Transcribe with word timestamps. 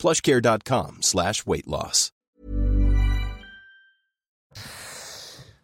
plushcare.com 0.00 0.98
slash 1.00 1.46
weight 1.46 1.66
loss. 1.66 2.10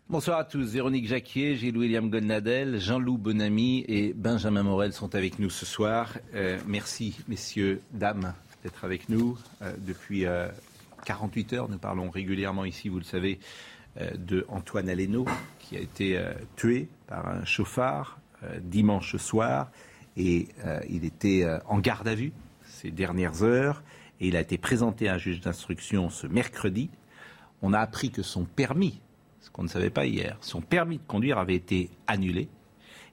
Bonsoir 0.08 0.38
à 0.38 0.44
tous. 0.44 0.70
Véronique 0.70 1.08
Jacquier, 1.08 1.56
Gilles-William 1.56 2.08
Gonnadel, 2.10 2.78
Jean-Loup 2.78 3.18
Bonamy 3.18 3.84
et 3.88 4.12
Benjamin 4.12 4.62
Morel 4.62 4.92
sont 4.92 5.16
avec 5.16 5.41
nous 5.41 5.50
ce 5.50 5.66
soir. 5.66 6.12
Euh, 6.34 6.58
merci, 6.64 7.16
messieurs, 7.27 7.80
dames, 7.91 8.32
d'être 8.62 8.84
avec 8.84 9.08
nous. 9.08 9.36
Euh, 9.62 9.72
depuis 9.84 10.27
euh, 10.27 10.46
48 11.06 11.52
heures, 11.55 11.68
nous 11.68 11.78
parlons 11.78 12.10
régulièrement 12.10 12.64
ici, 12.64 12.88
vous 12.88 12.98
le 12.98 13.05
savez, 13.05 13.41
euh, 14.00 14.10
de 14.18 14.44
Antoine 14.48 14.91
Aleno, 14.91 15.24
qui 15.58 15.77
a 15.77 15.80
été 15.80 16.18
euh, 16.18 16.32
tué 16.56 16.88
par 17.06 17.27
un 17.28 17.44
chauffard 17.46 18.18
euh, 18.42 18.58
dimanche 18.60 19.16
soir. 19.16 19.70
Et 20.18 20.48
il 20.88 21.05
était 21.05 21.46
en 21.66 21.78
garde 21.78 22.08
à 22.08 22.14
vue 22.14 22.32
ces 22.64 22.91
dernières 22.91 23.42
heures. 23.42 23.82
Et 24.20 24.29
il 24.29 24.37
a 24.37 24.41
été 24.41 24.59
présenté 24.59 25.09
à 25.09 25.15
un 25.15 25.19
juge 25.19 25.41
d'instruction 25.41 26.11
ce 26.11 26.27
mercredi. 26.27 26.91
On 27.62 27.73
a 27.73 27.79
appris 27.79 28.11
que 28.11 28.23
son 28.23 28.45
permis, 28.45 29.01
ce 29.41 29.51
qu'on 29.51 29.62
ne 29.62 29.69
savait 29.69 29.91
pas 29.91 30.06
hier, 30.06 30.37
son 30.41 30.61
permis 30.61 30.98
de 30.98 31.03
conduire 31.06 31.39
avait 31.39 31.55
été 31.55 31.91
annulé. 32.06 32.48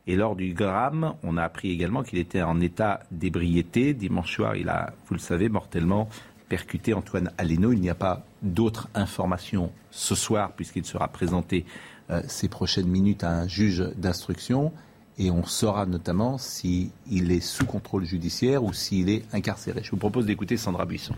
Et 0.05 0.15
lors 0.15 0.35
du 0.35 0.53
drame, 0.53 1.15
on 1.23 1.37
a 1.37 1.43
appris 1.43 1.71
également 1.71 2.03
qu'il 2.03 2.19
était 2.19 2.41
en 2.41 2.59
état 2.59 3.01
d'ébriété. 3.11 3.93
Dimanche 3.93 4.35
soir, 4.35 4.55
il 4.55 4.67
a, 4.67 4.93
vous 5.07 5.13
le 5.13 5.19
savez, 5.19 5.47
mortellement 5.47 6.09
percuté 6.49 6.93
Antoine 6.93 7.31
Aleno. 7.37 7.71
Il 7.71 7.79
n'y 7.79 7.89
a 7.89 7.95
pas 7.95 8.25
d'autres 8.41 8.89
informations 8.95 9.71
ce 9.91 10.13
soir, 10.13 10.51
puisqu'il 10.51 10.85
sera 10.85 11.07
présenté 11.07 11.65
euh, 12.09 12.21
ces 12.27 12.49
prochaines 12.49 12.87
minutes 12.87 13.23
à 13.23 13.31
un 13.31 13.47
juge 13.47 13.79
d'instruction. 13.95 14.73
Et 15.19 15.29
on 15.29 15.43
saura 15.45 15.85
notamment 15.85 16.37
s'il 16.37 16.91
est 17.11 17.39
sous 17.39 17.65
contrôle 17.65 18.05
judiciaire 18.05 18.63
ou 18.63 18.73
s'il 18.73 19.09
est 19.09 19.23
incarcéré. 19.33 19.81
Je 19.83 19.91
vous 19.91 19.97
propose 19.97 20.25
d'écouter 20.25 20.57
Sandra 20.57 20.85
Buisson. 20.85 21.15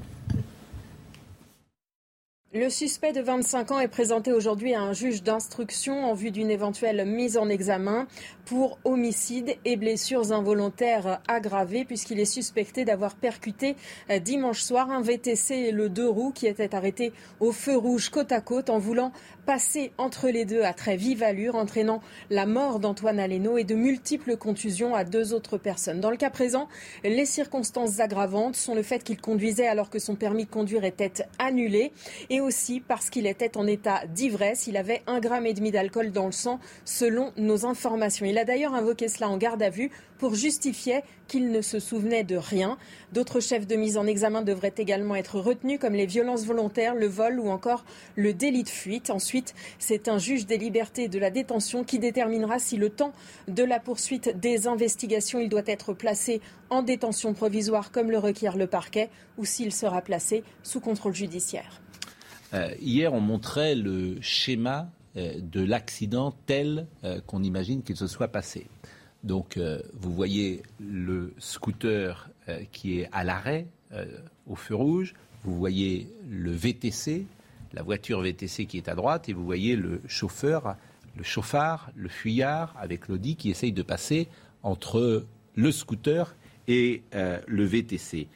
Le 2.58 2.70
suspect 2.70 3.12
de 3.12 3.20
25 3.20 3.72
ans 3.72 3.80
est 3.82 3.90
présenté 3.90 4.32
aujourd'hui 4.32 4.76
à 4.76 4.82
un 4.82 4.94
juge 4.94 5.22
d'instruction 5.22 6.06
en 6.06 6.14
vue 6.14 6.32
d'une 6.32 6.50
éventuelle 6.50 7.06
mise 7.06 7.36
en 7.36 7.50
examen 7.50 8.08
pour 8.46 8.80
homicide 8.86 9.58
et 9.66 9.76
blessures 9.76 10.32
involontaires 10.32 11.20
aggravées 11.28 11.84
puisqu'il 11.84 12.18
est 12.18 12.24
suspecté 12.24 12.86
d'avoir 12.86 13.16
percuté 13.16 13.76
euh, 14.10 14.20
dimanche 14.20 14.62
soir 14.62 14.90
un 14.90 15.02
VTC 15.02 15.54
et 15.54 15.72
le 15.74 15.90
deux 15.90 16.08
roues 16.08 16.32
qui 16.32 16.48
était 16.48 16.74
arrêté 16.76 17.12
au 17.42 17.52
feu 17.52 17.76
rouge 17.76 18.08
côte 18.08 18.32
à 18.32 18.40
côte 18.40 18.70
en 18.70 18.80
voulant 18.80 19.12
passer 19.46 19.92
entre 19.98 20.30
les 20.30 20.46
deux 20.46 20.64
à 20.64 20.74
très 20.74 20.98
vive 20.98 21.24
allure, 21.24 21.56
entraînant 21.56 22.02
la 22.30 22.46
mort 22.46 22.80
d'Antoine 22.80 23.20
Aleno 23.20 23.58
et 23.58 23.64
de 23.64 23.76
multiples 23.76 24.38
contusions 24.38 24.96
à 24.96 25.04
deux 25.04 25.34
autres 25.34 25.58
personnes. 25.58 26.00
Dans 26.00 26.10
le 26.10 26.18
cas 26.18 26.30
présent, 26.30 26.68
les 27.04 27.26
circonstances 27.26 28.00
aggravantes 28.00 28.56
sont 28.56 28.76
le 28.76 28.84
fait 28.84 29.04
qu'il 29.04 29.20
conduisait 29.22 29.68
alors 29.68 29.90
que 29.90 30.00
son 30.00 30.16
permis 30.16 30.46
de 30.46 30.50
conduire 30.50 30.84
était 30.84 31.14
annulé 31.40 31.92
et 32.30 32.42
aussi 32.42 32.80
parce 32.80 33.10
qu'il 33.10 33.28
était 33.28 33.58
en 33.58 33.68
état 33.68 34.02
d'ivresse. 34.08 34.68
Il 34.68 34.78
avait 34.78 35.02
un 35.08 35.20
gramme 35.20 35.46
et 35.46 35.54
demi 35.54 35.72
d'alcool 35.72 36.12
dans 36.12 36.26
le 36.26 36.32
sang, 36.32 36.60
selon 36.84 37.32
nos 37.38 37.66
informations. 37.66 38.26
Il 38.26 38.38
a 38.38 38.46
d'ailleurs 38.46 38.74
invoqué 38.74 39.08
cela 39.08 39.30
en 39.30 39.38
garde 39.38 39.62
à 39.62 39.70
vue 39.70 39.92
pour 40.18 40.36
justifier 40.36 41.02
qu'il 41.28 41.52
ne 41.52 41.62
se 41.62 41.80
souvenait 41.80 42.24
de 42.24 42.38
rien. 42.38 42.78
D'autres 43.12 43.40
chefs 43.40 43.68
de 43.68 43.76
mise 43.76 43.98
en 43.98 44.06
examen 44.06 44.42
devraient 44.42 44.74
également 44.78 45.16
être 45.16 45.40
retenus, 45.40 45.80
comme 45.80 45.94
les 45.94 46.06
violences 46.06 46.46
volontaires, 46.46 46.96
le 46.96 47.08
vol 47.08 47.40
ou 47.40 47.50
encore 47.50 47.86
le 48.16 48.34
délit 48.34 48.64
de 48.64 48.70
fuite. 48.70 49.10
Ensuite, 49.10 49.35
c'est 49.80 50.08
un 50.08 50.18
juge 50.18 50.46
des 50.46 50.58
libertés 50.58 51.08
de 51.08 51.20
la 51.20 51.30
détention 51.30 51.84
qui 51.84 52.00
déterminera 52.00 52.60
si 52.60 52.78
le 52.78 52.90
temps 52.90 53.14
de 53.48 53.64
la 53.64 53.80
poursuite 53.80 54.40
des 54.40 54.68
investigations, 54.68 55.40
il 55.40 55.50
doit 55.50 55.64
être 55.66 55.94
placé 55.94 56.42
en 56.70 56.84
détention 56.84 57.34
provisoire 57.34 57.92
comme 57.92 58.12
le 58.12 58.18
requiert 58.18 58.58
le 58.58 58.68
parquet 58.68 59.10
ou 59.38 59.46
s'il 59.46 59.74
sera 59.74 60.02
placé 60.02 60.44
sous 60.64 60.80
contrôle 60.80 61.14
judiciaire. 61.14 61.82
Euh, 62.54 62.74
hier, 62.80 63.14
on 63.14 63.22
montrait 63.22 63.76
le 63.76 64.22
schéma 64.22 64.90
euh, 65.18 65.40
de 65.40 65.64
l'accident 65.64 66.34
tel 66.46 66.88
euh, 67.04 67.20
qu'on 67.26 67.44
imagine 67.44 67.84
qu'il 67.84 67.98
se 67.98 68.08
soit 68.08 68.30
passé. 68.30 68.68
Donc, 69.24 69.58
vous 69.94 70.14
voyez 70.14 70.62
le 70.80 71.34
scooter 71.40 72.30
qui 72.72 73.00
est 73.00 73.10
à 73.12 73.24
l'arrêt, 73.24 73.66
au 74.46 74.54
feu 74.54 74.76
rouge. 74.76 75.16
Vous 75.44 75.58
voyez 75.58 76.08
le 76.30 76.52
VTC, 76.52 77.26
la 77.76 77.84
voiture 77.84 78.22
VTC 78.22 78.66
qui 78.66 78.78
est 78.78 78.90
à 78.90 78.96
droite, 78.96 79.30
et 79.30 79.34
vous 79.34 79.46
voyez 79.46 79.76
le 79.76 80.02
chauffeur, 80.08 80.76
le 81.16 81.24
chauffard, 81.24 81.92
le 81.96 82.10
fuyard 82.10 82.74
avec 82.80 83.08
l'Audi 83.08 83.36
qui 83.36 83.52
essaye 83.52 83.72
de 83.72 83.84
passer 83.84 84.28
entre 84.64 85.26
le 85.56 85.72
scooter 85.72 86.36
et 86.68 87.04
le 87.12 87.64
VTC. 87.64 88.28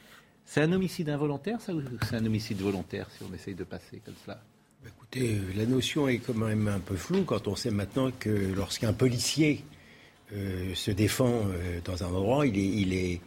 C'est 0.49 0.61
un 0.61 0.72
homicide 0.72 1.09
involontaire, 1.09 1.61
ça, 1.61 1.75
ou 1.75 1.83
c'est 2.09 2.16
un 2.16 2.25
homicide 2.25 2.59
volontaire, 2.59 3.07
si 3.16 3.23
on 3.23 3.31
essaye 3.35 3.53
de 3.53 3.63
passer 3.63 4.01
comme 4.03 4.16
cela? 4.25 4.41
Bah, 4.83 4.89
Écoutez, 4.97 5.35
euh, 5.35 5.41
la 5.55 5.67
notion 5.67 6.07
est 6.07 6.17
quand 6.17 6.33
même 6.33 6.67
un 6.67 6.79
peu 6.79 6.95
floue 6.95 7.23
quand 7.23 7.47
on 7.47 7.55
sait 7.55 7.69
maintenant 7.69 8.09
que 8.09 8.31
lorsqu'un 8.55 8.91
policier 8.91 9.63
euh, 10.33 10.73
se 10.73 10.89
défend 10.89 11.28
euh, 11.28 11.81
dans 11.85 12.03
un 12.03 12.07
endroit, 12.07 12.47
il, 12.47 12.94
est, 12.94 13.22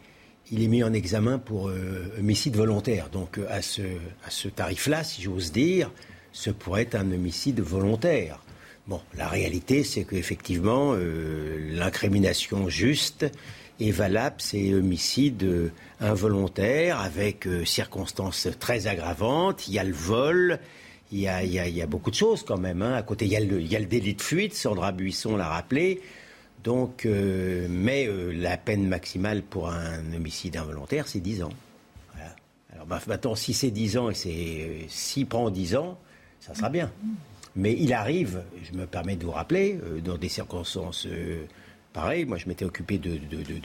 il 0.51 0.63
est 0.63 0.67
mis 0.67 0.83
en 0.83 0.93
examen 0.93 1.39
pour 1.39 1.71
homicide 2.19 2.55
volontaire. 2.55 3.09
Donc 3.09 3.39
à 3.49 3.61
ce, 3.61 3.81
à 3.81 4.49
tarif-là, 4.55 5.03
si 5.03 5.21
j'ose 5.21 5.51
dire, 5.51 5.91
ce 6.31 6.49
pourrait 6.49 6.83
être 6.83 6.95
un 6.95 7.11
homicide 7.11 7.59
volontaire. 7.61 8.39
Bon, 8.87 9.01
la 9.15 9.29
réalité, 9.29 9.83
c'est 9.83 10.03
qu'effectivement, 10.03 10.95
l'incrimination 10.95 12.67
juste 12.67 13.25
est 13.79 13.91
valable, 13.91 14.35
c'est 14.39 14.73
homicide 14.73 15.71
involontaire 15.99 16.99
avec 16.99 17.47
euh, 17.47 17.65
circonstances 17.65 18.47
très 18.59 18.87
aggravantes. 18.87 19.67
Il 19.67 19.73
y 19.73 19.79
a 19.79 19.83
le 19.83 19.93
vol, 19.93 20.59
il 21.11 21.19
y 21.19 21.27
a, 21.27 21.43
il 21.43 21.51
y 21.53 21.81
a, 21.81 21.87
beaucoup 21.87 22.11
de 22.11 22.15
choses 22.15 22.43
quand 22.43 22.57
même. 22.57 22.81
Hein. 22.81 22.93
À 22.93 23.03
côté, 23.03 23.25
il 23.25 23.31
y, 23.31 23.35
a 23.35 23.39
le, 23.39 23.85
délit 23.85 24.15
de 24.15 24.21
fuite, 24.21 24.53
Sandra 24.53 24.91
Buisson 24.91 25.37
l'a 25.37 25.47
rappelé. 25.47 26.01
Donc, 26.63 27.05
euh, 27.05 27.67
mais 27.69 28.07
euh, 28.07 28.31
la 28.31 28.57
peine 28.57 28.87
maximale 28.87 29.41
pour 29.43 29.69
un 29.69 30.13
homicide 30.13 30.57
involontaire, 30.57 31.07
c'est 31.07 31.19
10 31.19 31.43
ans. 31.43 31.53
Alors 32.71 32.87
bah, 32.87 32.99
maintenant, 33.05 33.35
si 33.35 33.53
c'est 33.53 33.69
10 33.69 33.97
ans 33.97 34.09
et 34.09 34.15
c'est 34.15 34.85
s'il 34.87 35.27
prend 35.27 35.49
10 35.49 35.75
ans, 35.75 35.99
ça 36.39 36.55
sera 36.55 36.69
bien. 36.69 36.91
Mais 37.55 37.75
il 37.77 37.93
arrive, 37.93 38.41
je 38.63 38.75
me 38.75 38.87
permets 38.87 39.15
de 39.15 39.25
vous 39.25 39.31
rappeler, 39.31 39.79
dans 40.03 40.17
des 40.17 40.29
circonstances 40.29 41.07
pareilles, 41.93 42.25
moi 42.25 42.39
je 42.39 42.47
m'étais 42.47 42.65
occupé 42.65 42.97
de, 42.97 43.11
de, 43.11 43.43
de, 43.43 43.59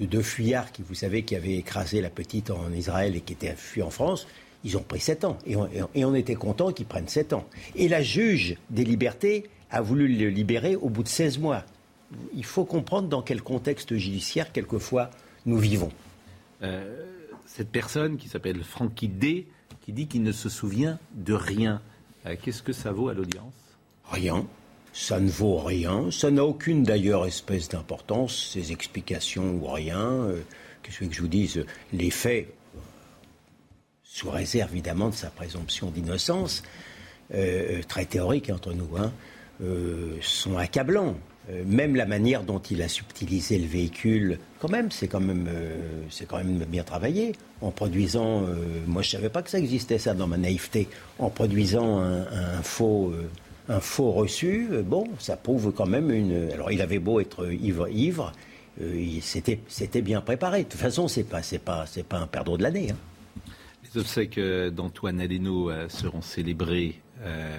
de 0.00 0.06
deux 0.06 0.22
fuyards 0.22 0.72
qui, 0.72 0.82
vous 0.82 0.94
savez, 0.94 1.22
qui 1.22 1.36
avaient 1.36 1.56
écrasé 1.56 2.00
la 2.00 2.10
petite 2.10 2.50
en 2.50 2.72
Israël 2.72 3.16
et 3.16 3.20
qui 3.20 3.34
étaient 3.34 3.54
fuis 3.54 3.82
en 3.82 3.90
France, 3.90 4.26
ils 4.64 4.76
ont 4.76 4.82
pris 4.82 5.00
sept 5.00 5.24
ans. 5.24 5.38
Et 5.46 6.04
on, 6.04 6.14
était 6.14 6.34
content 6.34 6.72
qu'ils 6.72 6.86
prennent 6.86 7.08
sept 7.08 7.32
ans. 7.32 7.46
Et 7.76 7.88
la 7.88 8.02
juge 8.02 8.56
des 8.70 8.84
libertés 8.84 9.44
a 9.70 9.80
voulu 9.80 10.08
le 10.08 10.28
libérer 10.28 10.76
au 10.76 10.88
bout 10.88 11.02
de 11.02 11.08
16 11.08 11.38
mois. 11.38 11.64
Il 12.34 12.44
faut 12.44 12.64
comprendre 12.64 13.08
dans 13.08 13.22
quel 13.22 13.42
contexte 13.42 13.96
judiciaire, 13.96 14.52
quelquefois, 14.52 15.10
nous 15.46 15.58
vivons. 15.58 15.90
Euh, 16.62 17.04
cette 17.46 17.70
personne 17.70 18.16
qui 18.16 18.28
s'appelle 18.28 18.62
Francky 18.62 19.08
D, 19.08 19.46
qui 19.82 19.92
dit 19.92 20.06
qu'il 20.06 20.22
ne 20.22 20.32
se 20.32 20.48
souvient 20.48 20.98
de 21.14 21.34
rien, 21.34 21.80
euh, 22.26 22.36
qu'est-ce 22.40 22.62
que 22.62 22.72
ça 22.72 22.92
vaut 22.92 23.08
à 23.08 23.14
l'audience? 23.14 23.54
Rien 24.10 24.46
ça 24.92 25.20
ne 25.20 25.30
vaut 25.30 25.58
rien. 25.58 26.10
Ça 26.10 26.32
n'a 26.32 26.44
aucune 26.44 26.82
d'ailleurs 26.82 27.24
espèce 27.24 27.68
d'importance, 27.68 28.50
ces 28.52 28.72
explications 28.72 29.52
ou 29.52 29.68
rien. 29.68 30.00
Euh, 30.00 30.40
qu'est-ce 30.82 30.98
que 30.98 31.12
je 31.12 31.20
vous 31.20 31.28
dise? 31.28 31.64
Les 31.92 32.10
faits, 32.10 32.52
sous 34.02 34.30
réserve 34.30 34.72
évidemment 34.72 35.10
de 35.10 35.14
sa 35.14 35.30
présomption 35.30 35.92
d'innocence, 35.92 36.64
très 37.86 38.06
théorique 38.06 38.50
entre 38.50 38.72
nous, 38.72 38.96
hein, 38.96 39.12
sont 40.20 40.58
accablants. 40.58 41.14
Même 41.66 41.96
la 41.96 42.06
manière 42.06 42.42
dont 42.44 42.58
il 42.58 42.80
a 42.82 42.88
subtilisé 42.88 43.58
le 43.58 43.66
véhicule, 43.66 44.38
quand 44.60 44.68
même, 44.68 44.90
c'est 44.90 45.08
quand 45.08 45.20
même, 45.20 45.48
c'est 46.08 46.26
quand 46.26 46.36
même 46.36 46.64
bien 46.68 46.84
travaillé. 46.84 47.32
En 47.60 47.70
produisant, 47.70 48.44
moi 48.86 49.02
je 49.02 49.10
savais 49.10 49.30
pas 49.30 49.42
que 49.42 49.50
ça 49.50 49.58
existait 49.58 49.98
ça 49.98 50.14
dans 50.14 50.26
ma 50.26 50.36
naïveté, 50.36 50.86
en 51.18 51.28
produisant 51.28 51.98
un 51.98 52.62
faux 52.62 53.12
un 53.70 53.80
faux 53.80 54.10
reçu, 54.10 54.68
euh, 54.72 54.82
bon, 54.82 55.06
ça 55.18 55.36
prouve 55.36 55.72
quand 55.72 55.86
même 55.86 56.10
une. 56.10 56.50
Alors, 56.52 56.72
il 56.72 56.82
avait 56.82 56.98
beau 56.98 57.20
être 57.20 57.50
ivre, 57.52 57.88
ivre, 57.88 58.32
euh, 58.82 59.06
c'était, 59.22 59.60
c'était 59.68 60.02
bien 60.02 60.20
préparé. 60.20 60.64
De 60.64 60.68
toute 60.68 60.80
façon, 60.80 61.06
c'est 61.06 61.22
pas, 61.22 61.42
c'est 61.42 61.60
pas, 61.60 61.86
c'est 61.86 62.02
pas 62.02 62.18
un 62.18 62.26
perdreau 62.26 62.58
de 62.58 62.64
l'année. 62.64 62.90
Hein. 62.90 62.96
Les 63.94 64.00
obsèques 64.00 64.38
d'Antoine 64.38 65.20
Aleno 65.20 65.70
seront 65.88 66.22
célébrées 66.22 67.00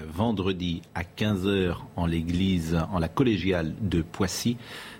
vendredi 0.08 0.82
à 0.94 1.02
15h 1.02 1.76
en 1.96 2.06
l'église, 2.06 2.78
en 2.92 2.98
la 2.98 3.08
collégiale 3.08 3.74
de 3.80 4.02
Poissy, 4.02 4.56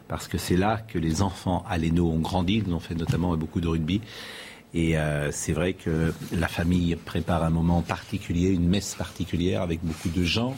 parce 0.09 0.29
que 0.29 0.39
c'est 0.39 0.57
là 0.57 0.79
que 0.79 0.99
les 0.99 1.23
enfants 1.23 1.65
Aleno 1.69 2.11
ont 2.11 2.21
grandi. 2.21 2.63
Ils 2.67 2.73
ont 2.73 2.81
fait 2.81 2.95
notamment 2.95 3.37
beaucoup 3.37 3.61
de 3.61 3.69
rugby. 3.69 4.01
Et 4.75 4.95
c'est 5.31 5.53
vrai 5.53 5.73
que 5.73 6.13
la 6.33 6.49
famille 6.49 6.97
prépare 6.97 7.43
un 7.45 7.51
moment 7.51 7.83
particulier, 7.83 8.51
une 8.51 8.69
messe 8.69 8.95
particulière 8.95 9.63
avec 9.63 9.81
beaucoup 9.83 10.09
de 10.09 10.23
gens 10.23 10.57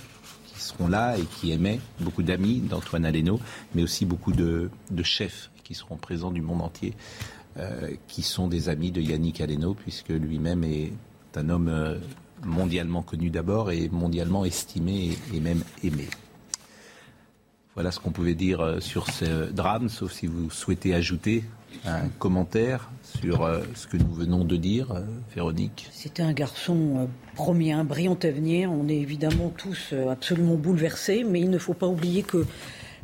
seront 0.65 0.89
là 0.89 1.17
et 1.19 1.23
qui 1.23 1.53
aimaient, 1.53 1.81
beaucoup 2.01 2.23
d'amis 2.23 2.61
d'Antoine 2.61 3.05
Aleno, 3.05 3.41
mais 3.75 3.83
aussi 3.83 4.05
beaucoup 4.05 4.33
de, 4.33 4.71
chefs 5.03 5.51
qui 5.63 5.75
seront 5.75 5.97
présents 5.97 6.31
du 6.31 6.43
monde 6.43 6.63
entier, 6.63 6.95
euh, 7.59 7.91
qui 8.09 8.23
sont 8.23 8.49
des 8.49 8.69
amis 8.69 8.91
de 8.91 9.01
Yannick 9.01 9.41
Aleno, 9.41 9.75
puisque 9.75 10.11
lui-même 10.11 10.65
est 10.65 10.93
un 11.37 11.49
homme 11.49 11.69
euh, 11.69 11.99
mondialement 12.45 13.03
connu 13.03 13.31
d'abord 13.31 13.71
et 13.71 13.89
mondialement 13.89 14.45
estimé 14.45 15.17
et 15.33 15.41
même 15.41 15.63
aimé. 15.83 16.09
Voilà 17.75 17.91
ce 17.91 17.99
qu'on 17.99 18.13
pouvait 18.13 18.35
dire 18.35 18.61
euh, 18.61 18.79
sur 18.79 19.11
ce 19.11 19.51
drame, 19.51 19.89
sauf 19.89 20.13
si 20.13 20.29
vous 20.29 20.49
souhaitez 20.49 20.95
ajouter 20.95 21.43
un 21.85 22.09
commentaire 22.21 22.89
sur 23.03 23.43
euh, 23.43 23.63
ce 23.75 23.89
que 23.89 23.97
nous 23.97 24.15
venons 24.15 24.45
de 24.45 24.57
dire, 24.57 24.93
euh, 24.93 25.01
Véronique 25.35 25.89
C'était 25.91 26.23
un 26.23 26.33
garçon 26.33 27.09
promis 27.35 27.73
un 27.73 27.83
brillant 27.83 28.19
avenir. 28.23 28.71
On 28.71 28.89
est 28.89 28.97
évidemment 28.97 29.53
tous 29.57 29.93
absolument 30.09 30.55
bouleversés, 30.55 31.25
mais 31.25 31.41
il 31.41 31.51
ne 31.51 31.59
faut 31.59 31.75
pas 31.75 31.89
oublier 31.89 32.23
que 32.23 32.47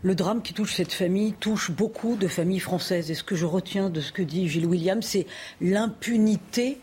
le 0.02 0.14
drame 0.14 0.40
qui 0.40 0.54
touche 0.54 0.74
cette 0.74 0.92
famille 0.92 1.32
touche 1.32 1.72
beaucoup 1.72 2.14
de 2.14 2.28
familles 2.28 2.60
françaises. 2.60 3.10
Et 3.10 3.14
ce 3.14 3.24
que 3.24 3.34
je 3.34 3.46
retiens 3.46 3.90
de 3.90 4.00
ce 4.00 4.12
que 4.12 4.22
dit 4.22 4.48
Gilles 4.48 4.66
William, 4.66 5.02
c'est 5.02 5.26
l'impunité 5.60 6.78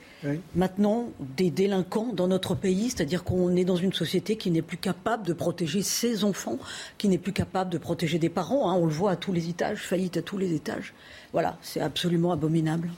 maintenant 0.56 1.10
des 1.20 1.52
délinquants 1.52 2.12
dans 2.14 2.28
notre 2.28 2.56
pays, 2.56 2.90
c'est-à-dire 2.90 3.24
qu'on 3.24 3.56
est 3.56 3.66
dans 3.66 3.76
une 3.76 3.94
société 3.94 4.36
qui 4.36 4.52
n'est 4.52 4.62
plus 4.62 4.78
capable 4.78 5.26
de 5.26 5.34
protéger 5.34 5.82
ses 5.82 6.24
enfants, 6.24 6.58
qui 6.98 7.08
n'est 7.08 7.18
plus 7.18 7.34
capable 7.34 7.70
de 7.70 7.78
protéger 7.78 8.20
des 8.20 8.30
parents. 8.30 8.70
Hein. 8.70 8.76
on 8.76 8.86
le 8.86 8.92
voit 8.92 9.12
à 9.12 9.16
tous 9.16 9.32
les 9.32 9.50
étages, 9.50 9.80
faillite 9.80 10.18
à 10.18 10.22
tous 10.22 10.38
les 10.38 10.54
étages. 10.54 10.94
Voilà, 11.34 11.58
c'est 11.62 11.82
absolument 11.82 12.32
abominable. 12.32 12.90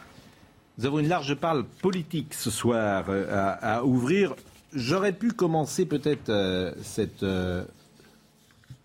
Nous 0.77 0.86
avons 0.86 1.00
une 1.00 1.10
large 1.10 1.36
parle 1.36 1.66
politique 1.66 2.33
ce 2.33 2.50
soir 2.50 3.06
euh, 3.10 3.25
à, 3.62 3.83
ouvrir. 3.83 4.33
J'aurais 4.74 5.12
pu 5.12 5.31
commencer 5.31 5.86
peut-être 5.86 6.30
euh, 6.30 6.74
euh, 7.22 7.65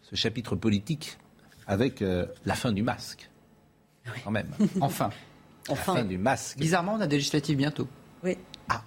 ce 0.02 0.16
chapitre 0.16 0.56
politique 0.56 1.18
avec 1.68 2.02
la 2.44 2.54
fin 2.54 2.72
du 2.72 2.82
masque. 2.82 3.30
Quand 4.24 4.32
même. 4.32 4.48
Enfin. 4.80 5.10
enfin. 5.68 5.94
La 5.94 6.00
fin 6.00 6.04
du 6.04 6.18
masque. 6.18 6.58
Bizarrement, 6.58 6.94
on 6.94 7.00
a 7.00 7.06
des 7.06 7.16
législatives 7.16 7.56
bientôt. 7.56 7.88
Oui. 8.24 8.38
Ah, 8.68 8.82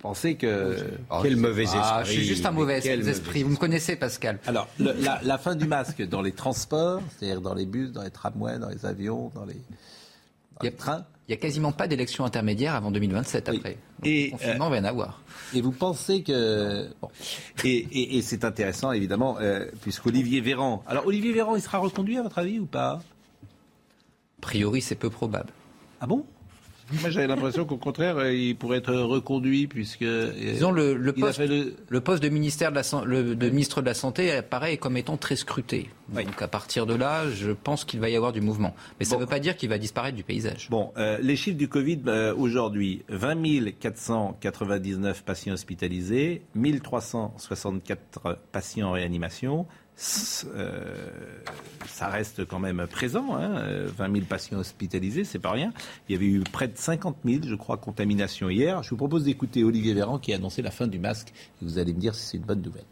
pensez 0.00 0.36
que. 0.36 0.76
Oh, 1.10 1.20
quel 1.22 1.36
mauvais 1.36 1.64
esprit. 1.64 1.80
Ah, 1.82 2.02
je 2.04 2.12
suis 2.12 2.24
juste 2.24 2.44
un 2.44 2.50
mauvais 2.50 2.78
esprit. 2.78 3.42
Vous 3.42 3.50
me 3.50 3.56
connaissez, 3.56 3.96
Pascal. 3.96 4.38
Alors, 4.46 4.68
la, 4.78 5.38
fin 5.38 5.56
du 5.56 5.66
masque 5.66 6.02
dans 6.02 6.22
les 6.22 6.32
transports, 6.32 7.00
c'est-à-dire 7.16 7.40
dans 7.40 7.54
les 7.54 7.66
bus, 7.66 7.90
dans 7.92 8.02
les 8.02 8.10
tramways, 8.10 8.58
dans 8.58 8.68
les 8.68 8.84
avions, 8.86 9.30
dans 9.34 9.46
les, 9.46 10.70
trains. 10.72 11.04
Il 11.26 11.30
n'y 11.30 11.38
a 11.38 11.40
quasiment 11.40 11.72
pas 11.72 11.88
d'élection 11.88 12.26
intermédiaire 12.26 12.74
avant 12.74 12.90
2027 12.90 13.48
après. 13.48 13.78
et, 14.04 14.26
le 14.26 14.30
confinement 14.32 14.68
va 14.68 14.76
en 14.76 14.84
avoir. 14.84 15.22
Et 15.54 15.62
vous 15.62 15.72
pensez 15.72 16.22
que. 16.22 16.90
Et, 17.64 18.20
c'est 18.20 18.44
intéressant, 18.44 18.92
évidemment, 18.92 19.38
euh, 19.40 19.64
puisqu'Olivier 19.80 20.42
Véran. 20.42 20.84
Alors, 20.86 21.06
Olivier 21.06 21.32
Véran, 21.32 21.56
il 21.56 21.62
sera 21.62 21.78
reconduit, 21.78 22.18
à 22.18 22.22
votre 22.22 22.38
avis, 22.38 22.58
ou 22.58 22.66
pas? 22.66 23.00
A 24.38 24.42
priori, 24.42 24.82
c'est 24.82 24.94
peu 24.94 25.08
probable. 25.08 25.50
Ah 26.02 26.06
bon? 26.06 26.26
Moi, 27.00 27.10
j'avais 27.10 27.26
l'impression 27.26 27.64
qu'au 27.64 27.76
contraire, 27.76 28.18
euh, 28.18 28.32
il 28.32 28.56
pourrait 28.56 28.78
être 28.78 28.94
reconduit 28.94 29.66
puisque. 29.66 30.02
Euh, 30.02 30.32
Disons 30.52 30.70
le, 30.70 30.94
le, 30.94 31.12
poste, 31.12 31.40
le... 31.40 32.00
poste, 32.00 32.22
de 32.22 32.28
ministère 32.28 32.70
de 32.70 32.76
la, 32.76 32.82
le, 33.04 33.34
de 33.34 33.50
ministre 33.50 33.80
de 33.80 33.86
la 33.86 33.94
santé 33.94 34.32
apparaît 34.32 34.76
comme 34.76 34.96
étant 34.96 35.16
très 35.16 35.36
scruté. 35.36 35.90
Donc 36.08 36.42
à 36.42 36.48
partir 36.48 36.86
de 36.86 36.94
là, 36.94 37.28
je 37.30 37.50
pense 37.50 37.84
qu'il 37.84 38.00
va 38.00 38.08
y 38.08 38.16
avoir 38.16 38.32
du 38.32 38.40
mouvement. 38.40 38.74
Mais 38.98 39.06
ça 39.06 39.16
ne 39.16 39.20
veut 39.20 39.26
pas 39.26 39.40
dire 39.40 39.56
qu'il 39.56 39.70
va 39.70 39.78
disparaître 39.78 40.16
du 40.16 40.24
paysage. 40.24 40.68
Bon, 40.70 40.92
euh, 40.96 41.18
les 41.20 41.36
chiffres 41.36 41.56
du 41.56 41.68
Covid 41.68 42.00
aujourd'hui 42.36 43.02
20 43.08 43.34
499 43.80 45.24
patients 45.24 45.54
hospitalisés, 45.54 46.42
1364 46.54 48.38
patients 48.52 48.88
en 48.88 48.92
réanimation, 48.92 49.66
euh, 49.96 50.96
ça 51.86 52.08
reste 52.08 52.44
quand 52.44 52.58
même 52.58 52.86
présent. 52.88 53.36
Hein, 53.36 53.86
20 53.96 54.12
000 54.12 54.26
patients 54.26 54.58
hospitalisés, 54.58 55.24
c'est 55.24 55.38
pas 55.38 55.52
rien. 55.52 55.72
Il 56.08 56.12
y 56.12 56.16
avait 56.16 56.26
eu 56.26 56.40
près 56.40 56.68
de 56.68 56.76
50 56.76 57.18
000, 57.24 57.42
je 57.46 57.54
crois, 57.54 57.76
contaminations 57.76 58.48
hier. 58.48 58.82
Je 58.82 58.90
vous 58.90 58.96
propose 58.96 59.24
d'écouter 59.24 59.62
Olivier 59.64 59.94
Véran 59.94 60.18
qui 60.18 60.32
a 60.32 60.36
annoncé 60.36 60.62
la 60.62 60.70
fin 60.70 60.86
du 60.86 60.98
masque. 60.98 61.32
Vous 61.62 61.78
allez 61.78 61.92
me 61.92 62.00
dire 62.00 62.14
si 62.14 62.26
c'est 62.26 62.36
une 62.36 62.44
bonne 62.44 62.62
nouvelle. 62.62 62.84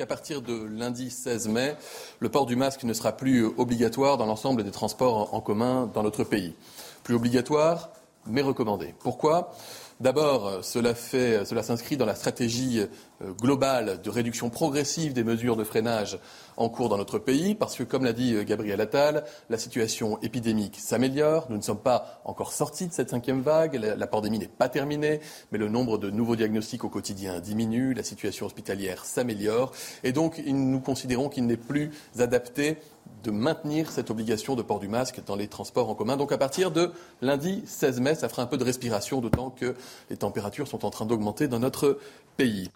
À 0.00 0.06
partir 0.06 0.42
de 0.42 0.62
lundi 0.62 1.10
16 1.10 1.48
mai, 1.48 1.74
le 2.20 2.28
port 2.28 2.46
du 2.46 2.54
masque 2.54 2.84
ne 2.84 2.92
sera 2.92 3.16
plus 3.16 3.44
obligatoire 3.44 4.16
dans 4.16 4.26
l'ensemble 4.26 4.62
des 4.62 4.70
transports 4.70 5.34
en 5.34 5.40
commun 5.40 5.90
dans 5.92 6.04
notre 6.04 6.22
pays. 6.22 6.54
Plus 7.02 7.16
obligatoire, 7.16 7.90
mais 8.26 8.42
recommandé. 8.42 8.94
Pourquoi? 9.00 9.52
D'abord, 10.00 10.46
euh, 10.46 10.62
cela, 10.62 10.94
fait, 10.94 11.44
cela 11.44 11.64
s'inscrit 11.64 11.96
dans 11.96 12.06
la 12.06 12.14
stratégie 12.14 12.80
euh, 13.20 13.32
globale 13.32 14.00
de 14.00 14.10
réduction 14.10 14.48
progressive 14.48 15.12
des 15.12 15.24
mesures 15.24 15.56
de 15.56 15.64
freinage 15.64 16.20
en 16.56 16.68
cours 16.68 16.88
dans 16.88 16.96
notre 16.96 17.18
pays, 17.18 17.56
parce 17.56 17.74
que, 17.74 17.82
comme 17.82 18.04
l'a 18.04 18.12
dit 18.12 18.34
euh, 18.34 18.44
Gabriel 18.44 18.80
Attal, 18.80 19.24
la 19.50 19.58
situation 19.58 20.20
épidémique 20.22 20.76
s'améliore. 20.78 21.48
Nous 21.50 21.56
ne 21.56 21.62
sommes 21.62 21.80
pas 21.80 22.20
encore 22.24 22.52
sortis 22.52 22.86
de 22.86 22.92
cette 22.92 23.10
cinquième 23.10 23.40
vague. 23.40 23.74
La, 23.74 24.06
pandémie 24.06 24.38
n'est 24.38 24.46
pas 24.46 24.68
terminée, 24.68 25.18
mais 25.50 25.58
le 25.58 25.68
nombre 25.68 25.98
de 25.98 26.10
nouveaux 26.10 26.36
diagnostics 26.36 26.84
au 26.84 26.88
quotidien 26.88 27.40
diminue. 27.40 27.92
La 27.92 28.04
situation 28.04 28.46
hospitalière 28.46 29.04
s'améliore. 29.04 29.72
Et 30.04 30.12
donc, 30.12 30.40
nous 30.46 30.80
considérons 30.80 31.28
qu'il 31.28 31.46
n'est 31.46 31.56
plus 31.56 31.90
adapté 32.20 32.76
de 33.24 33.30
maintenir 33.30 33.90
cette 33.90 34.10
obligation 34.10 34.54
de 34.54 34.62
port 34.62 34.78
du 34.78 34.88
masque 34.88 35.20
dans 35.26 35.36
les 35.36 35.48
transports 35.48 35.88
en 35.88 35.94
commun. 35.94 36.16
Donc 36.16 36.32
à 36.32 36.38
partir 36.38 36.70
de 36.70 36.92
lundi 37.20 37.62
16 37.66 38.00
mai, 38.00 38.14
ça 38.14 38.28
fera 38.28 38.42
un 38.42 38.46
peu 38.46 38.56
de 38.56 38.64
respiration, 38.64 39.20
d'autant 39.20 39.50
que 39.50 39.74
les 40.10 40.16
températures 40.16 40.68
sont 40.68 40.84
en 40.84 40.90
train 40.90 41.06
d'augmenter 41.06 41.48
dans 41.48 41.58
notre 41.58 41.98
pays. 42.36 42.70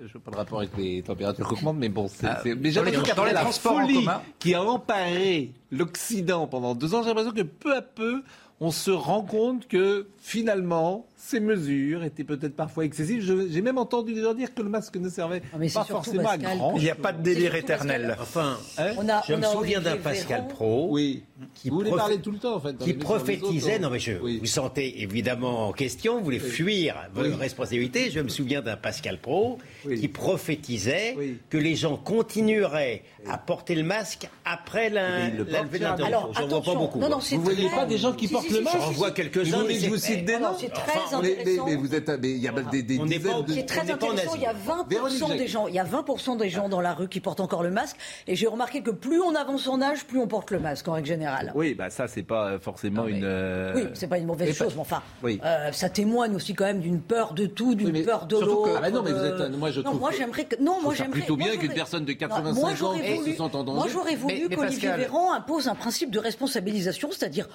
Je 0.00 0.12
veux 0.12 0.20
pas 0.20 0.30
le 0.30 0.36
rapport 0.36 0.58
avec 0.58 0.76
les 0.76 1.02
températures 1.02 1.48
qui 1.48 1.54
augmentent, 1.54 1.78
mais 1.78 1.88
bon, 1.88 2.08
c'est. 2.08 2.26
Ah, 2.26 2.40
mais 2.44 2.70
dans 2.70 2.82
les, 2.82 2.92
dans 2.92 3.24
les 3.24 3.32
transports 3.32 3.76
en 3.76 3.86
commun. 3.86 4.22
qui 4.38 4.54
a 4.54 4.62
emparé 4.62 5.52
l'Occident 5.70 6.46
pendant 6.46 6.74
deux 6.74 6.94
ans, 6.94 7.02
j'ai 7.02 7.08
l'impression 7.08 7.32
que 7.32 7.42
peu 7.42 7.74
à 7.74 7.82
peu, 7.82 8.22
on 8.60 8.70
se 8.70 8.90
rend 8.90 9.22
compte 9.22 9.66
que 9.66 10.06
finalement, 10.18 11.06
ces 11.26 11.40
mesures 11.40 12.04
étaient 12.04 12.24
peut-être 12.24 12.54
parfois 12.54 12.84
excessives. 12.84 13.48
J'ai 13.50 13.62
même 13.62 13.78
entendu 13.78 14.12
des 14.12 14.22
gens 14.22 14.34
dire 14.34 14.52
que 14.54 14.60
le 14.60 14.68
masque 14.68 14.96
ne 14.96 15.08
servait 15.08 15.40
ah, 15.54 15.58
pas 15.72 15.84
forcément 15.84 16.28
à 16.28 16.36
grand. 16.36 16.74
Il 16.76 16.82
n'y 16.82 16.90
a 16.90 16.94
pas 16.94 17.12
de 17.12 17.22
délire 17.22 17.54
éternel. 17.54 18.14
Enfin, 18.20 18.58
hein 18.76 18.92
je 19.26 19.34
me 19.34 19.42
souviens 19.42 19.80
d'un 19.80 19.96
Pascal 19.96 20.48
Pro. 20.48 20.88
Oui. 20.90 21.22
Qui 21.54 21.70
vous 21.70 21.76
voulez 21.76 21.90
parler 21.90 22.18
tout 22.18 22.30
le 22.30 22.38
temps, 22.38 22.56
en 22.56 22.60
fait. 22.60 22.76
Qui 22.76 22.92
prophétisait. 22.92 23.78
Non, 23.78 23.90
mais 23.90 23.98
je 23.98 24.12
vous 24.12 24.46
sentez 24.46 25.02
évidemment 25.02 25.68
en 25.68 25.72
question. 25.72 26.18
Vous 26.18 26.24
voulez 26.24 26.38
fuir 26.38 26.96
votre 27.14 27.38
responsabilité. 27.38 28.10
Je 28.10 28.20
me 28.20 28.28
souviens 28.28 28.60
d'un 28.60 28.76
Pascal 28.76 29.18
Pro 29.18 29.58
qui 29.84 30.08
prophétisait 30.08 31.16
que 31.48 31.56
les 31.56 31.74
gens 31.74 31.96
continueraient 31.96 33.02
à 33.26 33.38
porter 33.38 33.74
le 33.74 33.82
masque 33.82 34.28
après 34.44 34.90
la 34.90 35.30
levée 35.30 35.78
de 35.78 35.84
Alors, 35.84 36.32
J'en 36.34 36.48
vois 36.48 36.62
pas 36.62 36.74
beaucoup. 36.74 36.98
Non, 36.98 37.08
non, 37.08 37.18
vous 37.18 37.36
ne 37.38 37.42
voyez 37.42 37.70
pas 37.70 37.86
des 37.86 37.96
gens 37.96 38.12
qui 38.12 38.28
portent 38.28 38.50
le 38.50 38.60
masque 38.60 38.76
J'en 38.78 38.90
vois 38.90 39.10
quelques-uns. 39.10 39.64
Mais 39.66 39.74
je 39.76 39.88
vous 39.88 39.96
cite 39.96 40.26
des 40.26 40.38
noms. 40.38 40.54
C'est 40.58 40.68
très 40.68 41.13
intéressant. 41.18 41.66
Mais 41.66 41.76
vous 41.76 41.94
êtes, 41.94 42.10
il 42.22 42.38
y 42.38 42.48
a 42.48 42.52
des, 42.52 42.82
des 42.82 42.98
dizaines 42.98 43.44
de. 43.44 43.52
C'est 43.52 43.66
très 43.66 43.90
intéressant. 43.90 44.34
Il 44.34 44.42
y 44.42 44.46
a 44.46 44.54
20% 44.54 45.36
des 45.36 45.46
gens, 45.46 45.66
il 45.68 45.74
y 45.74 45.78
a 45.78 45.84
20% 45.84 46.36
des 46.36 46.48
gens 46.48 46.68
dans 46.68 46.80
la 46.80 46.94
rue 46.94 47.08
qui 47.08 47.20
portent 47.20 47.40
encore 47.40 47.62
le 47.62 47.70
masque. 47.70 47.96
Et 48.26 48.36
j'ai 48.36 48.46
remarqué 48.46 48.82
que 48.82 48.90
plus 48.90 49.20
on 49.20 49.34
avance 49.34 49.66
en 49.68 49.80
âge, 49.80 50.04
plus 50.04 50.18
on 50.18 50.26
porte 50.26 50.50
le 50.50 50.60
masque 50.60 50.88
en 50.88 50.92
règle 50.92 51.08
générale. 51.08 51.52
Oui, 51.54 51.74
bah 51.74 51.90
ça 51.90 52.08
c'est 52.08 52.22
pas 52.22 52.58
forcément 52.58 53.06
une. 53.06 53.24
Euh, 53.24 53.72
oui, 53.74 53.86
c'est 53.94 54.08
pas 54.08 54.18
une 54.18 54.26
mauvaise 54.26 54.54
chose, 54.56 54.74
mais 54.74 54.80
enfin, 54.80 55.02
euh, 55.24 55.72
ça 55.72 55.88
témoigne 55.88 56.34
aussi 56.34 56.54
quand 56.54 56.64
même 56.64 56.80
d'une 56.80 57.00
peur 57.00 57.34
de 57.34 57.46
tout, 57.46 57.74
d'une 57.74 58.04
peur 58.04 58.26
de 58.26 58.38
l'autre. 58.38 58.80
Ah 58.82 58.90
non, 58.90 59.02
mais 59.02 59.12
vous 59.12 59.24
êtes, 59.24 59.56
moi 59.56 59.70
je 59.70 59.80
trouve. 59.80 60.00
moi 60.00 60.10
j'aimerais 60.16 60.44
que, 60.44 60.60
non, 60.60 60.80
moi 60.82 60.94
j'aimerais 60.94 61.20
plutôt 61.20 61.36
bien 61.36 61.56
qu'une 61.56 61.72
personne 61.72 62.04
de 62.04 62.12
85 62.12 62.82
ans 62.82 62.94
se 63.24 63.32
sente 63.34 63.54
en 63.54 63.64
danger. 63.64 63.78
Moi 63.78 63.88
j'aurais 63.92 64.16
voulu 64.16 64.48
qu'Olivier 64.48 64.92
Véran 64.96 65.32
impose 65.32 65.68
un 65.68 65.74
principe 65.74 66.10
de 66.10 66.18
responsabilisation, 66.18 67.10
c'est-à-dire 67.10 67.48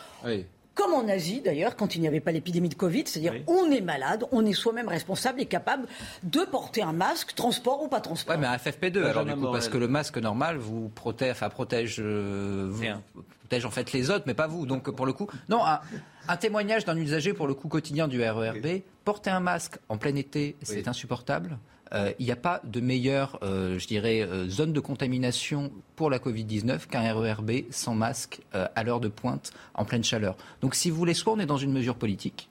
comme 0.80 0.94
en 0.94 1.10
Asie 1.10 1.42
d'ailleurs, 1.42 1.76
quand 1.76 1.96
il 1.96 2.02
n'y 2.02 2.08
avait 2.08 2.22
pas 2.22 2.32
l'épidémie 2.32 2.70
de 2.70 2.76
Covid, 2.76 3.04
c'est-à-dire 3.06 3.34
on 3.48 3.70
est 3.70 3.82
malade, 3.82 4.24
on 4.32 4.46
est 4.46 4.54
soi-même 4.54 4.88
responsable 4.88 5.42
et 5.42 5.46
capable 5.46 5.88
de 6.24 6.40
porter 6.40 6.82
un 6.82 6.94
masque, 6.94 7.36
transport 7.36 7.84
ou 7.84 7.90
pas 7.90 8.00
transport. 8.00 8.34
Oui, 8.34 8.42
mais 8.42 8.48
un 8.48 8.56
FFP2 8.56 9.04
alors 9.04 9.26
du 9.26 9.36
coup, 9.36 9.52
parce 9.52 9.68
que 9.68 9.78
le 9.78 9.90
masque 9.90 10.18
normal 10.18 10.58
vous 10.58 10.88
protège, 10.88 11.32
enfin 11.32 11.50
protège, 11.50 11.98
euh, 12.00 12.72
protège 13.42 13.66
en 13.66 13.72
fait 13.72 13.92
les 13.92 14.10
autres, 14.10 14.24
mais 14.26 14.34
pas 14.34 14.48
vous. 14.48 14.66
Donc 14.66 14.90
pour 14.90 15.06
le 15.06 15.12
coup, 15.12 15.28
non, 15.50 15.60
un, 16.30 16.38
témoignage 16.38 16.86
d'un 16.86 16.96
usager 16.96 17.34
pour 17.34 17.48
le 17.48 17.56
coup 17.56 17.68
quotidien 17.68 18.08
du 18.08 18.24
RERB, 18.24 18.82
porter 19.04 19.32
un 19.32 19.42
masque 19.42 19.80
en 19.90 19.98
plein 19.98 20.16
été, 20.16 20.56
c'est 20.62 20.88
insupportable. 20.88 21.58
Euh, 21.94 22.12
il 22.20 22.26
n'y 22.26 22.32
a 22.32 22.36
pas 22.36 22.62
de 22.64 22.80
meilleure, 22.80 23.40
euh, 23.42 23.80
je 23.80 23.88
dirais, 23.88 24.22
euh, 24.22 24.48
zone 24.48 24.74
de 24.74 24.80
contamination 24.80 25.72
pour 25.96 26.10
la 26.10 26.20
Covid-19 26.20 26.88
qu'un 26.88 27.14
RERB 27.14 27.52
sans 27.72 27.96
masque 27.96 28.42
à 28.54 28.84
l'heure 28.84 29.00
de 29.00 29.08
pointe 29.08 29.52
en 29.74 29.86
pleine 29.86 30.04
chaleur. 30.04 30.38
Donc 30.62 30.76
si 30.76 30.90
vous 30.90 30.98
voulez, 30.98 31.14
soit 31.14 31.34
on 31.34 31.40
est 31.40 31.46
dans 31.46 31.58
une 31.58 31.72
mesure 31.72 31.96
politique, 31.96 32.50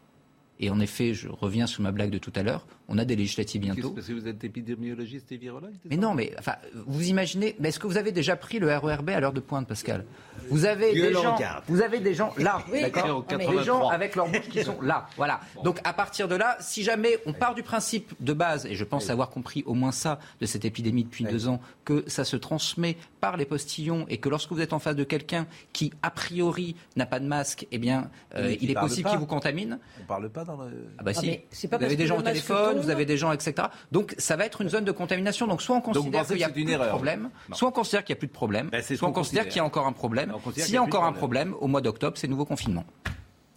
Et 0.61 0.71
en 0.71 0.81
effet, 0.81 1.15
je 1.15 1.29
reviens 1.29 1.69
sur 1.69 1.83
ma 1.83 1.93
blague 1.93 2.11
de 2.11 2.19
tout 2.19 2.33
à 2.35 2.43
l'heure, 2.43 2.67
on 2.89 2.97
a 2.99 3.05
des 3.05 3.17
législatives 3.17 3.61
bientôt. 3.61 3.91
Parce 3.91 4.07
que 4.07 4.13
vous 4.13 4.27
êtes 4.27 4.43
épidémiologiste 4.43 5.31
et 5.33 5.37
virologue 5.37 5.75
Mais 5.89 5.97
non, 5.97 6.15
mais 6.15 6.33
enfin, 6.39 6.57
vous 6.87 7.09
imaginez, 7.09 7.55
mais 7.61 7.69
est-ce 7.69 7.79
que 7.79 7.87
vous 7.87 7.99
avez 7.99 8.13
déjà 8.13 8.35
pris 8.35 8.59
le 8.59 8.75
RERB 8.75 9.11
à 9.11 9.21
l'heure 9.21 9.35
de 9.35 9.41
pointe, 9.41 9.69
Pascal? 9.69 10.05
Vous 10.51 10.65
avez 10.65 10.93
des 10.93 11.13
gens, 11.13 11.37
vous 11.67 11.83
avez 11.83 12.01
des 12.01 12.15
gens 12.15 12.33
là, 12.39 12.65
d'accord, 12.73 13.25
des 13.25 13.63
gens 13.65 13.89
avec 13.89 14.17
leurs 14.17 14.29
bouches 14.29 14.49
qui 14.49 14.65
sont 14.65 14.81
là, 14.81 15.07
voilà. 15.17 15.41
Donc 15.65 15.81
à 15.85 15.93
partir 15.93 16.29
de 16.29 16.35
là, 16.35 16.57
si 16.61 16.83
jamais 16.83 17.19
on 17.27 17.33
part 17.33 17.55
du 17.55 17.63
principe 17.63 18.15
de 18.21 18.33
base, 18.33 18.65
et 18.67 18.75
je 18.75 18.85
pense 18.85 19.11
avoir 19.11 19.31
compris 19.31 19.63
au 19.67 19.75
moins 19.75 19.93
ça 19.93 20.19
de 20.41 20.47
cette 20.47 20.65
épidémie 20.65 21.05
depuis 21.05 21.25
deux 21.25 21.49
ans, 21.49 21.61
que 21.85 22.05
ça 22.07 22.25
se 22.25 22.37
transmet 22.37 22.97
par 23.21 23.37
les 23.37 23.45
postillons 23.45 24.07
et 24.09 24.19
que 24.19 24.29
lorsque 24.29 24.51
vous 24.53 24.61
êtes 24.61 24.73
en 24.73 24.79
face 24.79 24.97
de 24.97 25.05
quelqu'un 25.05 25.47
qui 25.73 25.93
a 26.03 26.11
priori 26.11 26.77
n'a 26.97 27.07
pas 27.07 27.21
de 27.21 27.27
masque, 27.27 27.67
eh 27.71 27.79
bien, 27.79 28.11
euh, 28.35 28.55
il 28.61 28.71
est 28.71 28.75
possible 28.75 29.09
qu'il 29.09 29.19
vous 29.19 29.27
contamine. 29.27 29.79
On 30.03 30.07
parle 30.07 30.29
pas 30.31 30.45
dans 30.45 30.57
le. 30.57 30.87
Ah 30.99 31.03
bah 31.03 31.13
ah, 31.15 31.21
si. 31.21 31.67
vous 31.67 31.75
avez 31.75 31.97
des 31.97 32.07
gens 32.07 32.19
au 32.19 32.23
téléphone, 32.23 32.78
vous 32.79 32.91
avez 32.91 33.05
des 33.05 33.17
gens, 33.17 33.33
etc. 33.33 33.69
Donc 33.93 34.15
ça 34.19 34.37
va 34.37 34.47
être 34.47 34.61
une 34.61 34.69
zone 34.69 34.85
de 34.85 34.93
contamination. 34.93 35.47
Donc 35.47 35.63
soit 35.63 35.77
on 35.77 35.81
considère 35.81 36.27
qu'il 36.27 36.37
n'y 36.37 36.45
a 36.45 36.49
plus 36.49 36.65
de 36.65 36.77
problème, 36.77 37.31
soit 37.53 37.69
on 37.69 37.73
considère 37.73 38.05
qu'il 38.05 38.15
n'y 38.15 38.19
a 38.19 38.21
plus 38.21 38.29
de 38.29 38.33
problème, 38.33 38.69
ben, 38.71 38.83
soit 38.83 39.09
on 39.09 39.13
considère 39.13 39.49
qu'il 39.49 39.57
y 39.57 39.61
a 39.61 39.65
encore 39.65 39.87
un 39.87 39.93
problème. 39.93 40.33
S'il 40.57 40.75
y 40.75 40.77
a 40.77 40.83
encore 40.83 41.05
un 41.05 41.13
problème, 41.13 41.55
au 41.61 41.67
mois 41.67 41.81
d'octobre, 41.81 42.17
c'est 42.17 42.29
nouveau 42.29 42.45
confinement. 42.45 42.85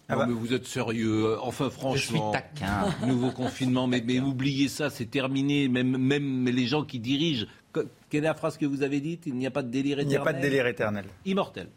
Ah 0.08 0.16
bah. 0.16 0.26
mais 0.28 0.34
vous 0.34 0.52
êtes 0.52 0.66
sérieux. 0.66 1.38
Enfin, 1.40 1.70
franchement. 1.70 2.32
Je 2.32 2.38
suis 2.38 2.60
taquin. 2.60 2.84
Nouveau 3.06 3.30
confinement. 3.30 3.86
Mais, 3.86 4.02
mais 4.04 4.20
oubliez 4.20 4.68
ça, 4.68 4.90
c'est 4.90 5.06
terminé. 5.06 5.68
Même, 5.68 5.96
même 5.96 6.44
les 6.46 6.66
gens 6.66 6.84
qui 6.84 6.98
dirigent. 6.98 7.46
Quelle 7.72 8.24
est 8.24 8.26
la 8.26 8.34
phrase 8.34 8.58
que 8.58 8.66
vous 8.66 8.82
avez 8.82 9.00
dite? 9.00 9.22
Il 9.26 9.36
n'y 9.36 9.46
a 9.46 9.50
pas 9.50 9.62
de 9.62 9.70
délire 9.70 10.00
éternel. 10.00 10.12
Il 10.12 10.16
n'y 10.16 10.16
a 10.16 10.24
pas 10.24 10.32
de 10.34 10.40
délire 10.42 10.66
éternel. 10.66 11.04
Immortel. 11.24 11.68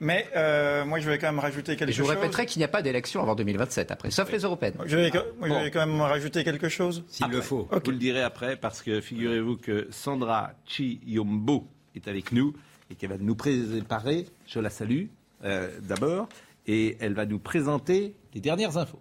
Mais 0.00 0.26
euh, 0.36 0.84
moi, 0.84 0.98
je 0.98 1.08
vais 1.08 1.18
quand 1.18 1.28
même 1.28 1.38
rajouter 1.38 1.76
quelque 1.76 1.92
chose. 1.92 1.96
Je 1.96 2.02
vous 2.02 2.08
répéterai 2.08 2.46
qu'il 2.46 2.60
n'y 2.60 2.64
a 2.64 2.68
pas 2.68 2.82
d'élection 2.82 3.22
avant 3.22 3.34
2027, 3.34 3.90
après, 3.90 4.10
sauf 4.10 4.30
les 4.30 4.40
européennes. 4.40 4.74
Je 4.86 4.96
vais, 4.96 5.10
quand 5.10 5.86
même 5.86 6.00
rajouter 6.00 6.44
quelque 6.44 6.68
chose. 6.68 7.04
S'il 7.08 7.28
le 7.28 7.40
faut. 7.40 7.68
Vous 7.70 7.90
le 7.90 7.96
direz 7.96 8.22
après, 8.22 8.56
parce 8.56 8.82
que 8.82 9.00
figurez-vous 9.00 9.56
que 9.56 9.88
Sandra 9.90 10.52
Chiyombo 10.66 11.68
est 11.94 12.08
avec 12.08 12.32
nous 12.32 12.54
et 12.90 12.94
qu'elle 12.96 13.10
va 13.10 13.18
nous 13.18 13.36
préparer. 13.36 14.26
Je 14.46 14.60
la 14.60 14.70
salue 14.70 15.06
euh, 15.44 15.70
d'abord. 15.82 16.28
Et 16.66 16.96
elle 17.00 17.12
va 17.12 17.26
nous 17.26 17.38
présenter 17.38 18.14
les 18.34 18.40
dernières 18.40 18.78
infos. 18.78 19.00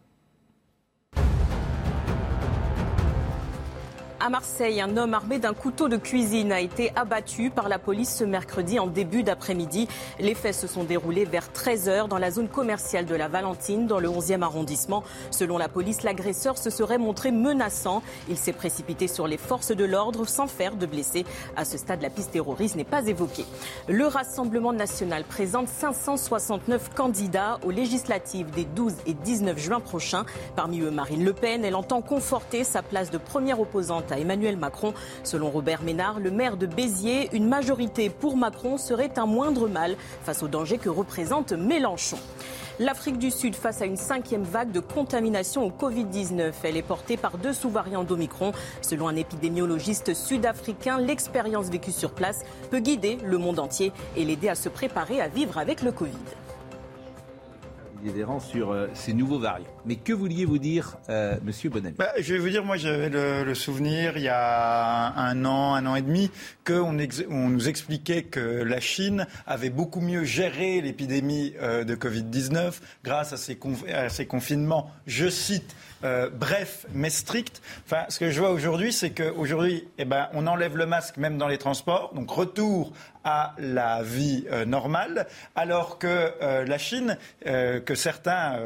À 4.25 4.29
Marseille, 4.29 4.79
un 4.79 4.95
homme 4.95 5.13
armé 5.13 5.37
d'un 5.37 5.53
couteau 5.53 5.89
de 5.89 5.97
cuisine 5.97 6.53
a 6.53 6.61
été 6.61 6.93
abattu 6.95 7.49
par 7.49 7.67
la 7.67 7.77
police 7.77 8.19
ce 8.19 8.23
mercredi 8.23 8.79
en 8.79 8.87
début 8.87 9.21
d'après-midi. 9.21 9.89
Les 10.17 10.33
faits 10.33 10.55
se 10.55 10.65
sont 10.65 10.85
déroulés 10.85 11.25
vers 11.25 11.49
13h 11.49 12.07
dans 12.07 12.17
la 12.17 12.31
zone 12.31 12.47
commerciale 12.47 13.05
de 13.05 13.15
la 13.15 13.27
Valentine, 13.27 13.85
dans 13.85 13.99
le 13.99 14.07
11e 14.07 14.41
arrondissement. 14.41 15.03
Selon 15.29 15.57
la 15.57 15.67
police, 15.67 16.03
l'agresseur 16.03 16.57
se 16.57 16.69
serait 16.69 16.99
montré 16.99 17.31
menaçant. 17.31 18.01
Il 18.29 18.37
s'est 18.37 18.53
précipité 18.53 19.09
sur 19.09 19.27
les 19.27 19.35
forces 19.35 19.75
de 19.75 19.83
l'ordre 19.83 20.25
sans 20.25 20.47
faire 20.47 20.77
de 20.77 20.85
blessés. 20.85 21.25
À 21.57 21.65
ce 21.65 21.77
stade, 21.77 22.01
la 22.01 22.09
piste 22.09 22.31
terroriste 22.31 22.77
n'est 22.77 22.85
pas 22.85 23.05
évoquée. 23.05 23.45
Le 23.89 24.07
Rassemblement 24.07 24.71
national 24.71 25.25
présente 25.25 25.67
569 25.67 26.91
candidats 26.95 27.59
aux 27.65 27.71
législatives 27.71 28.51
des 28.51 28.63
12 28.63 28.93
et 29.05 29.15
19 29.15 29.59
juin 29.59 29.81
prochains. 29.81 30.23
Parmi 30.55 30.79
eux, 30.79 30.91
Marine 30.91 31.25
Le 31.25 31.33
Pen. 31.33 31.65
Elle 31.65 31.75
entend 31.75 32.01
conforter 32.01 32.63
sa 32.63 32.81
place 32.81 33.11
de 33.11 33.17
première 33.17 33.59
opposante 33.59 34.12
Emmanuel 34.19 34.57
Macron. 34.57 34.93
Selon 35.23 35.49
Robert 35.49 35.83
Ménard, 35.83 36.19
le 36.19 36.31
maire 36.31 36.57
de 36.57 36.65
Béziers, 36.65 37.29
une 37.33 37.47
majorité 37.47 38.09
pour 38.09 38.37
Macron 38.37 38.77
serait 38.77 39.17
un 39.17 39.25
moindre 39.25 39.67
mal 39.67 39.95
face 40.23 40.43
au 40.43 40.47
danger 40.47 40.77
que 40.77 40.89
représente 40.89 41.53
Mélenchon. 41.53 42.17
L'Afrique 42.79 43.19
du 43.19 43.29
Sud 43.29 43.53
face 43.53 43.83
à 43.83 43.85
une 43.85 43.97
cinquième 43.97 44.43
vague 44.43 44.71
de 44.71 44.79
contamination 44.79 45.63
au 45.63 45.69
Covid-19. 45.69 46.53
Elle 46.63 46.75
est 46.75 46.81
portée 46.81 47.17
par 47.17 47.37
deux 47.37 47.53
sous-variants 47.53 48.03
d'Omicron. 48.03 48.51
Selon 48.81 49.07
un 49.07 49.15
épidémiologiste 49.15 50.15
sud-africain, 50.15 50.99
l'expérience 50.99 51.69
vécue 51.69 51.91
sur 51.91 52.11
place 52.11 52.43
peut 52.71 52.79
guider 52.79 53.19
le 53.23 53.37
monde 53.37 53.59
entier 53.59 53.91
et 54.17 54.25
l'aider 54.25 54.49
à 54.49 54.55
se 54.55 54.69
préparer 54.69 55.21
à 55.21 55.27
vivre 55.27 55.59
avec 55.59 55.83
le 55.83 55.91
Covid 55.91 56.11
sur 58.39 58.71
euh, 58.71 58.87
ces 58.93 59.13
nouveaux 59.13 59.39
variants. 59.39 59.65
Mais 59.85 59.95
que 59.95 60.13
vouliez-vous 60.13 60.57
dire, 60.57 60.97
euh, 61.09 61.37
Monsieur 61.43 61.69
Bonnet 61.69 61.93
bah, 61.97 62.11
Je 62.19 62.33
vais 62.33 62.39
vous 62.39 62.49
dire, 62.49 62.63
moi 62.63 62.77
j'avais 62.77 63.09
le, 63.09 63.53
souvenir 63.55 64.17
il 64.17 64.23
y 64.23 64.29
a 64.29 65.13
un 65.15 65.45
an, 65.45 65.75
un 65.75 65.85
an 65.85 65.95
et 65.95 66.01
demi, 66.01 66.31
qu'on 66.65 66.97
on 67.29 67.49
nous 67.49 67.69
expliquait 67.69 68.23
que 68.23 68.39
la 68.39 68.79
Chine 68.79 69.27
avait 69.47 69.69
beaucoup 69.69 70.01
mieux 70.01 70.23
géré 70.23 70.81
l'épidémie 70.81 71.53
euh, 71.61 71.83
de 71.83 71.95
Covid-19 71.95 72.73
grâce 73.03 73.33
à 73.33 73.37
ses, 73.37 73.57
à 73.93 74.09
ses 74.09 74.25
confinements, 74.25 74.91
je 75.07 75.29
cite, 75.29 75.75
euh, 76.03 76.29
bref 76.29 76.85
mais 76.93 77.09
strict. 77.09 77.61
Enfin, 77.85 78.03
ce 78.09 78.19
que 78.19 78.29
je 78.29 78.39
vois 78.39 78.51
aujourd'hui, 78.51 78.91
c'est 78.91 79.11
qu'aujourd'hui, 79.11 79.87
eh 79.97 80.05
ben, 80.05 80.29
on 80.33 80.47
enlève 80.47 80.77
le 80.77 80.85
masque 80.85 81.17
même 81.17 81.37
dans 81.37 81.47
les 81.47 81.57
transports, 81.57 82.13
donc 82.13 82.29
retour 82.29 82.93
à 83.23 83.55
la 83.57 84.03
vie 84.03 84.45
euh, 84.51 84.65
normale, 84.65 85.27
alors 85.55 85.99
que 85.99 86.33
euh, 86.41 86.65
la 86.65 86.77
Chine, 86.77 87.17
que 87.45 87.95
certains 87.95 88.59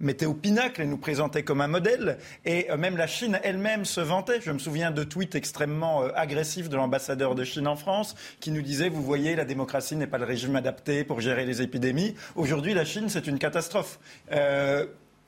mettaient 0.00 0.26
au 0.26 0.34
pinacle 0.34 0.82
et 0.82 0.86
nous 0.86 0.96
présentaient 0.96 1.42
comme 1.42 1.60
un 1.60 1.68
modèle. 1.68 2.18
Et 2.44 2.68
même 2.76 2.96
la 2.96 3.06
Chine 3.06 3.38
elle-même 3.42 3.84
se 3.84 4.00
vantait. 4.00 4.40
Je 4.40 4.52
me 4.52 4.58
souviens 4.58 4.90
de 4.90 5.02
tweets 5.02 5.34
extrêmement 5.34 6.04
agressifs 6.14 6.68
de 6.68 6.76
l'ambassadeur 6.76 7.34
de 7.34 7.44
Chine 7.44 7.66
en 7.66 7.76
France 7.76 8.14
qui 8.40 8.50
nous 8.50 8.62
disait, 8.62 8.88
vous 8.88 9.02
voyez, 9.02 9.34
la 9.34 9.44
démocratie 9.44 9.96
n'est 9.96 10.06
pas 10.06 10.18
le 10.18 10.24
régime 10.24 10.56
adapté 10.56 11.04
pour 11.04 11.20
gérer 11.20 11.44
les 11.44 11.62
épidémies. 11.62 12.14
Aujourd'hui, 12.36 12.74
la 12.74 12.84
Chine, 12.84 13.08
c'est 13.08 13.26
une 13.26 13.38
catastrophe. 13.38 13.98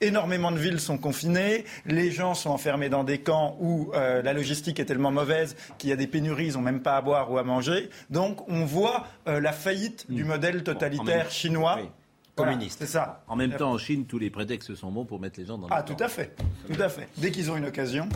Énormément 0.02 0.50
de 0.50 0.56
villes 0.56 0.80
sont 0.80 0.96
confinées, 0.96 1.66
les 1.84 2.10
gens 2.10 2.32
sont 2.32 2.48
enfermés 2.48 2.88
dans 2.88 3.04
des 3.04 3.18
camps 3.18 3.58
où 3.60 3.90
euh, 3.92 4.22
la 4.22 4.32
logistique 4.32 4.80
est 4.80 4.86
tellement 4.86 5.10
mauvaise 5.10 5.56
qu'il 5.76 5.90
y 5.90 5.92
a 5.92 5.96
des 5.96 6.06
pénuries, 6.06 6.46
ils 6.46 6.52
n'ont 6.54 6.62
même 6.62 6.80
pas 6.80 6.96
à 6.96 7.02
boire 7.02 7.30
ou 7.30 7.36
à 7.36 7.42
manger. 7.42 7.90
Donc 8.08 8.48
on 8.48 8.64
voit 8.64 9.06
euh, 9.28 9.40
la 9.40 9.52
faillite 9.52 10.10
du 10.10 10.24
mm. 10.24 10.26
modèle 10.26 10.62
totalitaire 10.62 11.30
chinois. 11.30 11.80
communiste. 12.34 12.78
C'est 12.78 12.86
ça. 12.86 13.22
En 13.28 13.36
même 13.36 13.52
temps, 13.52 13.72
en 13.72 13.76
Chine, 13.76 14.06
tous 14.06 14.18
les 14.18 14.30
prétextes 14.30 14.74
sont 14.74 14.90
bons 14.90 15.04
pour 15.04 15.20
mettre 15.20 15.38
les 15.38 15.44
gens 15.44 15.58
dans. 15.58 15.66
Ah, 15.70 15.82
tout 15.82 16.02
à 16.02 16.08
fait, 16.08 16.34
tout 16.72 16.80
à 16.80 16.88
fait. 16.88 17.06
Dès 17.18 17.30
qu'ils 17.30 17.50
ont 17.50 17.58
une 17.58 17.66
occasion. 17.66 18.08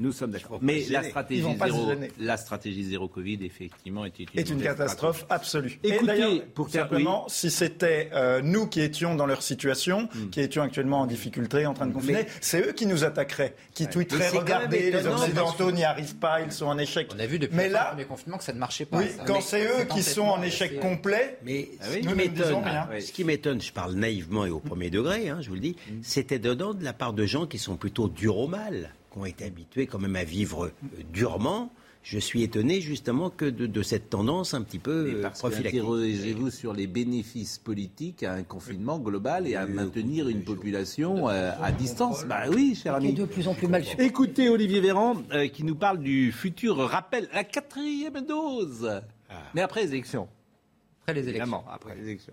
Nous 0.00 0.12
sommes 0.12 0.30
d'accord. 0.30 0.58
Mais 0.62 0.82
la 0.88 1.02
stratégie, 1.02 1.42
zéro, 1.42 1.92
la 2.18 2.36
stratégie 2.38 2.84
zéro 2.84 3.06
Covid, 3.06 3.38
effectivement, 3.42 4.06
est 4.06 4.18
une, 4.18 4.26
est 4.34 4.48
une 4.48 4.62
catastrophe 4.62 5.26
absolue. 5.28 5.78
Écoutez, 5.84 6.42
pour 6.54 6.70
simplement, 6.70 7.26
si 7.28 7.50
c'était 7.50 8.08
euh, 8.14 8.40
nous 8.42 8.66
qui 8.66 8.80
étions 8.80 9.14
dans 9.14 9.26
leur 9.26 9.42
situation, 9.42 10.08
hmm. 10.14 10.30
qui 10.30 10.40
étions 10.40 10.62
actuellement 10.62 11.00
en 11.00 11.06
difficulté, 11.06 11.66
en 11.66 11.74
train 11.74 11.86
de 11.86 11.92
confiner, 11.92 12.24
c'est 12.40 12.66
eux 12.66 12.72
qui 12.72 12.86
nous 12.86 13.04
attaqueraient, 13.04 13.54
qui 13.74 13.88
tweeteraient 13.88 14.30
Regardez, 14.30 14.90
les 14.90 15.06
Occidentaux 15.06 15.70
n'y 15.70 15.84
arrivent 15.84 16.16
pas, 16.16 16.40
ils 16.40 16.52
sont 16.52 16.66
en 16.66 16.78
échec. 16.78 17.10
On 17.14 17.18
a 17.18 17.26
vu 17.26 17.38
depuis 17.38 17.56
mais 17.56 17.68
là, 17.68 17.94
le 17.98 18.04
confinement 18.06 18.38
que 18.38 18.44
ça 18.44 18.54
ne 18.54 18.58
marchait 18.58 18.86
pas. 18.86 18.98
Oui, 18.98 19.06
quand 19.26 19.42
c'est 19.42 19.66
eux 19.66 19.84
qui 19.92 20.02
sont 20.02 20.22
en 20.22 20.42
échec 20.42 20.80
complet, 20.80 21.38
mais 21.44 21.68
nous 22.02 22.14
ne 22.14 22.26
disons 22.26 22.62
rien. 22.62 22.88
Ce 22.98 23.12
qui 23.12 23.24
m'étonne, 23.24 23.60
je 23.60 23.72
parle 23.72 23.92
naïvement 23.94 24.46
et 24.46 24.50
au 24.50 24.60
premier 24.60 24.88
degré, 24.88 25.28
hein, 25.28 25.40
je 25.42 25.48
vous 25.48 25.56
le 25.56 25.60
dis, 25.60 25.76
hmm. 25.90 25.98
c'était 26.02 26.38
dedans 26.38 26.72
de 26.72 26.84
la 26.84 26.94
part 26.94 27.12
de 27.12 27.26
gens 27.26 27.46
qui 27.46 27.58
sont 27.58 27.76
plutôt 27.76 28.08
durs 28.08 28.38
au 28.38 28.48
mal 28.48 28.90
qui 29.10 29.18
ont 29.18 29.24
été 29.24 29.44
habitués 29.44 29.86
quand 29.86 29.98
même 29.98 30.16
à 30.16 30.24
vivre 30.24 30.66
euh, 30.66 30.72
durement. 31.12 31.70
Je 32.02 32.18
suis 32.18 32.42
étonné 32.42 32.80
justement 32.80 33.28
que 33.28 33.44
de, 33.44 33.82
cette 33.82 34.08
tendance 34.08 34.54
un 34.54 34.62
petit 34.62 34.78
peu 34.78 35.22
euh, 35.22 35.28
prophylactique. 35.28 35.80
Interrogez-vous 35.80 36.50
sur 36.50 36.72
les 36.72 36.86
bénéfices 36.86 37.58
politiques 37.58 38.22
à 38.22 38.32
un 38.32 38.42
confinement 38.42 38.98
global 38.98 39.46
et 39.46 39.54
à 39.54 39.66
maintenir 39.66 40.30
une 40.30 40.42
population 40.42 41.28
euh, 41.28 41.52
à 41.60 41.72
distance. 41.72 42.24
Bah 42.24 42.44
oui, 42.50 42.74
cher 42.74 42.94
ami. 42.94 43.12
de 43.12 43.26
plus 43.26 43.48
en 43.48 43.54
plus 43.54 43.68
mal 43.68 43.84
Écoutez 43.98 44.48
Olivier 44.48 44.80
Véran 44.80 45.16
qui 45.52 45.62
nous 45.62 45.74
parle 45.74 45.98
du 45.98 46.32
futur 46.32 46.78
rappel, 46.78 47.28
la 47.34 47.44
quatrième 47.44 48.24
dose. 48.26 49.02
Ah. 49.28 49.34
Mais 49.54 49.60
après 49.60 49.82
les 49.82 49.88
élections. 49.88 50.26
Après 51.02 51.20
les 51.20 51.28
élections. 51.28 51.62
après 51.70 51.96
les 51.96 52.02
élections. 52.02 52.32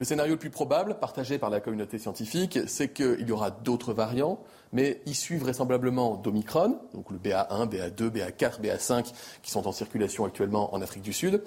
Le 0.00 0.06
scénario 0.06 0.32
le 0.32 0.38
plus 0.38 0.48
probable, 0.48 0.96
partagé 0.98 1.36
par 1.36 1.50
la 1.50 1.60
communauté 1.60 1.98
scientifique, 1.98 2.58
c'est 2.66 2.88
qu'il 2.88 3.28
y 3.28 3.32
aura 3.32 3.50
d'autres 3.50 3.92
variants, 3.92 4.38
mais 4.72 5.02
issus 5.04 5.36
vraisemblablement 5.36 6.16
d'Omicron, 6.16 6.78
donc 6.94 7.10
le 7.10 7.18
BA1, 7.18 7.68
BA2, 7.68 8.08
BA4, 8.08 8.62
BA5, 8.62 9.12
qui 9.42 9.50
sont 9.50 9.68
en 9.68 9.72
circulation 9.72 10.24
actuellement 10.24 10.74
en 10.74 10.80
Afrique 10.80 11.02
du 11.02 11.12
Sud, 11.12 11.42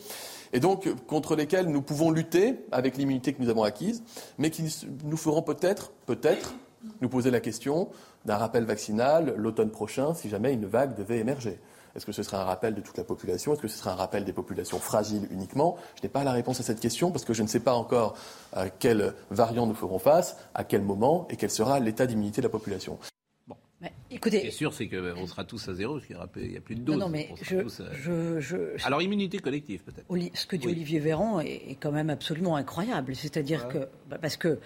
et 0.53 0.59
donc 0.59 0.87
contre 1.07 1.35
lesquels 1.35 1.65
nous 1.65 1.81
pouvons 1.81 2.11
lutter 2.11 2.59
avec 2.71 2.95
l'immunité 2.95 3.33
que 3.33 3.41
nous 3.41 3.49
avons 3.49 3.63
acquise, 3.63 4.03
mais 4.37 4.51
qui 4.51 4.63
nous 5.03 5.17
feront 5.17 5.41
peut-être, 5.41 5.91
peut-être, 6.05 6.53
nous 7.01 7.09
poser 7.09 7.31
la 7.31 7.39
question 7.39 7.89
d'un 8.25 8.37
rappel 8.37 8.65
vaccinal 8.65 9.33
l'automne 9.35 9.71
prochain 9.71 10.13
si 10.13 10.29
jamais 10.29 10.53
une 10.53 10.67
vague 10.67 10.95
devait 10.95 11.17
émerger. 11.17 11.59
Est-ce 11.95 12.05
que 12.05 12.11
ce 12.11 12.23
serait 12.23 12.37
un 12.37 12.43
rappel 12.43 12.73
de 12.73 12.81
toute 12.81 12.97
la 12.97 13.03
population? 13.03 13.53
Est-ce 13.53 13.61
que 13.61 13.67
ce 13.67 13.77
serait 13.77 13.91
un 13.91 13.95
rappel 13.95 14.25
des 14.25 14.33
populations 14.33 14.79
fragiles 14.79 15.27
uniquement? 15.31 15.77
Je 15.95 16.03
n'ai 16.03 16.09
pas 16.09 16.23
la 16.23 16.31
réponse 16.31 16.59
à 16.59 16.63
cette 16.63 16.79
question 16.79 17.11
parce 17.11 17.23
que 17.23 17.33
je 17.33 17.43
ne 17.43 17.47
sais 17.47 17.59
pas 17.59 17.73
encore 17.73 18.17
à 18.51 18.69
quel 18.69 19.13
variant 19.29 19.67
nous 19.67 19.75
ferons 19.75 19.99
face, 19.99 20.37
à 20.55 20.63
quel 20.63 20.81
moment 20.81 21.27
et 21.29 21.35
quel 21.35 21.51
sera 21.51 21.79
l'état 21.79 22.07
d'immunité 22.07 22.41
de 22.41 22.47
la 22.47 22.51
population. 22.51 22.97
Bon. 23.47 23.55
écoutez, 24.09 24.37
ce 24.37 24.41
qui 24.41 24.47
est 24.47 24.51
sûr, 24.51 24.73
c'est 24.73 24.87
qu'on 24.87 25.27
sera 25.27 25.43
tous 25.43 25.67
à 25.67 25.75
zéro, 25.75 25.99
parce 25.99 26.07
qu'il 26.33 26.49
n'y 26.49 26.57
a 26.57 26.61
plus 26.61 26.75
de 26.75 26.81
doses. 26.81 26.97
Non, 26.97 27.09
mais 27.09 27.29
je, 27.41 28.85
Alors, 28.85 29.01
immunité 29.03 29.37
collective, 29.37 29.83
peut-être. 29.83 30.07
Ce 30.35 30.47
que 30.47 30.55
dit 30.55 30.67
Olivier 30.67 30.99
Véran 30.99 31.41
est, 31.41 31.77
quand 31.79 31.91
même 31.91 32.09
absolument 32.09 32.55
incroyable. 32.55 33.15
C'est-à-dire 33.15 33.67
que. 33.67 33.89
Bah, 34.09 34.17
parce 34.19 34.37
que 34.37 34.59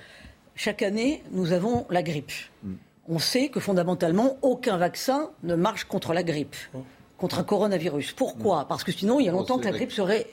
chaque 0.56 0.82
année, 0.82 1.24
nous 1.32 1.52
avons 1.52 1.86
la 1.90 2.04
grippe. 2.04 2.32
Mm. 2.64 2.74
On 3.10 3.20
sait 3.20 3.50
que 3.50 3.60
fondamentalement, 3.60 4.38
aucun 4.42 4.78
vaccin 4.78 5.32
ne 5.44 5.56
marche 5.56 5.86
contre 5.86 6.14
la 6.14 6.24
grippe, 6.24 6.56
mm. 6.74 6.80
Contre 7.18 7.40
un 7.40 7.44
coronavirus. 7.44 8.14
Pourquoi 8.14 8.68
Parce 8.68 8.84
que 8.84 8.92
sinon, 8.92 9.20
il 9.20 9.26
y 9.26 9.30
a 9.30 9.32
longtemps 9.32 9.58
que 9.58 9.66
la 9.66 9.72
grippe 9.72 9.92
serait 9.92 10.28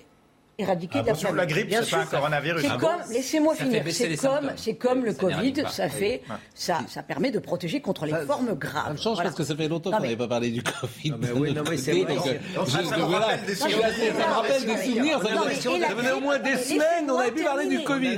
éradiquer 0.58 1.00
ah, 1.00 1.32
la 1.32 1.46
grippe, 1.46 1.72
c'est 1.72 1.90
pas 1.90 2.02
un 2.02 2.06
coronavirus. 2.06 2.62
C'est 2.62 2.78
comme, 2.78 3.00
laissez-moi 3.10 3.54
finir, 3.54 3.82
c'est 3.90 4.16
comme, 4.16 4.50
c'est 4.56 4.74
comme 4.74 5.04
le 5.04 5.12
Covid, 5.14 5.54
ça 5.68 5.88
fait, 5.88 6.22
ça, 6.54 6.80
ça 6.88 7.02
permet 7.02 7.30
de 7.30 7.38
protéger 7.38 7.80
contre 7.80 8.06
les 8.06 8.14
formes 8.26 8.54
graves. 8.54 8.86
Ça 8.86 8.92
me 8.92 8.96
change 8.96 9.22
parce 9.22 9.34
que 9.34 9.44
ça 9.44 9.56
fait 9.56 9.68
longtemps 9.68 9.90
qu'on 9.90 10.00
n'avait 10.00 10.16
pas 10.16 10.28
parlé 10.28 10.50
du 10.50 10.62
Covid. 10.62 11.10
Non, 11.10 11.18
mais 11.20 11.32
oui, 11.32 11.54
non, 11.54 11.62
mais 11.68 11.76
c'est 11.76 12.02
vrai. 12.02 12.40
Ça 12.66 12.82
me 12.82 13.02
rappelle 14.34 14.64
des 14.66 14.76
souvenirs. 14.76 15.20
Ça 15.20 15.94
venait 15.94 16.12
au 16.12 16.20
moins 16.20 16.38
des 16.38 16.56
semaines, 16.56 17.10
on 17.10 17.18
avait 17.18 17.32
pu 17.32 17.44
parler 17.44 17.66
du 17.66 17.82
Covid. 17.82 18.16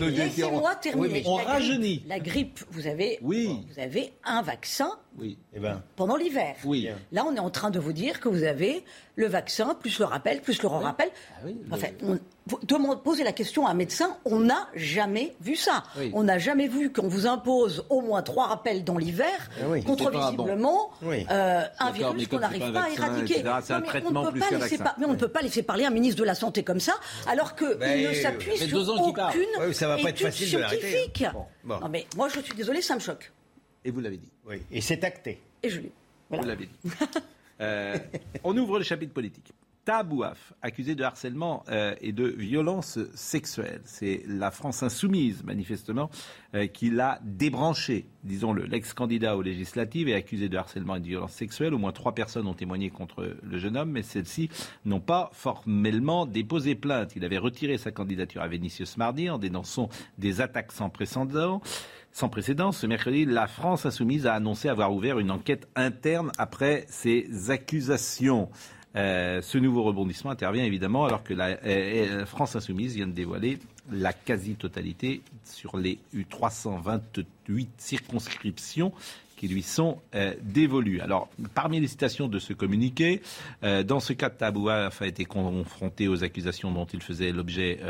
Laissez-moi 0.00 0.74
terminer. 0.76 1.22
On 1.26 1.34
rajeunit. 1.34 2.04
La 2.06 2.20
grippe, 2.20 2.60
vous 2.70 2.86
avez, 2.86 3.18
vous 3.20 3.64
avez 3.78 4.12
un 4.24 4.42
vaccin 4.42 4.90
oui. 5.18 5.38
Eh 5.54 5.60
ben. 5.60 5.82
Pendant 5.96 6.16
l'hiver. 6.16 6.56
Oui. 6.64 6.88
Là, 7.12 7.24
on 7.26 7.34
est 7.34 7.40
en 7.40 7.50
train 7.50 7.70
de 7.70 7.78
vous 7.78 7.92
dire 7.92 8.20
que 8.20 8.28
vous 8.28 8.44
avez 8.44 8.84
le 9.16 9.26
vaccin, 9.26 9.74
plus 9.74 9.98
le 9.98 10.04
rappel, 10.04 10.40
plus 10.40 10.62
le 10.62 10.68
rappel. 10.68 11.10
Ah 11.34 11.40
oui, 11.44 11.56
enfin, 11.70 11.88
on, 12.02 12.96
poser 12.96 13.22
la 13.22 13.32
question 13.32 13.66
à 13.66 13.70
un 13.70 13.74
médecin, 13.74 14.16
on 14.24 14.40
n'a 14.40 14.68
jamais 14.74 15.34
vu 15.40 15.56
ça. 15.56 15.84
On 16.12 16.24
n'a 16.24 16.38
jamais 16.38 16.68
vu 16.68 16.92
qu'on 16.92 17.08
vous 17.08 17.26
impose 17.26 17.84
au 17.90 18.00
moins 18.00 18.22
trois 18.22 18.46
rappels 18.46 18.82
dans 18.82 18.98
l'hiver 18.98 19.50
ah 19.60 19.80
contre 19.86 20.10
visiblement 20.10 20.90
euh, 21.02 21.64
un 21.78 21.90
virus 21.90 22.28
qu'on 22.28 22.38
n'arrive 22.38 22.72
pas 22.72 22.82
à 22.82 22.90
éradiquer. 22.90 23.42
mais 23.42 25.06
on 25.06 25.12
ne 25.12 25.16
peut 25.16 25.28
pas 25.28 25.42
laisser 25.42 25.62
parler 25.62 25.84
un 25.84 25.90
ministre 25.90 26.18
de 26.18 26.24
la 26.24 26.34
Santé 26.34 26.62
comme 26.62 26.80
ça, 26.80 26.94
alors 27.26 27.54
qu'il 27.56 27.68
ne 27.68 28.14
s'appuie 28.14 28.56
sur 28.56 28.88
aucune 28.88 29.72
ça 29.72 29.88
va 29.88 29.98
pas 29.98 30.10
être 30.10 30.20
facile 30.20 30.48
scientifique. 30.48 31.24
Non, 31.64 31.88
mais 31.90 32.06
moi, 32.16 32.28
je 32.28 32.40
suis 32.40 32.54
désolé, 32.54 32.80
ça 32.82 32.94
me 32.94 33.00
choque. 33.00 33.32
Et 33.84 33.90
vous 33.90 34.00
l'avez 34.00 34.18
dit. 34.18 34.30
Oui, 34.50 34.62
et 34.72 34.80
c'est 34.80 35.04
acté. 35.04 35.40
Et 35.62 35.70
je 35.70 35.80
l'ai. 35.80 35.92
Vous 36.28 36.42
l'avez 36.42 36.66
dit. 36.66 36.90
Euh, 37.62 37.94
on 38.42 38.56
ouvre 38.56 38.78
le 38.78 38.84
chapitre 38.84 39.12
politique. 39.12 39.52
Tabouaf, 39.84 40.54
accusé 40.62 40.94
de 40.94 41.04
harcèlement 41.04 41.62
euh, 41.68 41.94
et 42.00 42.12
de 42.12 42.24
violence 42.24 42.98
sexuelle. 43.14 43.82
C'est 43.84 44.22
la 44.26 44.50
France 44.50 44.82
insoumise, 44.82 45.42
manifestement, 45.44 46.10
euh, 46.54 46.66
qui 46.66 46.88
l'a 46.90 47.18
débranché, 47.22 48.06
disons-le. 48.24 48.64
L'ex-candidat 48.64 49.36
aux 49.36 49.42
législatives 49.42 50.08
est 50.08 50.14
accusé 50.14 50.48
de 50.48 50.56
harcèlement 50.56 50.96
et 50.96 51.00
de 51.00 51.06
violence 51.06 51.32
sexuelle. 51.32 51.74
Au 51.74 51.78
moins 51.78 51.92
trois 51.92 52.14
personnes 52.14 52.46
ont 52.46 52.54
témoigné 52.54 52.88
contre 52.88 53.36
le 53.42 53.58
jeune 53.58 53.76
homme, 53.76 53.90
mais 53.90 54.02
celles-ci 54.02 54.48
n'ont 54.86 55.00
pas 55.00 55.30
formellement 55.34 56.24
déposé 56.24 56.74
plainte. 56.74 57.12
Il 57.16 57.24
avait 57.24 57.38
retiré 57.38 57.76
sa 57.76 57.90
candidature 57.90 58.40
à 58.40 58.48
Vénitius 58.48 58.96
mardi 58.96 59.28
en 59.28 59.38
dénonçant 59.38 59.90
des 60.16 60.40
attaques 60.40 60.72
sans 60.72 60.88
précédent. 60.88 61.60
Sans 62.12 62.28
précédent, 62.28 62.72
ce 62.72 62.86
mercredi, 62.86 63.24
la 63.24 63.46
France 63.46 63.86
insoumise 63.86 64.26
a 64.26 64.34
annoncé 64.34 64.68
avoir 64.68 64.92
ouvert 64.92 65.18
une 65.18 65.30
enquête 65.30 65.68
interne 65.76 66.32
après 66.38 66.84
ces 66.88 67.50
accusations. 67.50 68.48
Euh, 68.96 69.40
ce 69.40 69.56
nouveau 69.58 69.84
rebondissement 69.84 70.32
intervient 70.32 70.64
évidemment 70.64 71.04
alors 71.04 71.22
que 71.22 71.32
la 71.32 71.58
euh, 71.64 72.26
France 72.26 72.56
insoumise 72.56 72.96
vient 72.96 73.06
de 73.06 73.12
dévoiler 73.12 73.60
la 73.92 74.12
quasi-totalité 74.12 75.22
sur 75.44 75.76
les 75.76 76.00
328 76.28 77.70
circonscriptions 77.78 78.92
qui 79.36 79.46
lui 79.46 79.62
sont 79.62 79.98
euh, 80.16 80.34
dévolues. 80.42 81.00
Alors, 81.00 81.28
parmi 81.54 81.78
les 81.78 81.86
citations 81.86 82.26
de 82.26 82.40
ce 82.40 82.52
communiqué, 82.52 83.22
dans 83.62 84.00
ce 84.00 84.12
cas, 84.12 84.30
Tabouaf 84.30 85.00
a 85.00 85.06
été 85.06 85.24
confronté 85.24 86.08
aux 86.08 86.24
accusations 86.24 86.72
dont 86.72 86.86
il 86.86 87.02
faisait 87.02 87.32
l'objet 87.32 87.80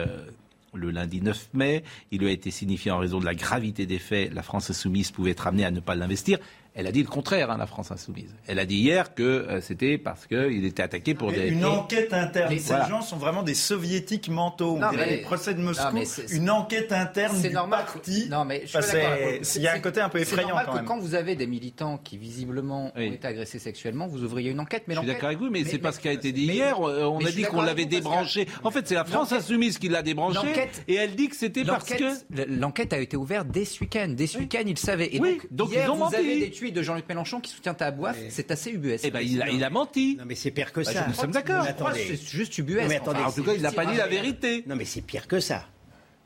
le 0.74 0.90
lundi 0.90 1.20
9 1.20 1.50
mai. 1.54 1.82
Il 2.10 2.20
lui 2.20 2.28
a 2.28 2.32
été 2.32 2.50
signifié 2.50 2.90
en 2.90 2.98
raison 2.98 3.18
de 3.18 3.24
la 3.24 3.34
gravité 3.34 3.86
des 3.86 3.98
faits, 3.98 4.32
la 4.32 4.42
France 4.42 4.70
insoumise 4.70 5.10
pouvait 5.10 5.32
être 5.32 5.46
amenée 5.46 5.64
à 5.64 5.70
ne 5.70 5.80
pas 5.80 5.94
l'investir. 5.94 6.38
Elle 6.80 6.86
a 6.86 6.92
dit 6.92 7.02
le 7.02 7.08
contraire, 7.08 7.50
hein, 7.50 7.58
la 7.58 7.66
France 7.66 7.90
insoumise. 7.90 8.34
Elle 8.46 8.58
a 8.58 8.64
dit 8.64 8.76
hier 8.76 9.14
que 9.14 9.22
euh, 9.22 9.60
c'était 9.60 9.98
parce 9.98 10.26
qu'il 10.26 10.64
était 10.64 10.82
attaqué 10.82 11.14
pour 11.14 11.30
des... 11.30 11.48
Une 11.48 11.66
enquête 11.66 12.14
interne. 12.14 12.58
Ces 12.58 12.74
gens 12.88 13.02
sont 13.02 13.18
vraiment 13.18 13.42
des 13.42 13.52
soviétiques 13.52 14.30
mentaux. 14.30 14.78
On 14.80 14.90
dirait 14.90 15.10
les 15.10 15.18
procès 15.18 15.52
de 15.52 15.60
Moscou. 15.60 15.94
une 16.30 16.48
enquête 16.48 16.90
interne 16.92 17.36
C'est 17.38 17.50
normal. 17.50 17.84
parti. 17.84 18.28
Non, 18.30 18.46
mais 18.46 18.64
Il 18.64 19.62
y 19.62 19.68
a 19.68 19.74
un 19.74 19.80
côté 19.80 20.00
un 20.00 20.08
peu 20.08 20.20
effrayant 20.20 20.48
normal 20.48 20.66
quand 20.70 20.78
que 20.78 20.84
quand 20.86 20.98
vous 21.00 21.14
avez 21.14 21.36
des 21.36 21.46
militants 21.46 21.98
qui 21.98 22.16
visiblement 22.16 22.92
ont 22.96 23.00
été 23.00 23.28
agressés 23.28 23.58
sexuellement, 23.58 24.06
vous 24.06 24.24
ouvriez 24.24 24.50
une 24.50 24.60
enquête. 24.60 24.84
Mais 24.88 24.94
Je 24.94 25.00
suis 25.00 25.08
d'accord 25.08 25.26
avec 25.26 25.38
vous, 25.38 25.50
mais, 25.50 25.64
c'est 25.64 25.78
pas 25.78 25.92
ce 25.92 26.00
qui 26.00 26.08
a 26.08 26.12
été 26.12 26.32
dit 26.32 26.46
hier. 26.46 26.80
Euh, 26.80 27.04
on 27.04 27.22
a 27.22 27.30
dit 27.30 27.42
qu'on 27.42 27.60
l'avait 27.60 27.84
débranché. 27.84 28.48
En 28.64 28.70
fait, 28.70 28.88
c'est 28.88 28.94
la 28.94 29.04
France 29.04 29.32
insoumise 29.32 29.78
qui 29.78 29.90
l'a 29.90 30.00
débranché. 30.00 30.48
Et 30.88 30.94
elle 30.94 31.14
dit 31.14 31.28
que 31.28 31.36
c'était 31.36 31.64
parce 31.64 31.90
que... 31.90 32.04
L'enquête 32.48 32.94
a 32.94 32.98
été 32.98 33.18
ouverte 33.18 33.48
dès 33.48 33.66
ce 33.66 33.80
week-end. 33.80 34.08
Dès 34.08 34.26
ce 34.26 34.38
week-end, 34.38 34.62
ils 34.66 34.78
savaient. 34.78 35.14
Et 35.14 35.20
donc, 35.50 35.72
hier, 35.72 35.94
vous 35.94 36.14
avez 36.14 36.40
des 36.40 36.50
tweets 36.50 36.69
de 36.70 36.82
Jean-Luc 36.82 37.08
Mélenchon 37.08 37.40
qui 37.40 37.50
soutient 37.50 37.74
ta 37.74 37.90
boîte, 37.90 38.16
c'est 38.28 38.50
assez 38.50 38.70
UBS. 38.70 39.00
Eh 39.04 39.10
ben, 39.10 39.20
il, 39.20 39.42
a, 39.42 39.48
il 39.48 39.62
a 39.64 39.70
menti. 39.70 40.16
Non, 40.18 40.24
mais 40.26 40.34
c'est 40.34 40.50
pire 40.50 40.72
que 40.72 40.80
bah, 40.80 40.92
ça. 40.92 41.06
Nous 41.06 41.14
sommes 41.14 41.30
d'accord. 41.30 41.64
C'est 41.94 42.16
juste 42.16 42.56
UBS. 42.58 42.88
mais 42.88 42.96
attendez, 42.96 43.20
en 43.20 43.32
tout 43.32 43.44
cas, 43.44 43.54
il 43.54 43.62
n'a 43.62 43.72
pas 43.72 43.86
dit 43.86 43.96
la 43.96 44.06
vérité. 44.06 44.64
Non, 44.66 44.76
mais 44.76 44.84
c'est 44.84 45.02
pire 45.02 45.26
que 45.26 45.40
ça. 45.40 45.66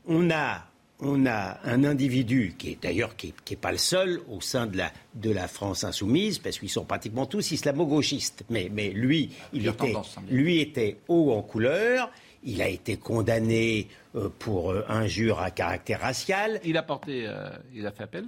On 0.07 0.29
a, 0.29 0.65
on 0.99 1.25
a 1.25 1.57
un 1.63 1.83
individu 1.83 2.55
qui 2.57 2.71
est 2.71 2.81
d'ailleurs 2.81 3.15
qui, 3.15 3.33
qui 3.43 3.55
est 3.55 3.57
pas 3.57 3.71
le 3.71 3.77
seul 3.77 4.21
au 4.29 4.39
sein 4.39 4.67
de 4.67 4.77
la, 4.77 4.91
de 5.15 5.31
la 5.31 5.47
France 5.47 5.83
insoumise, 5.83 6.37
parce 6.39 6.59
qu'ils 6.59 6.69
sont 6.69 6.85
pratiquement 6.85 7.25
tous 7.25 7.51
islamo-gauchistes. 7.51 8.43
Mais, 8.49 8.69
mais 8.71 8.89
lui, 8.89 9.31
il 9.51 9.67
était, 9.67 9.93
lui 10.29 10.59
était 10.61 10.97
haut 11.07 11.33
en 11.33 11.41
couleur. 11.41 12.11
Il 12.43 12.61
a 12.61 12.67
été 12.69 12.97
condamné 12.97 13.87
euh, 14.15 14.29
pour 14.37 14.71
euh, 14.71 14.85
injure 14.87 15.39
à 15.39 15.49
caractère 15.49 16.01
racial. 16.01 16.61
Il 16.63 16.77
a 16.77 16.83
porté, 16.83 17.25
euh, 17.25 17.49
il 17.73 17.85
a 17.87 17.91
fait 17.91 18.03
appel. 18.03 18.25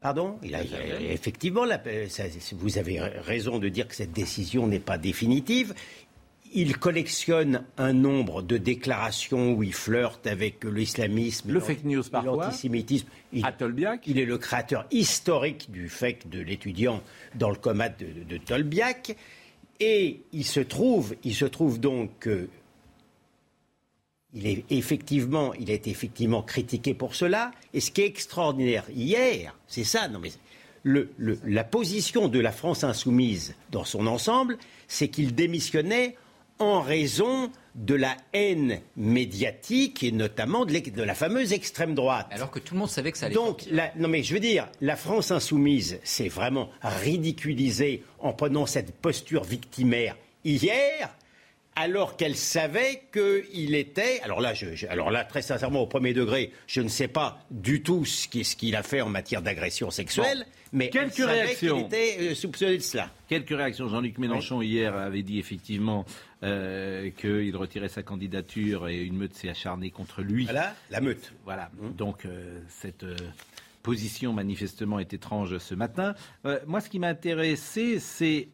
Pardon 0.00 0.38
il 0.42 0.54
a, 0.54 0.62
Effectivement, 1.00 1.66
vous 2.52 2.78
avez 2.78 3.00
raison 3.00 3.58
de 3.58 3.68
dire 3.68 3.86
que 3.86 3.94
cette 3.94 4.12
décision 4.12 4.66
n'est 4.66 4.80
pas 4.80 4.96
définitive. 4.96 5.74
Il 6.52 6.78
collectionne 6.78 7.64
un 7.76 7.92
nombre 7.92 8.42
de 8.42 8.56
déclarations 8.56 9.52
où 9.52 9.62
il 9.62 9.74
flirte 9.74 10.26
avec 10.26 10.64
l'islamisme, 10.64 11.52
le 11.52 11.60
fake 11.60 11.84
news 11.84 12.02
l'antisémitisme. 12.12 13.06
Il, 13.32 13.44
il 14.06 14.18
est 14.18 14.24
le 14.24 14.38
créateur 14.38 14.86
historique 14.90 15.70
du 15.70 15.88
fake 15.88 16.28
de 16.28 16.40
l'étudiant 16.40 17.02
dans 17.36 17.50
le 17.50 17.56
coma 17.56 17.90
de, 17.90 18.06
de, 18.26 18.36
Tolbiac. 18.38 19.14
Et 19.80 20.22
il 20.32 20.44
se 20.44 20.60
trouve, 20.60 21.14
il 21.24 21.34
se 21.34 21.44
trouve 21.44 21.78
donc 21.78 22.10
que 22.18 22.48
il, 24.34 24.46
est 24.46 24.64
effectivement, 24.70 25.54
il 25.54 25.70
a 25.70 25.74
été 25.74 25.90
effectivement 25.90 26.42
critiqué 26.42 26.94
pour 26.94 27.14
cela. 27.14 27.50
Et 27.74 27.80
ce 27.80 27.90
qui 27.90 28.02
est 28.02 28.06
extraordinaire 28.06 28.84
hier, 28.94 29.56
c'est 29.66 29.84
ça, 29.84 30.08
non 30.08 30.18
mais 30.18 30.30
le, 30.82 31.10
la 31.44 31.64
position 31.64 32.28
de 32.28 32.38
la 32.38 32.52
France 32.52 32.84
insoumise 32.84 33.54
dans 33.70 33.84
son 33.84 34.06
ensemble, 34.06 34.56
c'est 34.88 35.08
qu'il 35.08 35.34
démissionnait 35.34 36.16
en 36.58 36.80
raison 36.82 37.50
de 37.74 37.94
la 37.94 38.16
haine 38.32 38.80
médiatique 38.96 40.02
et 40.02 40.12
notamment 40.12 40.66
de, 40.66 41.02
la 41.02 41.14
fameuse 41.14 41.52
extrême 41.52 41.94
droite. 41.94 42.26
Alors 42.30 42.50
que 42.50 42.58
tout 42.58 42.74
le 42.74 42.80
monde 42.80 42.90
savait 42.90 43.12
que 43.12 43.18
ça 43.18 43.26
allait 43.26 43.34
Donc, 43.34 43.66
non 43.96 44.08
mais 44.08 44.22
je 44.22 44.34
veux 44.34 44.40
dire, 44.40 44.68
la 44.80 44.96
France 44.96 45.30
insoumise 45.30 45.98
s'est 46.04 46.28
vraiment 46.28 46.68
ridiculisée 46.82 48.02
en 48.18 48.32
prenant 48.32 48.66
cette 48.66 48.92
posture 48.92 49.44
victimaire 49.44 50.16
hier 50.44 51.14
alors 51.76 52.16
qu'elle 52.16 52.36
savait 52.36 53.04
qu'il 53.12 53.74
était. 53.74 54.20
Alors 54.22 54.40
là, 54.40 54.52
alors 54.88 55.10
là, 55.10 55.24
très 55.24 55.42
sincèrement, 55.42 55.80
au 55.80 55.86
premier 55.86 56.12
degré, 56.12 56.52
je 56.66 56.80
ne 56.80 56.88
sais 56.88 57.08
pas 57.08 57.40
du 57.50 57.82
tout 57.82 58.04
ce 58.04 58.28
qu'il 58.28 58.76
a 58.76 58.82
fait 58.82 59.00
en 59.00 59.08
matière 59.08 59.42
d'agression 59.42 59.90
sexuelle, 59.90 60.46
mais 60.72 60.90
quelques 60.90 61.16
réactions. 61.16 61.78
Il 61.78 61.86
était 61.86 62.16
euh, 62.20 62.34
soupçonné 62.34 62.76
de 62.76 62.82
cela. 62.82 63.10
Quelques 63.28 63.50
réactions. 63.50 63.88
Jean-Luc 63.88 64.18
Mélenchon 64.18 64.62
hier 64.62 64.94
avait 64.94 65.22
dit 65.22 65.38
effectivement 65.38 66.04
euh, 66.42 67.10
qu'il 67.10 67.56
retirait 67.56 67.88
sa 67.88 68.02
candidature 68.02 68.88
et 68.88 69.02
une 69.02 69.16
meute 69.16 69.34
s'est 69.34 69.48
acharnée 69.48 69.90
contre 69.90 70.22
lui. 70.22 70.44
Voilà, 70.44 70.74
la 70.90 71.00
meute. 71.00 71.32
Voilà. 71.44 71.70
Mmh. 71.80 71.92
Donc 71.96 72.24
euh, 72.24 72.60
cette 72.68 73.06
position 73.82 74.32
manifestement 74.32 74.98
est 74.98 75.14
étrange 75.14 75.56
ce 75.58 75.74
matin. 75.74 76.14
moi, 76.66 76.80
ce 76.80 76.90
qui 76.90 76.98
m'a 76.98 77.08
intéressé, 77.08 77.98
c'est 77.98 78.48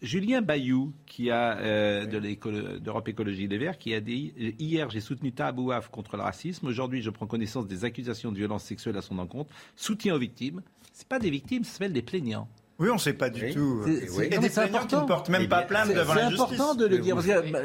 Julien 0.00 0.42
Bayou, 0.42 0.92
qui 1.06 1.30
a 1.30 1.58
euh, 1.58 2.78
d'Europe 2.78 3.08
Écologie 3.08 3.48
Les 3.48 3.58
Verts, 3.58 3.78
qui 3.78 3.94
a 3.94 4.00
dit 4.00 4.32
hier 4.58 4.90
j'ai 4.90 5.00
soutenu 5.00 5.32
Tabouaf 5.32 5.88
contre 5.88 6.16
le 6.16 6.22
racisme. 6.22 6.66
Aujourd'hui, 6.68 7.02
je 7.02 7.10
prends 7.10 7.26
connaissance 7.26 7.66
des 7.66 7.84
accusations 7.84 8.30
de 8.30 8.36
violence 8.36 8.64
sexuelle 8.64 8.96
à 8.96 9.02
son 9.02 9.18
encontre. 9.18 9.50
Soutien 9.74 10.14
aux 10.14 10.18
victimes. 10.18 10.62
C'est 10.92 11.08
pas 11.08 11.18
des 11.18 11.30
victimes, 11.30 11.64
ça 11.64 11.72
s'appelle 11.72 11.92
des 11.92 12.02
plaignants. 12.02 12.48
Oui, 12.78 12.90
on 12.90 12.94
ne 12.94 12.98
sait 12.98 13.12
pas 13.12 13.28
du 13.28 13.52
tout. 13.52 13.82
Et 14.22 14.38
des 14.38 14.50
plaignants 14.50 14.86
qui 14.86 14.94
ne 14.94 15.00
portent 15.00 15.30
même 15.30 15.48
pas 15.48 15.62
plainte 15.62 15.92
devant 15.92 16.14
la 16.14 16.30
justice. 16.30 16.46
C'est 16.48 16.54
important 16.54 16.74
de 16.76 16.86
le 16.86 16.98
dire. 16.98 17.16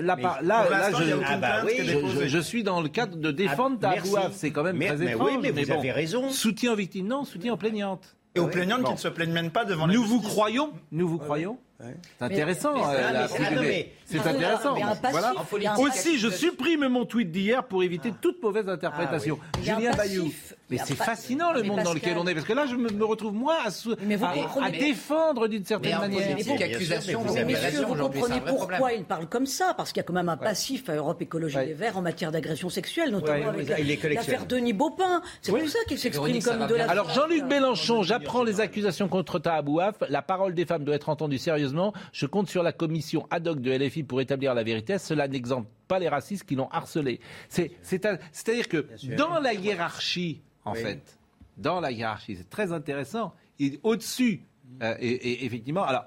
là, 0.01 0.17
là, 0.41 0.91
je, 2.25 2.39
suis 2.39 2.63
dans 2.63 2.81
le 2.81 2.89
cadre 2.89 3.17
de 3.17 3.29
défendre 3.29 3.77
ah, 3.83 3.93
Tabouaf. 3.93 4.33
C'est 4.33 4.49
quand 4.49 4.63
même 4.63 4.79
très 4.79 5.03
étrange. 5.03 5.29
Oui, 5.31 5.37
mais 5.39 5.51
vous 5.51 5.71
avez 5.71 5.91
raison. 5.91 6.29
Soutien 6.31 6.73
aux 6.73 6.75
victimes, 6.75 7.07
non. 7.07 7.25
Soutien 7.25 7.53
aux 7.53 7.57
plaignantes. 7.57 8.15
Et 8.35 8.39
aux 8.39 8.47
plaignantes 8.47 8.85
qui 8.85 8.91
ne 8.93 8.97
se 8.97 9.07
plaignent 9.07 9.33
même 9.33 9.51
pas 9.51 9.65
devant 9.65 9.85
la 9.85 9.93
nous 9.93 10.01
justice. 10.01 10.21
Vous 10.21 10.27
croyons, 10.27 10.73
nous 10.91 11.07
vous 11.07 11.19
croyons 11.19 11.59
c'est 12.19 12.25
intéressant. 12.25 12.73
C'est 14.05 14.19
intéressant. 14.19 14.75
Voilà. 15.11 15.33
Aussi, 15.79 16.17
je 16.17 16.29
supprime 16.29 16.87
mon 16.87 17.05
tweet 17.05 17.31
d'hier 17.31 17.63
pour 17.63 17.83
éviter 17.83 18.13
toute 18.21 18.41
mauvaise 18.41 18.69
interprétation. 18.69 19.39
Julien 19.61 19.91
Bayou. 19.95 20.31
Mais 20.73 20.79
c'est 20.85 20.95
fascinant 20.95 21.51
le 21.51 21.63
monde 21.63 21.83
dans 21.83 21.93
lequel 21.93 22.17
on 22.17 22.25
est, 22.27 22.33
parce 22.33 22.45
que 22.45 22.53
là, 22.53 22.65
je 22.65 22.75
me, 22.75 23.05
retrouve 23.05 23.33
moi 23.33 23.57
à, 23.65 24.71
défendre 24.71 25.47
d'une 25.47 25.65
certaine 25.65 25.99
manière. 25.99 26.35
Mais 26.35 26.43
vous, 26.43 27.87
vous 27.87 27.95
comprenez 27.95 28.41
pourquoi 28.45 28.93
il 28.93 29.03
parle 29.03 29.27
comme 29.27 29.45
ça, 29.45 29.73
parce 29.75 29.91
qu'il 29.91 29.97
y 29.97 30.01
a 30.01 30.03
quand 30.03 30.13
même 30.13 30.29
un 30.29 30.37
passif 30.37 30.89
à 30.89 30.95
Europe 30.95 31.21
Écologie 31.21 31.57
des 31.57 31.73
Verts 31.73 31.97
en 31.97 32.01
matière 32.01 32.31
d'agression 32.31 32.69
sexuelle, 32.69 33.11
notamment 33.11 33.49
avec 33.49 34.03
l'affaire 34.03 34.45
Denis 34.45 34.73
Baupin. 34.73 35.21
C'est 35.41 35.51
pour 35.51 35.69
ça 35.69 35.79
qu'il 35.87 35.99
s'exprime 35.99 36.41
comme 36.41 36.67
de 36.67 36.75
la. 36.75 36.89
Alors 36.89 37.09
Jean-Luc 37.11 37.43
Mélenchon, 37.43 38.03
j'apprends 38.03 38.43
les 38.43 38.59
accusations 38.59 39.07
contre 39.07 39.39
Tahabouaf. 39.39 39.95
La 40.09 40.21
parole 40.21 40.53
des 40.53 40.65
femmes 40.65 40.83
doit 40.83 40.95
être 40.95 41.09
entendue 41.09 41.37
sérieusement. 41.37 41.93
Je 42.11 42.25
compte 42.25 42.49
sur 42.49 42.63
la 42.63 42.71
commission 42.71 43.27
ad 43.29 43.47
hoc 43.47 43.61
de 43.61 43.71
LFI 43.71 44.03
pour 44.03 44.21
établir 44.21 44.53
la 44.53 44.63
vérité. 44.63 44.97
Cela 44.97 45.27
n'exemple 45.27 45.67
pas 45.87 45.99
les 45.99 46.09
racistes 46.09 46.43
qui 46.43 46.55
l'ont 46.55 46.69
harcelé. 46.69 47.19
C'est-à-dire 47.49 48.67
que 48.67 48.87
dans 49.15 49.39
la 49.39 49.53
hiérarchie, 49.53 50.41
en 50.65 50.73
fait, 50.73 51.17
dans 51.57 51.79
la 51.79 51.91
hiérarchie, 51.91 52.35
c'est 52.35 52.49
très 52.49 52.71
intéressant. 52.71 53.33
Au-dessus, 53.83 54.41
euh, 54.81 54.95
et, 54.99 55.45
effectivement, 55.45 55.83
alors, 55.83 56.05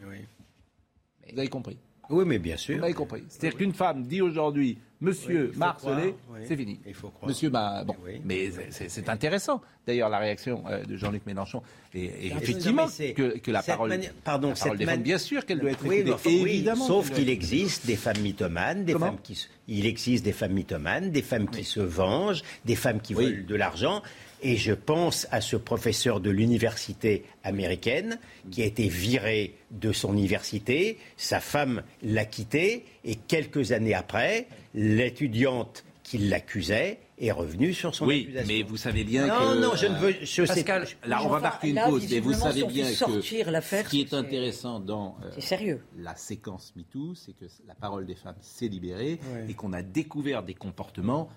vous 0.00 1.38
avez 1.38 1.48
compris. 1.48 1.78
Oui, 2.10 2.24
mais 2.26 2.38
bien 2.38 2.56
sûr. 2.56 2.78
Vous 2.78 2.84
avez 2.84 2.94
compris. 2.94 3.24
C'est-à-dire 3.28 3.58
qu'une 3.58 3.74
femme 3.74 4.04
dit 4.06 4.22
aujourd'hui 4.22 4.78
Monsieur 5.00 5.50
oui, 5.52 5.58
Marcelé, 5.58 6.14
c'est 6.44 6.56
fini. 6.56 6.80
Il 6.84 6.94
faut 6.94 7.08
croire. 7.10 7.28
Monsieur, 7.28 7.50
bah, 7.50 7.84
bon, 7.86 7.94
mais 8.24 8.50
c'est 8.70 9.08
intéressant. 9.08 9.60
D'ailleurs, 9.86 10.08
la 10.08 10.18
réaction 10.18 10.64
euh, 10.68 10.84
de 10.84 10.96
Jean-Luc 10.96 11.24
Mélenchon 11.24 11.62
et, 11.94 12.26
effectivement 12.26 12.86
que, 12.86 13.38
que, 13.38 13.50
la 13.50 13.62
parole, 13.62 13.98
pardon, 14.24 14.48
la 14.50 14.54
parole 14.54 14.98
bien 14.98 15.18
sûr 15.18 15.46
qu'elle 15.46 15.60
doit 15.60 15.70
être 15.70 15.86
écoutée. 15.86 16.40
évidemment. 16.40 16.86
Sauf 16.86 17.10
qu'il 17.10 17.30
existe 17.30 17.86
des 17.86 17.96
femmes 17.96 18.20
mythomanes, 18.20 18.84
des 18.84 18.94
femmes 18.94 19.18
qui, 19.22 19.46
il 19.68 19.86
existe 19.86 20.24
des 20.24 20.32
femmes 20.32 20.52
mythomanes, 20.52 21.10
des 21.10 21.22
femmes 21.22 21.48
qui 21.48 21.64
se 21.64 21.80
vengent, 21.80 22.42
des 22.64 22.76
femmes 22.76 23.00
qui 23.00 23.14
veulent 23.14 23.46
de 23.46 23.54
l'argent. 23.54 24.02
Et 24.42 24.56
je 24.56 24.72
pense 24.72 25.26
à 25.30 25.40
ce 25.40 25.56
professeur 25.56 26.20
de 26.20 26.30
l'université 26.30 27.24
américaine 27.42 28.18
qui 28.50 28.62
a 28.62 28.66
été 28.66 28.88
viré 28.88 29.54
de 29.70 29.92
son 29.92 30.12
université. 30.12 30.98
Sa 31.16 31.40
femme 31.40 31.82
l'a 32.02 32.24
quitté 32.24 32.84
et 33.04 33.16
quelques 33.16 33.72
années 33.72 33.94
après, 33.94 34.46
l'étudiante 34.74 35.84
qui 36.02 36.18
l'accusait 36.18 37.00
est 37.18 37.32
revenue 37.32 37.74
sur 37.74 37.94
son 37.94 38.06
oui, 38.06 38.32
mais 38.46 38.62
vous 38.62 38.76
savez 38.76 39.04
bien 39.04 39.26
non, 39.26 39.34
que... 39.34 39.42
Non, 39.42 39.60
non, 39.60 39.76
je 39.76 39.86
ne 39.86 39.98
veux... 39.98 40.14
Je 40.22 40.42
Pascal, 40.42 40.86
là, 41.04 41.20
on 41.24 41.28
va 41.28 41.40
marquer 41.40 41.70
une 41.70 41.80
pause, 41.84 42.06
mais 42.10 42.20
vous 42.20 42.32
savez 42.32 42.64
bien 42.64 42.86
que 42.86 43.20
ce 43.20 43.88
qui 43.88 44.00
est 44.00 44.14
intéressant 44.14 44.80
dans 44.80 45.16
euh, 45.24 45.76
la 45.98 46.16
séquence 46.16 46.72
MeToo, 46.76 47.14
c'est 47.14 47.32
que 47.32 47.46
la 47.66 47.74
parole 47.74 48.06
des 48.06 48.14
femmes 48.14 48.38
s'est 48.40 48.68
libérée 48.68 49.18
et 49.48 49.54
qu'on 49.54 49.72
a 49.72 49.82
découvert 49.82 50.42
des 50.42 50.54
comportements 50.54 51.28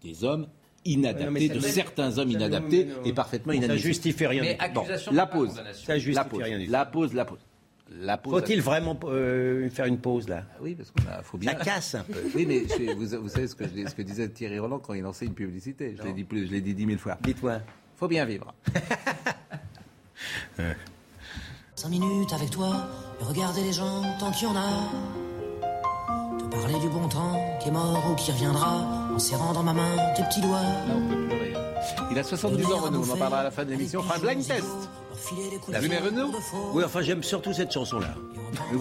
des 0.00 0.24
hommes 0.24 0.46
inadaptés, 0.84 1.48
de 1.48 1.60
certains 1.60 2.18
hommes 2.18 2.30
inadaptés 2.30 2.88
et 3.04 3.12
parfaitement 3.12 3.52
inadaptés. 3.52 3.82
Ça 3.82 3.86
justifie 3.88 4.26
rien. 4.26 4.42
Mais 4.42 4.58
la 5.12 5.26
pause. 5.26 5.62
Ça 5.72 5.98
justifie 5.98 6.42
rien. 6.42 6.66
La 6.68 6.84
pause, 6.84 7.14
la 7.14 7.24
pause. 7.24 7.38
Faut-il 8.24 8.60
vraiment 8.62 8.98
euh, 9.04 9.68
faire 9.70 9.86
une 9.86 9.98
pause 9.98 10.28
là? 10.28 10.44
Oui, 10.60 10.74
parce 10.74 10.90
qu'il 10.90 11.04
faut 11.22 11.38
bien. 11.38 11.52
Ça 11.52 11.64
casse 11.64 11.94
un 11.94 12.02
peu. 12.02 12.18
Oui, 12.34 12.46
mais 12.46 12.64
vous, 12.94 13.28
savez 13.28 13.46
ce 13.46 13.54
que, 13.54 13.64
ce 13.66 13.94
que, 13.94 14.02
disait 14.02 14.28
Thierry 14.28 14.58
Roland 14.58 14.78
quand 14.78 14.94
il 14.94 15.02
lançait 15.02 15.26
une 15.26 15.34
publicité. 15.34 15.94
Je 15.96 16.02
l'ai 16.02 16.12
dit 16.12 16.24
plus, 16.24 16.46
je 16.46 16.52
l'ai 16.52 16.60
dit 16.60 16.74
dix 16.74 16.86
mille 16.86 16.98
fois. 16.98 17.18
Dites-moi. 17.22 17.60
Faut 17.96 18.08
bien 18.08 18.24
vivre. 18.24 18.52
Cinq 21.76 21.90
minutes 21.90 22.32
avec 22.32 22.50
toi 22.50 22.88
et 23.20 23.24
regarder 23.24 23.62
les 23.62 23.72
gens 23.72 24.02
tant 24.18 24.30
qu'il 24.32 24.48
y 24.48 24.50
en 24.50 24.56
a. 24.56 24.88
Te 26.38 26.44
parler 26.44 26.78
du 26.80 26.88
bon 26.88 27.08
temps 27.08 27.58
qui 27.60 27.68
est 27.68 27.72
mort 27.72 28.02
ou 28.10 28.14
qui 28.14 28.32
reviendra 28.32 29.03
en 29.14 29.18
serrant 29.18 29.52
dans 29.52 29.62
ma 29.62 29.72
main 29.72 29.96
tes 30.16 30.22
petits 30.24 30.40
doigts. 30.40 30.60
Là, 30.60 30.94
on 30.96 31.08
peut 31.08 31.28
plus 31.28 31.38
rien. 31.38 31.58
Il 32.10 32.18
a 32.18 32.24
72 32.24 32.72
ans, 32.72 32.80
Renaud. 32.80 33.04
On 33.08 33.12
en 33.12 33.16
parlera 33.16 33.40
à 33.40 33.44
la 33.44 33.50
fin 33.50 33.64
de 33.64 33.70
l'émission. 33.70 34.00
On 34.00 34.02
fera 34.02 34.16
un 34.16 34.20
blind 34.20 34.46
test. 34.46 34.64
La 35.68 35.80
vu 35.80 35.90
Renaud 35.96 36.32
Oui, 36.72 36.84
enfin, 36.84 37.02
j'aime 37.02 37.22
surtout 37.22 37.52
cette 37.52 37.72
chanson-là. 37.72 38.14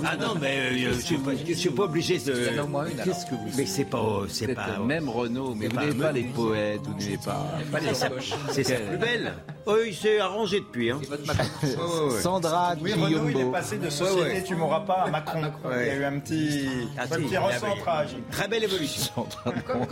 Ah 0.06 0.16
non, 0.18 0.36
mais 0.40 0.58
euh, 0.58 0.78
je 0.78 0.90
ne 0.90 1.54
suis, 1.56 1.70
pas 1.70 1.84
obligé 1.84 2.20
de. 2.20 2.34
Qu'est-ce 3.04 3.26
que 3.26 3.36
vous. 3.36 3.50
Mais 3.58 3.66
c'est 3.66 3.86
pas. 3.86 4.22
C'est 4.28 4.54
pas. 4.54 4.80
Même 4.80 5.10
Renaud, 5.10 5.56
mais 5.56 5.68
vous 5.68 5.80
n'aimez 5.80 5.94
pas 5.94 6.12
les 6.12 6.24
poètes, 6.24 6.82
vous 6.84 6.94
n'aimez 6.96 7.18
pas. 7.24 7.46
C'est 8.52 8.64
sa 8.64 8.76
plus 8.76 8.98
belle. 8.98 9.34
Oh, 9.66 9.78
il 9.86 9.96
s'est 9.96 10.20
arrangé 10.20 10.60
depuis. 10.60 10.92
Hein. 10.92 11.00
Sandra 12.22 12.76
Oui, 12.82 12.94
Renaud, 12.94 13.30
il 13.30 13.40
est 13.40 13.52
passé 13.52 13.78
de 13.78 13.90
Société 13.90 14.44
Tu 14.44 14.56
m'auras 14.56 14.82
pas 14.82 15.04
à 15.06 15.10
Macron. 15.10 15.42
Il 15.72 15.88
y 15.88 15.90
a 15.90 15.96
eu 15.96 16.04
un 16.04 16.20
petit, 16.20 16.68
un 16.98 17.08
petit 17.08 17.38
recentrage. 17.38 18.10
Très 18.32 18.48
belle 18.48 18.66
évolution. 18.66 19.26
Comme, 19.66 19.86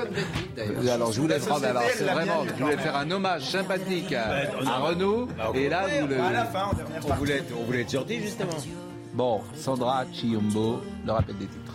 d'ailleurs. 0.55 0.93
Alors, 0.93 1.11
je 1.11 1.21
voulais 1.21 1.39
prendre. 1.39 1.65
Alors, 1.65 1.83
c'est 1.95 2.03
vraiment. 2.03 2.45
Je 2.45 2.63
voulais 2.63 2.77
faire 2.77 2.95
un 2.97 3.09
hommage 3.11 3.43
sympathique 3.43 4.13
à, 4.13 4.79
Renaud. 4.79 5.27
Et 5.55 5.69
là, 5.69 5.85
vous 6.01 6.07
le. 6.07 6.17
On 7.09 7.13
voulait, 7.15 7.43
on 7.59 7.63
voulait 7.63 7.81
être 7.81 7.89
sorti, 7.91 8.19
justement. 8.21 8.51
Bon, 9.13 9.41
Sandra 9.55 10.05
Chiumbo, 10.13 10.81
le 11.05 11.11
rappel 11.11 11.37
des 11.37 11.47
titres. 11.47 11.73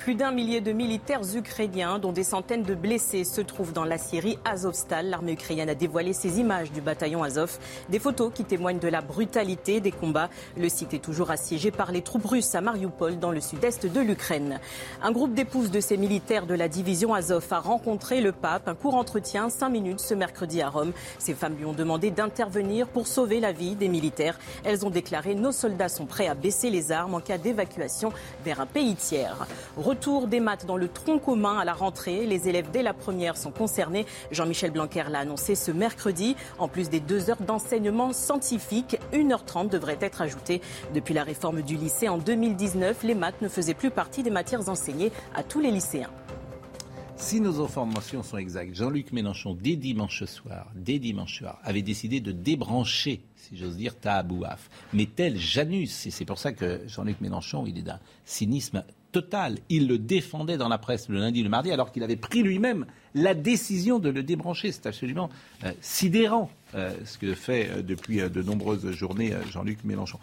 Plus 0.00 0.14
d'un 0.14 0.32
millier 0.32 0.62
de 0.62 0.72
militaires 0.72 1.20
ukrainiens, 1.36 1.98
dont 1.98 2.12
des 2.12 2.24
centaines 2.24 2.62
de 2.62 2.74
blessés, 2.74 3.22
se 3.22 3.42
trouvent 3.42 3.74
dans 3.74 3.84
la 3.84 3.98
Syrie 3.98 4.38
Azovstal. 4.46 5.10
L'armée 5.10 5.32
ukrainienne 5.32 5.68
a 5.68 5.74
dévoilé 5.74 6.14
ces 6.14 6.40
images 6.40 6.72
du 6.72 6.80
bataillon 6.80 7.22
Azov. 7.22 7.58
Des 7.90 7.98
photos 7.98 8.32
qui 8.34 8.44
témoignent 8.44 8.78
de 8.78 8.88
la 8.88 9.02
brutalité 9.02 9.82
des 9.82 9.92
combats. 9.92 10.30
Le 10.56 10.70
site 10.70 10.94
est 10.94 11.04
toujours 11.04 11.30
assiégé 11.30 11.70
par 11.70 11.92
les 11.92 12.00
troupes 12.00 12.24
russes 12.24 12.54
à 12.54 12.62
Mariupol, 12.62 13.18
dans 13.18 13.30
le 13.30 13.42
sud-est 13.42 13.84
de 13.84 14.00
l'Ukraine. 14.00 14.58
Un 15.02 15.12
groupe 15.12 15.34
d'épouses 15.34 15.70
de 15.70 15.80
ces 15.80 15.98
militaires 15.98 16.46
de 16.46 16.54
la 16.54 16.68
division 16.68 17.12
Azov 17.12 17.46
a 17.50 17.60
rencontré 17.60 18.22
le 18.22 18.32
pape. 18.32 18.68
Un 18.68 18.74
court 18.74 18.94
entretien, 18.94 19.50
cinq 19.50 19.68
minutes, 19.68 20.00
ce 20.00 20.14
mercredi 20.14 20.62
à 20.62 20.70
Rome. 20.70 20.92
Ces 21.18 21.34
femmes 21.34 21.56
lui 21.58 21.66
ont 21.66 21.74
demandé 21.74 22.10
d'intervenir 22.10 22.88
pour 22.88 23.06
sauver 23.06 23.38
la 23.38 23.52
vie 23.52 23.74
des 23.74 23.88
militaires. 23.88 24.38
Elles 24.64 24.86
ont 24.86 24.90
déclaré 24.90 25.34
Nos 25.34 25.52
soldats 25.52 25.90
sont 25.90 26.06
prêts 26.06 26.26
à 26.26 26.34
baisser 26.34 26.70
les 26.70 26.90
armes 26.90 27.16
en 27.16 27.20
cas 27.20 27.36
d'évacuation 27.36 28.14
vers 28.46 28.62
un 28.62 28.66
pays 28.66 28.94
tiers. 28.94 29.46
Retour 29.90 30.28
des 30.28 30.38
maths 30.38 30.66
dans 30.66 30.76
le 30.76 30.86
tronc 30.86 31.18
commun 31.18 31.58
à 31.58 31.64
la 31.64 31.72
rentrée. 31.72 32.24
Les 32.24 32.48
élèves 32.48 32.70
dès 32.72 32.84
la 32.84 32.94
première 32.94 33.36
sont 33.36 33.50
concernés. 33.50 34.06
Jean-Michel 34.30 34.70
Blanquer 34.70 35.02
l'a 35.10 35.18
annoncé 35.18 35.56
ce 35.56 35.72
mercredi. 35.72 36.36
En 36.60 36.68
plus 36.68 36.90
des 36.90 37.00
deux 37.00 37.28
heures 37.28 37.42
d'enseignement 37.42 38.12
scientifique, 38.12 38.98
1h30 39.12 39.68
devrait 39.68 39.98
être 40.00 40.22
ajoutée. 40.22 40.60
Depuis 40.94 41.12
la 41.12 41.24
réforme 41.24 41.62
du 41.62 41.74
lycée 41.74 42.08
en 42.08 42.18
2019, 42.18 43.02
les 43.02 43.16
maths 43.16 43.42
ne 43.42 43.48
faisaient 43.48 43.74
plus 43.74 43.90
partie 43.90 44.22
des 44.22 44.30
matières 44.30 44.68
enseignées 44.68 45.10
à 45.34 45.42
tous 45.42 45.58
les 45.58 45.72
lycéens. 45.72 46.10
Si 47.16 47.40
nos 47.40 47.60
informations 47.60 48.22
sont 48.22 48.38
exactes, 48.38 48.76
Jean-Luc 48.76 49.10
Mélenchon, 49.10 49.58
dès 49.60 49.74
dimanche 49.74 50.22
soir, 50.22 50.68
dès 50.76 51.00
dimanche 51.00 51.40
soir, 51.40 51.58
avait 51.64 51.82
décidé 51.82 52.20
de 52.20 52.30
débrancher, 52.30 53.22
si 53.34 53.56
j'ose 53.56 53.76
dire, 53.76 53.98
Tahabouaf. 53.98 54.70
Mais 54.92 55.06
tel 55.06 55.36
Janus, 55.36 56.06
et 56.06 56.12
c'est 56.12 56.24
pour 56.24 56.38
ça 56.38 56.52
que 56.52 56.80
Jean-Luc 56.86 57.20
Mélenchon, 57.20 57.66
il 57.66 57.76
est 57.76 57.82
d'un 57.82 57.98
cynisme 58.24 58.84
total. 59.12 59.58
Il 59.68 59.88
le 59.88 59.98
défendait 59.98 60.56
dans 60.56 60.68
la 60.68 60.78
presse 60.78 61.08
le 61.08 61.18
lundi 61.18 61.40
et 61.40 61.42
le 61.42 61.48
mardi, 61.48 61.70
alors 61.70 61.92
qu'il 61.92 62.02
avait 62.02 62.16
pris 62.16 62.42
lui-même 62.42 62.86
la 63.14 63.34
décision 63.34 63.98
de 63.98 64.08
le 64.08 64.22
débrancher. 64.22 64.72
C'est 64.72 64.86
absolument 64.86 65.30
euh, 65.64 65.72
sidérant 65.80 66.50
euh, 66.74 66.92
ce 67.04 67.18
que 67.18 67.34
fait 67.34 67.68
euh, 67.70 67.82
depuis 67.82 68.18
de 68.18 68.42
nombreuses 68.42 68.90
journées 68.92 69.34
Jean-Luc 69.50 69.84
Mélenchon. 69.84 70.18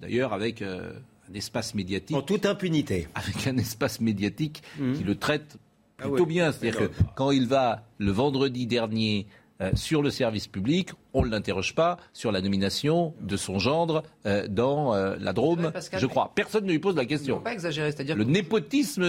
D'ailleurs, 0.00 0.32
avec 0.32 0.62
un 0.62 1.34
espace 1.34 1.74
médiatique. 1.74 2.16
En 2.16 2.22
toute 2.22 2.46
impunité. 2.46 3.08
Avec 3.14 3.46
un 3.46 3.56
espace 3.56 4.00
médiatique 4.00 4.62
mmh. 4.78 4.92
qui 4.94 5.04
le 5.04 5.14
traite 5.14 5.56
ah 5.98 6.08
plutôt 6.08 6.26
bien. 6.26 6.52
C'est-à-dire 6.52 6.78
que 6.78 6.90
quand 7.14 7.30
il 7.30 7.46
va 7.46 7.84
le 7.98 8.10
vendredi 8.10 8.66
dernier 8.66 9.26
sur 9.74 10.02
le 10.02 10.10
service 10.10 10.48
public, 10.48 10.90
on 11.14 11.22
ne 11.22 11.30
l'interroge 11.30 11.74
pas 11.74 11.96
sur 12.12 12.32
la 12.32 12.40
nomination 12.40 13.14
de 13.20 13.36
son 13.36 13.58
gendre 13.58 14.02
euh, 14.26 14.46
dans 14.48 14.94
euh, 14.94 15.16
la 15.18 15.32
Drôme, 15.32 15.72
je 15.96 16.06
crois. 16.06 16.32
Personne 16.34 16.64
ne 16.66 16.70
lui 16.70 16.78
pose 16.78 16.96
la 16.96 17.04
question. 17.04 17.40
Pas 17.40 17.52
exagérer, 17.52 17.92
c'est-à-dire 17.92 18.16
le 18.16 18.24
népotisme 18.24 19.04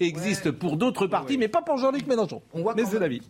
existe 0.00 0.50
pour 0.50 0.76
d'autres 0.76 1.06
partis, 1.06 1.38
mais 1.38 1.48
pas 1.48 1.62
pour 1.62 1.76
Jean-Luc 1.76 2.06
Mélenchon. 2.06 2.42
On 2.52 2.62
voit 2.62 2.74
mais 2.74 2.84
c'est 2.84 2.98
la 2.98 3.08
vie. 3.08 3.22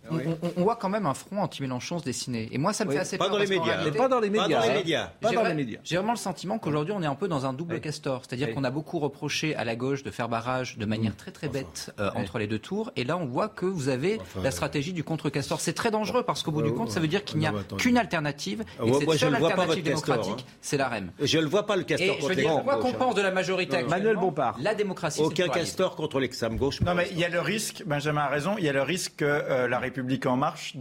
On, 0.56 0.62
voit 0.62 0.76
quand 0.76 0.88
même 0.88 1.06
un 1.06 1.14
front 1.14 1.42
anti-Mélenchon 1.42 1.98
se 1.98 2.04
dessiner. 2.04 2.48
Et 2.52 2.58
moi, 2.58 2.72
ça 2.72 2.84
me 2.84 2.92
fait 2.92 2.98
assez 2.98 3.18
pas 3.18 3.28
peur. 3.28 3.34
Dans 3.34 3.38
les 3.38 3.46
médias. 3.46 3.90
Pas 3.90 4.08
dans 4.08 4.20
les 4.20 4.30
médias. 4.30 4.48
Pas 4.48 4.56
dans 4.56 4.68
les 4.68 4.74
médias. 4.74 5.10
Pas 5.20 5.32
dans 5.32 5.42
les 5.42 5.54
médias. 5.54 5.80
J'ai 5.84 5.96
vraiment 5.96 6.12
le 6.12 6.18
sentiment 6.18 6.58
qu'aujourd'hui, 6.58 6.94
on 6.96 7.02
est 7.02 7.06
un 7.06 7.14
peu 7.14 7.28
dans 7.28 7.46
un 7.46 7.52
double 7.52 7.80
castor. 7.80 8.22
C'est-à-dire 8.26 8.54
qu'on 8.54 8.64
a 8.64 8.70
beaucoup 8.70 8.98
reproché 8.98 9.54
à 9.56 9.64
la 9.64 9.76
gauche 9.76 10.02
de 10.02 10.10
faire 10.10 10.28
barrage 10.28 10.78
de 10.78 10.86
manière 10.86 11.16
très 11.16 11.30
très 11.30 11.48
bête 11.48 11.92
euh, 11.98 12.10
entre 12.14 12.38
les 12.38 12.46
deux 12.46 12.58
tours. 12.58 12.92
Et 12.96 13.04
là, 13.04 13.16
on 13.16 13.26
voit 13.26 13.48
que 13.48 13.66
vous 13.66 13.88
avez 13.88 14.20
la 14.42 14.50
stratégie 14.50 14.92
du 14.92 15.04
contre-castor. 15.04 15.60
C'est 15.60 15.72
très 15.72 15.90
dangereux 15.90 16.22
parce 16.22 16.42
qu'au 16.42 16.52
bout 16.52 16.62
du 16.62 16.72
compte, 16.72 16.90
ça 16.90 17.00
veut 17.00 17.08
dire 17.08 17.24
qu'il 17.24 17.38
n'y 17.38 17.46
a 17.46 17.52
qu'une 17.78 17.98
alternative. 18.04 18.64
Ah, 18.78 18.84
et 18.86 18.92
cette 18.92 19.10
seule 19.12 19.34
alternative 19.34 19.82
démocratique, 19.82 20.32
hein. 20.38 20.56
c'est 20.60 20.76
la 20.76 20.88
REM. 20.88 21.10
Je 21.20 21.38
ne 21.38 21.42
le 21.42 21.48
vois 21.48 21.66
pas 21.66 21.76
le 21.76 21.84
castor 21.84 22.16
contre 22.18 22.28
l'extrême 22.28 22.54
gauche. 22.54 22.64
Quoi 22.64 22.76
qu'on 22.76 22.92
pense 22.92 23.14
de 23.14 23.22
la 23.22 23.30
majorité 23.30 23.82
Manuel 23.82 24.16
Bompard. 24.16 24.56
la 24.60 24.74
démocratie, 24.74 25.20
Aucun 25.20 25.48
castor 25.48 25.96
contre 25.96 26.20
l'extrême 26.20 26.56
gauche. 26.56 26.80
Non, 26.80 26.94
mais 26.94 27.08
il 27.10 27.18
y 27.18 27.24
a 27.24 27.28
le 27.28 27.40
risque, 27.40 27.82
Benjamin 27.86 28.22
a 28.22 28.28
raison, 28.28 28.56
il 28.58 28.64
y 28.64 28.68
a 28.68 28.72
le 28.72 28.82
risque 28.82 29.16
que 29.16 29.24
euh, 29.24 29.68
la 29.68 29.78
République 29.78 30.26
en 30.26 30.36
marche 30.36 30.76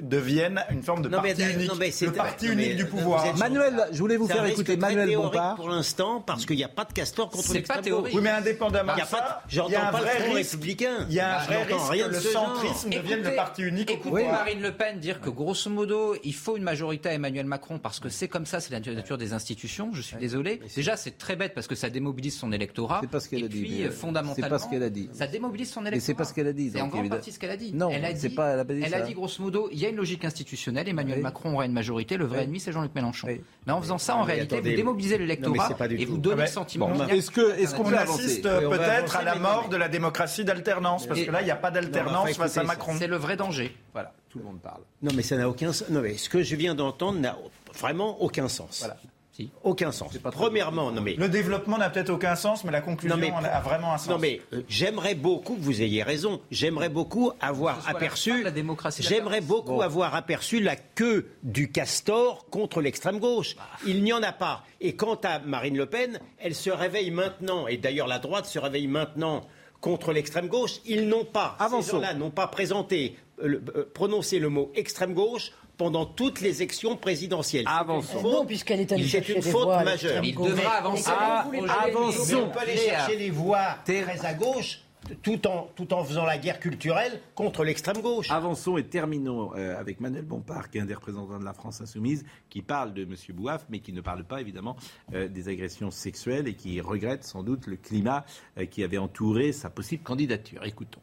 devienne 0.00 0.64
une 0.70 0.82
forme 0.82 1.02
de 1.02 1.08
parti 1.08 1.42
unique. 1.42 1.70
le 2.02 2.12
parti 2.12 2.46
unique 2.46 2.76
du 2.76 2.86
pouvoir. 2.86 3.36
Manuel, 3.36 3.86
je 3.92 3.98
voulais 3.98 4.16
vous 4.16 4.28
faire 4.28 4.44
écouter 4.46 4.76
Manuel 4.76 5.14
Bompard. 5.16 5.56
pour 5.56 5.68
l'instant, 5.68 6.20
parce 6.20 6.46
qu'il 6.46 6.56
n'y 6.56 6.64
a 6.64 6.68
pas 6.68 6.84
de 6.84 6.92
castor 6.92 7.30
contre 7.30 7.52
l'extrême 7.52 7.84
gauche. 7.88 8.10
Oui, 8.14 8.20
mais 8.22 8.30
indépendamment 8.30 8.94
de 8.94 9.00
ça, 9.00 9.42
j'entends 9.48 9.90
pas 9.92 10.00
le 10.00 10.34
républicain. 10.34 11.06
Il 11.08 11.14
y 11.14 11.20
a 11.20 11.40
un 11.40 11.44
vrai 11.44 11.64
risque 11.64 12.04
que 12.04 12.10
le 12.10 12.20
centrisme 12.20 12.90
devienne 12.90 13.22
le 13.22 13.34
parti 13.34 13.62
unique. 13.62 13.90
Écoutez 13.90 14.26
Marine 14.28 14.60
Le 14.60 14.72
Pen 14.72 14.98
dire 14.98 15.20
que 15.20 15.30
grosso 15.30 15.70
modo, 15.70 16.14
il 16.22 16.34
faut 16.34 16.56
une 16.56 16.62
majorité 16.68 17.08
à 17.08 17.14
Emmanuel 17.14 17.46
Macron 17.46 17.78
parce 17.78 18.00
que 18.00 18.08
c'est 18.08 18.28
comme 18.28 18.46
ça, 18.46 18.60
c'est 18.60 18.72
la 18.72 18.80
nature 18.80 19.18
des 19.18 19.32
institutions. 19.32 19.90
Je 19.92 20.02
suis 20.02 20.16
désolé. 20.16 20.60
Déjà, 20.74 20.96
c'est 20.96 21.18
très 21.18 21.36
bête 21.36 21.54
parce 21.54 21.66
que 21.66 21.74
ça 21.74 21.90
démobilise 21.90 22.36
son 22.36 22.52
électorat. 22.52 23.00
C'est 23.02 23.10
pas 23.10 23.20
ce 23.20 23.28
qu'elle 23.28 23.44
a 23.44 23.48
dit. 23.48 23.62
Puis, 23.62 23.84
fondamentalement, 23.90 24.34
c'est 24.34 24.48
pas 24.48 24.58
ce 24.58 24.68
qu'elle 24.68 24.82
a 24.82 24.90
dit. 24.90 25.08
Ça 25.12 25.26
démobilise 25.26 25.70
son 25.70 25.82
électorat. 25.82 26.04
c'est 26.04 26.14
pas 26.14 26.24
ce 26.24 26.34
qu'elle 26.34 26.46
a 26.46 26.52
dit. 26.52 26.70
C'est 26.72 26.80
en 26.80 26.88
grande 26.88 27.08
partie 27.08 27.32
ce 27.32 27.38
qu'elle 27.38 27.50
a 27.50 27.56
dit. 27.56 27.72
Non, 27.72 27.90
elle 27.90 28.04
a 28.04 28.12
dit, 28.12 28.28
pas, 28.28 28.50
elle 28.50 28.60
a, 28.60 28.64
dit, 28.64 28.82
elle 28.84 28.94
a 28.94 29.00
dit 29.00 29.14
grosso 29.14 29.42
modo, 29.42 29.68
il 29.72 29.78
y 29.78 29.86
a 29.86 29.88
une 29.88 29.96
logique 29.96 30.24
institutionnelle. 30.24 30.88
Emmanuel 30.88 31.20
Macron 31.20 31.54
aura 31.54 31.66
une 31.66 31.72
majorité. 31.72 32.16
Le 32.16 32.26
vrai 32.26 32.44
ennemi, 32.44 32.60
c'est 32.60 32.72
Jean-Luc 32.72 32.94
Mélenchon. 32.94 33.28
Mais 33.66 33.72
en 33.72 33.80
faisant 33.80 33.98
ça, 33.98 34.16
en 34.16 34.22
réalité, 34.22 34.60
vous 34.60 34.68
démobilisez 34.68 35.18
l'électorat 35.18 35.70
et 35.90 36.04
vous 36.04 36.18
donnez 36.18 36.42
le 36.42 36.48
sentiment. 36.48 36.92
Est-ce 37.08 37.74
qu'on 37.74 37.92
assiste 37.92 38.42
peut-être 38.42 39.16
à 39.16 39.22
la 39.22 39.36
mort 39.36 39.68
de 39.68 39.76
la 39.76 39.88
démocratie 39.88 40.44
d'alternance? 40.44 41.06
Parce 41.06 41.22
que 41.22 41.30
là, 41.30 41.42
il 41.42 41.44
n'y 41.44 41.50
a 41.50 41.56
pas 41.56 41.70
d'alternance 41.70 42.36
face 42.36 42.56
à 42.56 42.64
Macron. 42.64 42.94
C'est 42.98 43.06
le 43.06 43.16
vrai 43.16 43.36
danger. 43.36 43.74
Voilà, 43.92 44.12
tout 44.28 44.38
le 44.38 44.44
monde 44.44 44.60
parle. 44.60 44.82
Non, 45.02 45.12
mais 45.14 45.22
ça 45.22 45.36
n'a 45.36 45.48
aucun 45.48 45.72
sens. 45.72 45.88
Non, 45.88 46.00
mais 46.00 46.16
ce 46.16 46.28
que 46.28 46.42
je 46.42 46.56
viens 46.56 46.74
d'entendre 46.74 47.18
n'a 47.18 47.36
vraiment 47.74 48.20
aucun 48.22 48.48
sens. 48.48 48.80
Voilà. 48.80 48.96
Si. 49.32 49.50
Aucun 49.62 49.92
sens. 49.92 50.18
Premièrement, 50.32 50.90
non 50.90 51.00
mais 51.00 51.14
le 51.14 51.28
développement 51.28 51.78
n'a 51.78 51.90
peut-être 51.90 52.10
aucun 52.10 52.34
sens, 52.34 52.64
mais 52.64 52.72
la 52.72 52.80
conclusion 52.80 53.16
a 53.44 53.60
vraiment 53.60 53.94
un 53.94 53.98
sens. 53.98 54.08
Non 54.08 54.18
mais 54.18 54.42
euh, 54.52 54.62
j'aimerais 54.68 55.14
beaucoup, 55.14 55.54
vous 55.56 55.80
ayez 55.80 56.02
raison, 56.02 56.40
j'aimerais 56.50 56.88
beaucoup 56.88 57.30
avoir 57.40 57.88
aperçu, 57.88 58.42
la 58.42 58.50
démocratie. 58.50 59.04
J'aimerais 59.04 59.40
beaucoup 59.40 59.80
avoir 59.80 60.16
aperçu 60.16 60.58
la 60.58 60.74
queue 60.74 61.30
du 61.44 61.70
castor 61.70 62.46
contre 62.50 62.80
l'extrême 62.80 63.20
gauche. 63.20 63.54
Bah. 63.54 63.62
Il 63.86 64.02
n'y 64.02 64.12
en 64.12 64.24
a 64.24 64.32
pas. 64.32 64.64
Et 64.80 64.96
quant 64.96 65.20
à 65.22 65.38
Marine 65.38 65.76
Le 65.76 65.86
Pen, 65.86 66.18
elle 66.38 66.56
se 66.56 66.70
réveille 66.70 67.12
maintenant, 67.12 67.68
et 67.68 67.76
d'ailleurs 67.76 68.08
la 68.08 68.18
droite 68.18 68.46
se 68.46 68.58
réveille 68.58 68.88
maintenant 68.88 69.46
contre 69.80 70.12
l'extrême 70.12 70.48
gauche. 70.48 70.80
Ils 70.84 71.06
n'ont 71.06 71.24
pas, 71.24 71.56
ces 71.60 71.92
gens-là 71.92 72.14
n'ont 72.14 72.30
pas 72.30 72.48
présenté, 72.48 73.16
euh, 73.42 73.90
prononcé 73.94 74.38
le 74.38 74.48
mot 74.48 74.70
extrême 74.74 75.14
gauche 75.14 75.52
pendant 75.78 76.04
toutes 76.04 76.40
les 76.40 76.60
élections 76.60 76.96
présidentielles. 76.96 77.64
Avançons. 77.66 78.20
Non, 78.20 78.44
puisqu'elle 78.44 78.80
est 78.80 79.06
C'est 79.06 79.28
une 79.28 79.42
faute 79.42 79.68
majeure. 79.84 80.22
Il 80.22 80.34
devra 80.34 80.72
avancer. 80.72 81.10
avançons. 81.10 82.48
On 82.48 82.50
peut 82.50 82.58
aller 82.58 82.76
chercher 82.76 83.16
les 83.16 83.30
voix 83.30 83.78
très 83.84 84.26
à 84.26 84.34
gauche. 84.34 84.80
Tout 85.22 85.46
en, 85.46 85.70
tout 85.74 85.94
en 85.94 86.04
faisant 86.04 86.26
la 86.26 86.36
guerre 86.36 86.60
culturelle 86.60 87.20
contre 87.34 87.64
l'extrême 87.64 88.02
gauche. 88.02 88.30
Avançons 88.30 88.76
et 88.76 88.84
terminons 88.84 89.54
euh, 89.54 89.78
avec 89.78 90.00
Manuel 90.00 90.24
Bompard, 90.24 90.68
qui 90.68 90.76
est 90.76 90.80
un 90.82 90.86
des 90.86 90.92
représentants 90.92 91.38
de 91.38 91.44
la 91.44 91.54
France 91.54 91.80
insoumise, 91.80 92.26
qui 92.50 92.60
parle 92.60 92.92
de 92.92 93.04
M. 93.04 93.14
Bouaf, 93.32 93.64
mais 93.70 93.78
qui 93.78 93.92
ne 93.92 94.02
parle 94.02 94.24
pas 94.24 94.40
évidemment 94.40 94.76
euh, 95.14 95.28
des 95.28 95.48
agressions 95.48 95.90
sexuelles 95.90 96.46
et 96.46 96.54
qui 96.54 96.80
regrette 96.82 97.24
sans 97.24 97.42
doute 97.42 97.68
le 97.68 97.76
climat 97.76 98.26
euh, 98.58 98.66
qui 98.66 98.82
avait 98.84 98.98
entouré 98.98 99.52
sa 99.52 99.70
possible 99.70 100.02
candidature. 100.02 100.62
Écoutons. 100.64 101.00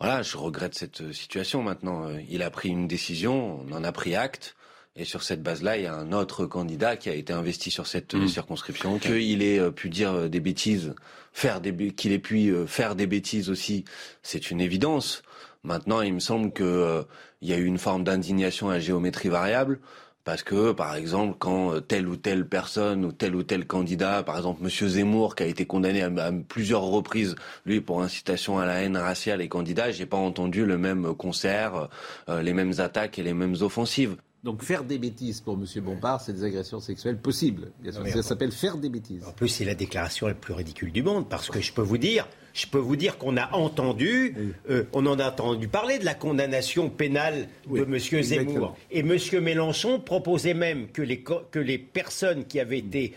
Voilà, 0.00 0.22
je 0.22 0.36
regrette 0.36 0.74
cette 0.74 1.02
euh, 1.02 1.12
situation 1.12 1.62
maintenant. 1.62 2.08
Euh, 2.08 2.20
il 2.28 2.42
a 2.42 2.50
pris 2.50 2.68
une 2.68 2.88
décision, 2.88 3.60
on 3.66 3.72
en 3.72 3.84
a 3.84 3.92
pris 3.92 4.16
acte. 4.16 4.56
Et 4.96 5.04
sur 5.04 5.24
cette 5.24 5.42
base-là, 5.42 5.76
il 5.76 5.84
y 5.84 5.86
a 5.86 5.94
un 5.94 6.12
autre 6.12 6.46
candidat 6.46 6.96
qui 6.96 7.08
a 7.08 7.14
été 7.14 7.32
investi 7.32 7.70
sur 7.70 7.86
cette 7.86 8.14
euh, 8.14 8.18
mmh. 8.18 8.28
circonscription. 8.28 8.98
Qu'il 8.98 9.42
ait 9.42 9.70
pu 9.72 9.90
dire 9.90 10.30
des 10.30 10.40
bêtises, 10.40 10.94
faire 11.32 11.60
des 11.60 11.92
qu'il 11.92 12.12
ait 12.12 12.20
pu 12.20 12.54
faire 12.66 12.94
des 12.94 13.08
bêtises 13.08 13.50
aussi, 13.50 13.84
c'est 14.22 14.50
une 14.50 14.60
évidence. 14.60 15.22
Maintenant, 15.64 16.00
il 16.00 16.14
me 16.14 16.20
semble 16.20 16.52
qu'il 16.52 17.04
y 17.42 17.52
a 17.52 17.56
eu 17.56 17.64
une 17.64 17.78
forme 17.78 18.04
d'indignation 18.04 18.70
à 18.70 18.78
géométrie 18.78 19.30
variable. 19.30 19.80
Parce 20.24 20.42
que, 20.42 20.72
par 20.72 20.94
exemple, 20.96 21.36
quand 21.38 21.74
euh, 21.74 21.80
telle 21.80 22.08
ou 22.08 22.16
telle 22.16 22.48
personne 22.48 23.04
ou 23.04 23.12
tel 23.12 23.34
ou 23.36 23.42
tel 23.42 23.66
candidat, 23.66 24.22
par 24.22 24.38
exemple 24.38 24.62
Monsieur 24.62 24.88
Zemmour, 24.88 25.36
qui 25.36 25.42
a 25.42 25.46
été 25.46 25.66
condamné 25.66 26.02
à, 26.02 26.32
plusieurs 26.48 26.82
reprises, 26.82 27.34
lui, 27.66 27.82
pour 27.82 28.02
incitation 28.02 28.58
à 28.58 28.64
la 28.64 28.82
haine 28.82 28.96
raciale 28.96 29.42
et 29.42 29.48
candidat, 29.48 29.90
j'ai 29.90 30.06
pas 30.06 30.16
entendu 30.16 30.64
le 30.64 30.78
même 30.78 31.14
concert, 31.14 31.88
euh, 32.30 32.40
les 32.40 32.54
mêmes 32.54 32.72
attaques 32.78 33.18
et 33.18 33.22
les 33.22 33.34
mêmes 33.34 33.56
offensives. 33.60 34.16
Donc 34.44 34.62
faire 34.62 34.84
des 34.84 34.98
bêtises 34.98 35.40
pour 35.40 35.54
M. 35.54 35.64
Bompard, 35.82 36.20
c'est 36.20 36.32
des 36.32 36.44
agressions 36.44 36.80
sexuelles 36.80 37.18
possibles. 37.18 37.72
Bien 37.80 37.92
sûr, 37.92 38.06
ça 38.08 38.22
s'appelle 38.22 38.52
faire 38.52 38.76
des 38.76 38.90
bêtises. 38.90 39.24
En 39.26 39.32
plus, 39.32 39.48
c'est 39.48 39.64
la 39.64 39.74
déclaration 39.74 40.26
la 40.26 40.34
plus 40.34 40.54
ridicule 40.54 40.92
du 40.92 41.02
monde, 41.02 41.28
parce 41.28 41.48
que 41.48 41.60
je 41.60 41.72
peux 41.72 41.82
vous 41.82 41.98
dire, 41.98 42.28
je 42.54 42.66
peux 42.68 42.78
vous 42.78 42.96
dire 42.96 43.18
qu'on 43.18 43.36
a 43.36 43.52
entendu, 43.52 44.54
euh, 44.70 44.84
on 44.92 45.04
en 45.06 45.18
a 45.18 45.28
entendu 45.28 45.68
parler 45.68 45.98
de 45.98 46.04
la 46.04 46.14
condamnation 46.14 46.88
pénale 46.88 47.48
de 47.70 47.82
M. 47.82 48.22
Zemmour. 48.22 48.76
Et 48.90 49.00
M. 49.00 49.16
Mélenchon 49.42 50.00
proposait 50.00 50.54
même 50.54 50.86
que 50.88 51.02
les, 51.02 51.22
que 51.22 51.58
les 51.58 51.78
personnes 51.78 52.44
qui 52.44 52.60
avaient 52.60 52.78
été 52.78 53.14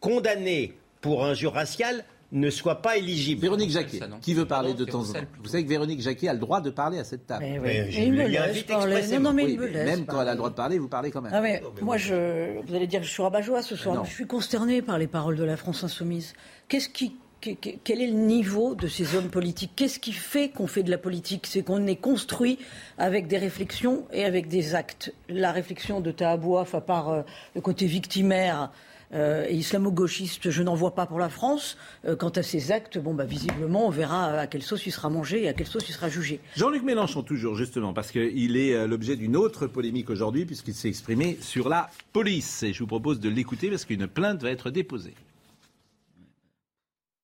condamnées 0.00 0.72
pour 1.02 1.24
injure 1.24 1.52
raciale 1.52 2.04
ne 2.32 2.48
soit 2.48 2.80
pas 2.80 2.96
éligible. 2.96 3.42
Véronique 3.42 3.70
Jacquet, 3.70 4.00
qui 4.22 4.32
veut 4.32 4.46
parler 4.46 4.72
de 4.72 4.86
temps 4.86 5.02
en 5.02 5.12
temps 5.12 5.20
Vous 5.42 5.50
savez 5.50 5.64
que 5.64 5.68
Véronique 5.68 6.00
Jacquet 6.00 6.28
a 6.28 6.32
le 6.32 6.38
droit 6.38 6.62
de 6.62 6.70
parler 6.70 6.98
à 6.98 7.04
cette 7.04 7.26
table. 7.26 7.44
Mais 7.62 7.90
il 7.92 8.12
me 8.14 8.26
laisse 8.26 8.62
parler. 8.62 9.18
Non, 9.18 9.34
mais 9.34 9.50
il 9.52 9.60
me 9.60 9.66
laisse 9.66 9.86
même 9.86 10.06
quand 10.06 10.22
elle 10.22 10.28
a 10.28 10.32
le 10.32 10.38
droit 10.38 10.48
de 10.48 10.54
parler, 10.54 10.78
vous 10.78 10.88
parlez 10.88 11.10
quand 11.10 11.20
même. 11.20 11.32
Ah, 11.34 11.42
mais 11.42 11.62
moi, 11.82 11.98
je, 11.98 12.58
vous 12.62 12.74
allez 12.74 12.86
dire 12.86 13.00
que 13.00 13.06
je 13.06 13.12
suis 13.12 13.22
rabat 13.22 13.42
ce 13.62 13.76
soir. 13.76 14.02
Je 14.06 14.10
suis 14.10 14.26
consterné 14.26 14.80
par 14.80 14.98
les 14.98 15.08
paroles 15.08 15.36
de 15.36 15.44
la 15.44 15.58
France 15.58 15.84
insoumise. 15.84 16.32
Qu'est-ce 16.68 16.88
qui 16.88 17.16
quel 17.42 18.00
est 18.00 18.06
le 18.06 18.12
niveau 18.12 18.74
de 18.74 18.86
ces 18.86 19.16
hommes 19.16 19.28
politiques? 19.28 19.72
Qu'est-ce 19.74 19.98
qui 19.98 20.12
fait 20.12 20.50
qu'on 20.50 20.66
fait 20.66 20.82
de 20.82 20.90
la 20.90 20.98
politique? 20.98 21.46
C'est 21.46 21.62
qu'on 21.62 21.86
est 21.86 21.96
construit 21.96 22.58
avec 22.98 23.26
des 23.26 23.38
réflexions 23.38 24.04
et 24.12 24.24
avec 24.24 24.48
des 24.48 24.74
actes. 24.74 25.12
La 25.28 25.50
réflexion 25.50 26.00
de 26.00 26.12
Tahabouaf, 26.12 26.74
à 26.74 26.80
part 26.80 27.10
euh, 27.10 27.22
le 27.54 27.60
côté 27.60 27.86
victimaire, 27.86 28.70
euh, 29.14 29.44
et 29.46 29.56
islamo-gauchiste, 29.56 30.50
je 30.50 30.62
n'en 30.62 30.74
vois 30.74 30.94
pas 30.94 31.04
pour 31.04 31.18
la 31.18 31.28
France. 31.28 31.76
Euh, 32.06 32.16
quant 32.16 32.30
à 32.30 32.42
ces 32.42 32.70
actes, 32.72 32.98
bon, 32.98 33.12
bah, 33.12 33.24
visiblement, 33.24 33.86
on 33.86 33.90
verra 33.90 34.38
à 34.38 34.46
quelle 34.46 34.62
sauce 34.62 34.86
il 34.86 34.92
sera 34.92 35.10
mangé 35.10 35.42
et 35.42 35.48
à 35.48 35.52
quelle 35.52 35.66
sauce 35.66 35.88
il 35.88 35.92
sera 35.92 36.08
jugé. 36.08 36.40
Jean-Luc 36.56 36.82
Mélenchon, 36.82 37.22
toujours, 37.22 37.56
justement, 37.56 37.92
parce 37.92 38.12
qu'il 38.12 38.56
est 38.56 38.86
l'objet 38.86 39.16
d'une 39.16 39.36
autre 39.36 39.66
polémique 39.66 40.08
aujourd'hui, 40.08 40.46
puisqu'il 40.46 40.74
s'est 40.74 40.88
exprimé 40.88 41.36
sur 41.42 41.68
la 41.68 41.90
police. 42.12 42.62
Et 42.62 42.72
je 42.72 42.78
vous 42.78 42.86
propose 42.86 43.20
de 43.20 43.28
l'écouter 43.28 43.68
parce 43.68 43.84
qu'une 43.84 44.06
plainte 44.06 44.42
va 44.42 44.50
être 44.50 44.70
déposée. 44.70 45.14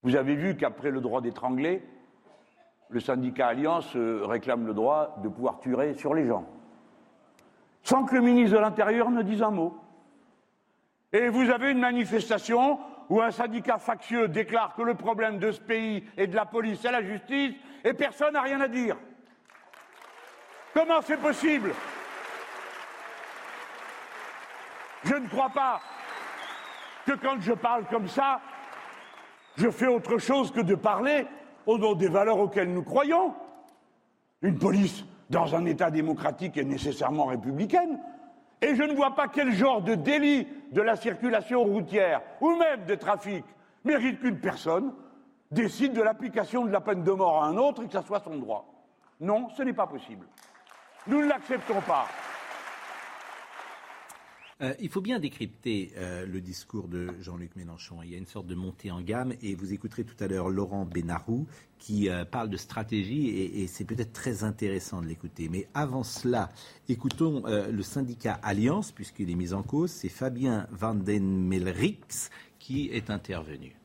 Vous 0.02 0.16
avez 0.16 0.36
vu 0.36 0.56
qu'après 0.56 0.90
le 0.90 1.00
droit 1.00 1.20
d'étrangler, 1.20 1.82
le 2.88 3.00
syndicat 3.00 3.48
Alliance 3.48 3.96
réclame 3.96 4.66
le 4.66 4.74
droit 4.74 5.16
de 5.22 5.28
pouvoir 5.28 5.60
tuer 5.60 5.94
sur 5.94 6.14
les 6.14 6.26
gens. 6.26 6.46
Sans 7.82 8.04
que 8.04 8.14
le 8.14 8.22
ministre 8.22 8.56
de 8.56 8.60
l'Intérieur 8.60 9.10
ne 9.10 9.22
dise 9.22 9.42
un 9.42 9.50
mot. 9.50 9.76
Et 11.12 11.28
vous 11.28 11.50
avez 11.50 11.70
une 11.70 11.80
manifestation 11.80 12.78
où 13.08 13.20
un 13.22 13.30
syndicat 13.30 13.78
factieux 13.78 14.28
déclare 14.28 14.74
que 14.74 14.82
le 14.82 14.94
problème 14.94 15.38
de 15.38 15.50
ce 15.50 15.60
pays 15.60 16.04
est 16.16 16.26
de 16.26 16.36
la 16.36 16.44
police 16.44 16.84
et 16.84 16.90
la 16.90 17.02
justice 17.02 17.54
et 17.84 17.94
personne 17.94 18.34
n'a 18.34 18.42
rien 18.42 18.60
à 18.60 18.68
dire. 18.68 18.96
Comment 20.74 21.00
c'est 21.02 21.16
possible? 21.16 21.72
Je 25.04 25.14
ne 25.14 25.28
crois 25.28 25.48
pas 25.48 25.80
que 27.06 27.12
quand 27.12 27.40
je 27.40 27.54
parle 27.54 27.86
comme 27.86 28.08
ça, 28.08 28.40
je 29.58 29.70
fais 29.70 29.88
autre 29.88 30.18
chose 30.18 30.52
que 30.52 30.60
de 30.60 30.76
parler 30.76 31.26
au 31.66 31.78
nom 31.78 31.94
des 31.94 32.08
valeurs 32.08 32.38
auxquelles 32.38 32.72
nous 32.72 32.84
croyons. 32.84 33.34
Une 34.40 34.56
police 34.56 35.04
dans 35.30 35.56
un 35.56 35.64
État 35.66 35.90
démocratique 35.90 36.56
est 36.56 36.64
nécessairement 36.64 37.26
républicaine. 37.26 37.98
Et 38.62 38.76
je 38.76 38.82
ne 38.84 38.94
vois 38.94 39.14
pas 39.14 39.28
quel 39.28 39.52
genre 39.52 39.82
de 39.82 39.94
délit 39.94 40.46
de 40.72 40.80
la 40.80 40.96
circulation 40.96 41.64
routière 41.64 42.22
ou 42.40 42.56
même 42.56 42.84
de 42.86 42.94
trafic 42.94 43.44
mérite 43.84 44.20
qu'une 44.20 44.38
personne 44.38 44.92
décide 45.50 45.92
de 45.92 46.02
l'application 46.02 46.64
de 46.64 46.70
la 46.70 46.80
peine 46.80 47.02
de 47.02 47.10
mort 47.10 47.42
à 47.42 47.48
un 47.48 47.56
autre 47.56 47.82
et 47.82 47.86
que 47.86 47.92
ça 47.92 48.02
soit 48.02 48.20
son 48.20 48.36
droit. 48.36 48.64
Non, 49.20 49.48
ce 49.56 49.62
n'est 49.62 49.72
pas 49.72 49.86
possible. 49.86 50.26
Nous 51.08 51.20
ne 51.20 51.28
l'acceptons 51.28 51.80
pas. 51.80 52.06
Euh, 54.60 54.74
il 54.80 54.88
faut 54.88 55.00
bien 55.00 55.20
décrypter 55.20 55.92
euh, 55.96 56.26
le 56.26 56.40
discours 56.40 56.88
de 56.88 57.10
Jean-Luc 57.20 57.54
Mélenchon. 57.54 58.02
Il 58.02 58.10
y 58.10 58.14
a 58.16 58.18
une 58.18 58.26
sorte 58.26 58.48
de 58.48 58.56
montée 58.56 58.90
en 58.90 59.00
gamme 59.00 59.32
et 59.40 59.54
vous 59.54 59.72
écouterez 59.72 60.02
tout 60.02 60.16
à 60.18 60.26
l'heure 60.26 60.48
Laurent 60.48 60.84
Benarou 60.84 61.46
qui 61.78 62.08
euh, 62.08 62.24
parle 62.24 62.50
de 62.50 62.56
stratégie 62.56 63.28
et, 63.28 63.68
c'est 63.68 63.84
peut-être 63.84 64.12
très 64.12 64.42
intéressant 64.42 65.00
de 65.00 65.06
l'écouter. 65.06 65.48
Mais 65.48 65.68
avant 65.74 66.02
cela, 66.02 66.48
écoutons 66.88 67.44
le 67.46 67.82
syndicat 67.82 68.40
Alliance, 68.42 68.90
puisqu'il 68.90 69.30
est 69.30 69.34
mis 69.36 69.52
en 69.52 69.62
cause. 69.62 69.92
C'est 69.92 70.08
Fabien 70.08 70.66
Vandenmelrix 70.72 72.30
qui 72.58 72.88
est 72.88 73.10
intervenu. 73.10 73.76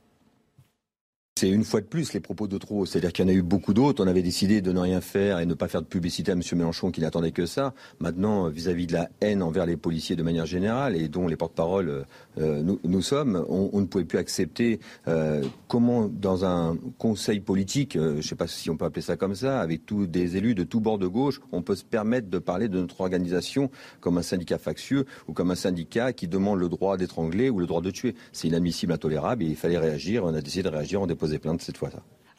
C'est 1.35 1.49
une 1.49 1.63
fois 1.63 1.81
de 1.81 1.87
plus 1.87 2.13
les 2.13 2.19
propos 2.19 2.47
de 2.47 2.59
trop. 2.59 2.85
C'est-à-dire 2.85 3.11
qu'il 3.11 3.25
y 3.25 3.27
en 3.27 3.31
a 3.31 3.35
eu 3.35 3.41
beaucoup 3.41 3.73
d'autres. 3.73 4.03
On 4.03 4.07
avait 4.07 4.21
décidé 4.21 4.61
de 4.61 4.71
ne 4.71 4.79
rien 4.79 5.01
faire 5.01 5.39
et 5.39 5.47
ne 5.47 5.55
pas 5.55 5.67
faire 5.67 5.81
de 5.81 5.87
publicité 5.87 6.31
à 6.31 6.35
M. 6.35 6.41
Mélenchon 6.53 6.91
qui 6.91 7.01
n'attendait 7.01 7.31
que 7.31 7.47
ça. 7.47 7.73
Maintenant, 7.99 8.49
vis-à-vis 8.49 8.85
de 8.85 8.93
la 8.93 9.09
haine 9.19 9.41
envers 9.41 9.65
les 9.65 9.75
policiers 9.75 10.15
de 10.15 10.21
manière 10.21 10.45
générale 10.45 10.95
et 10.95 11.07
dont 11.07 11.27
les 11.27 11.35
porte-paroles 11.35 12.05
euh, 12.37 12.63
nous, 12.83 13.01
sommes, 13.01 13.43
on, 13.49 13.81
ne 13.81 13.85
pouvait 13.87 14.05
plus 14.05 14.19
accepter 14.19 14.79
euh, 15.07 15.43
comment, 15.67 16.07
dans 16.07 16.45
un 16.45 16.77
conseil 16.99 17.39
politique, 17.39 17.95
euh, 17.95 18.13
je 18.13 18.17
ne 18.17 18.21
sais 18.21 18.35
pas 18.35 18.47
si 18.47 18.69
on 18.69 18.77
peut 18.77 18.85
appeler 18.85 19.01
ça 19.01 19.17
comme 19.17 19.35
ça, 19.35 19.59
avec 19.59 19.87
tous 19.87 20.05
des 20.05 20.37
élus 20.37 20.53
de 20.53 20.63
tous 20.63 20.79
bords 20.79 20.99
de 20.99 21.07
gauche, 21.07 21.41
on 21.51 21.63
peut 21.63 21.75
se 21.75 21.83
permettre 21.83 22.29
de 22.29 22.39
parler 22.39 22.69
de 22.69 22.79
notre 22.79 23.01
organisation 23.01 23.71
comme 24.01 24.19
un 24.19 24.23
syndicat 24.23 24.59
factieux 24.59 25.05
ou 25.27 25.33
comme 25.33 25.49
un 25.49 25.55
syndicat 25.55 26.13
qui 26.13 26.27
demande 26.27 26.59
le 26.59 26.69
droit 26.69 26.95
d'étrangler 26.95 27.49
ou 27.49 27.59
le 27.59 27.65
droit 27.65 27.81
de 27.81 27.91
tuer. 27.91 28.15
C'est 28.31 28.47
inadmissible, 28.47 28.93
intolérable 28.93 29.43
et 29.43 29.47
il 29.47 29.55
fallait 29.55 29.79
réagir. 29.79 30.23
On 30.25 30.33
a 30.33 30.41
décidé 30.41 30.63
de 30.63 30.69
réagir 30.69 31.01
en 31.01 31.07
déposant 31.07 31.22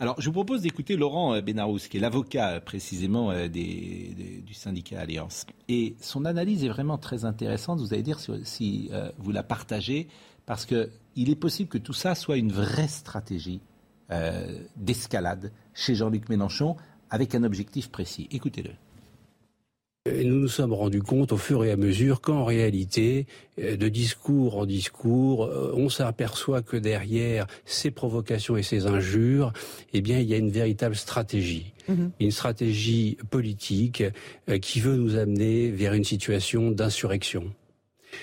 Alors, 0.01 0.21
je 0.21 0.27
vous 0.27 0.33
propose 0.33 0.63
d'écouter 0.63 0.97
Laurent 0.97 1.35
euh, 1.35 1.41
Benarous, 1.41 1.79
qui 1.79 1.99
est 1.99 2.01
l'avocat 2.01 2.55
euh, 2.55 2.61
précisément 2.61 3.31
euh, 3.31 3.47
du 3.47 4.53
syndicat 4.53 5.01
Alliance. 5.01 5.47
Et 5.69 5.95
son 6.01 6.25
analyse 6.25 6.65
est 6.65 6.69
vraiment 6.69 6.99
très 6.99 7.25
intéressante. 7.25 7.79
Vous 7.79 7.95
allez 7.95 8.03
dire 8.03 8.19
si, 8.43 8.91
vous 9.19 9.31
la 9.31 9.43
partagez, 9.43 10.09
parce 10.47 10.67
qu'il 10.67 11.31
est 11.31 11.37
possible 11.37 11.69
que 11.69 11.79
tout 11.79 11.93
ça 11.93 12.15
soit 12.15 12.37
une 12.37 12.53
vraie 12.53 12.89
stratégie 12.89 13.61
d'escalade 14.77 15.51
chez 15.73 15.95
Jean-Luc 15.95 16.29
Mélenchon, 16.29 16.77
avec 17.11 17.35
un 17.35 17.43
objectif 17.43 17.91
précis. 17.91 18.29
Écoutez-le. 18.31 18.71
Et 20.07 20.25
nous 20.25 20.39
nous 20.39 20.49
sommes 20.49 20.75
rendus 20.75 21.01
compte 21.01 21.33
au 21.33 21.39
fur 21.39 21.65
et 21.65 21.71
à 21.71 21.79
mesure 21.79 22.21
qu'en 22.21 22.45
réalité, 22.45 23.27
euh, 23.59 23.75
de 23.75 23.89
discours 23.89 24.59
en 24.59 24.67
discours, 24.67 25.47
euh, 25.47 25.73
on 25.75 25.89
s'aperçoit 25.89 26.61
que 26.61 26.77
derrière 26.77 27.47
ces 27.65 27.91
provocations 27.91 28.59
et 28.59 28.63
ces 28.63 28.87
injures, 28.87 29.55
eh 29.95 30.03
bien, 30.03 30.19
il 30.19 30.29
y 30.29 30.35
a 30.35 30.37
une 30.37 30.51
véritable 30.51 30.95
stratégie. 30.95 31.73
Mhm. 31.89 32.11
Une 32.21 32.33
stratégie 32.33 33.17
politique 33.31 34.03
euh, 34.51 34.59
qui 34.59 34.79
veut 34.79 34.97
nous 34.97 35.17
amener 35.17 35.71
vers 35.71 35.95
une 35.95 36.05
situation 36.05 36.71
d'insurrection. 36.71 37.45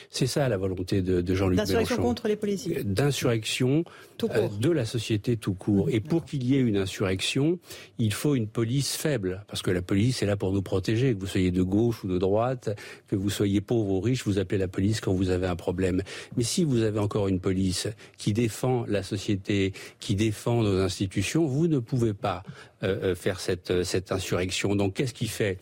C'est 0.10 0.28
ça 0.28 0.48
la 0.50 0.58
volonté 0.58 1.02
de, 1.02 1.22
Jean-Luc 1.34 1.58
Mélenchon. 1.58 1.74
D'insurrection 1.74 2.04
contre 2.04 2.28
les 2.28 2.36
policiers. 2.36 2.84
D'insurrection 2.84 3.84
euh, 4.24 4.48
de 4.60 4.70
la 4.70 4.86
société 4.86 5.38
tout 5.38 5.54
court. 5.54 5.90
Et 5.90 6.00
pour 6.00 6.26
qu'il 6.26 6.44
y 6.44 6.56
ait 6.56 6.60
une 6.60 6.78
insurrection, 6.78 7.60
il 7.98 8.14
faut 8.14 8.36
une 8.36 8.48
police 8.48 8.96
faible. 8.96 9.44
Parce 9.48 9.62
que 9.62 9.72
la 9.72 9.82
police 9.82 10.22
est 10.22 10.26
là 10.26 10.38
pour 10.38 10.52
nous 10.52 10.62
protéger. 10.62 11.14
Que 11.14 11.20
vous 11.20 11.28
soyez 11.28 11.52
de 11.52 11.64
gauche 11.64 12.04
ou 12.04 12.08
de 12.08 12.18
droite, 12.18 12.70
que 13.08 13.16
vous 13.16 13.30
soyez 13.30 13.62
pauvre 13.62 13.92
ou 13.92 14.02
riche, 14.02 14.26
vous 14.26 14.40
appelez 14.40 14.58
la 14.58 14.68
police 14.68 15.02
quand 15.02 15.14
vous 15.14 15.30
avez 15.30 15.48
un 15.48 15.56
problème. 15.56 16.02
Mais 16.38 16.44
si 16.44 16.64
vous 16.64 16.84
avez 16.84 17.00
encore 17.00 17.28
une 17.28 17.40
police 17.40 17.88
qui 18.18 18.34
défend 18.34 18.86
la 18.88 19.04
société, 19.04 19.74
qui 20.00 20.16
défend 20.16 20.62
nos 20.64 20.80
institutions, 20.80 21.46
vous 21.46 21.68
ne 21.68 21.80
pouvez 21.80 22.14
pas 22.14 22.44
euh, 22.84 23.12
euh, 23.12 23.16
faire 23.16 23.40
cette, 23.40 23.84
cette 23.84 24.12
insurrection. 24.12 24.76
Donc 24.76 24.96
qu'est-ce 24.96 25.14
qu'il 25.14 25.30
fait? 25.30 25.60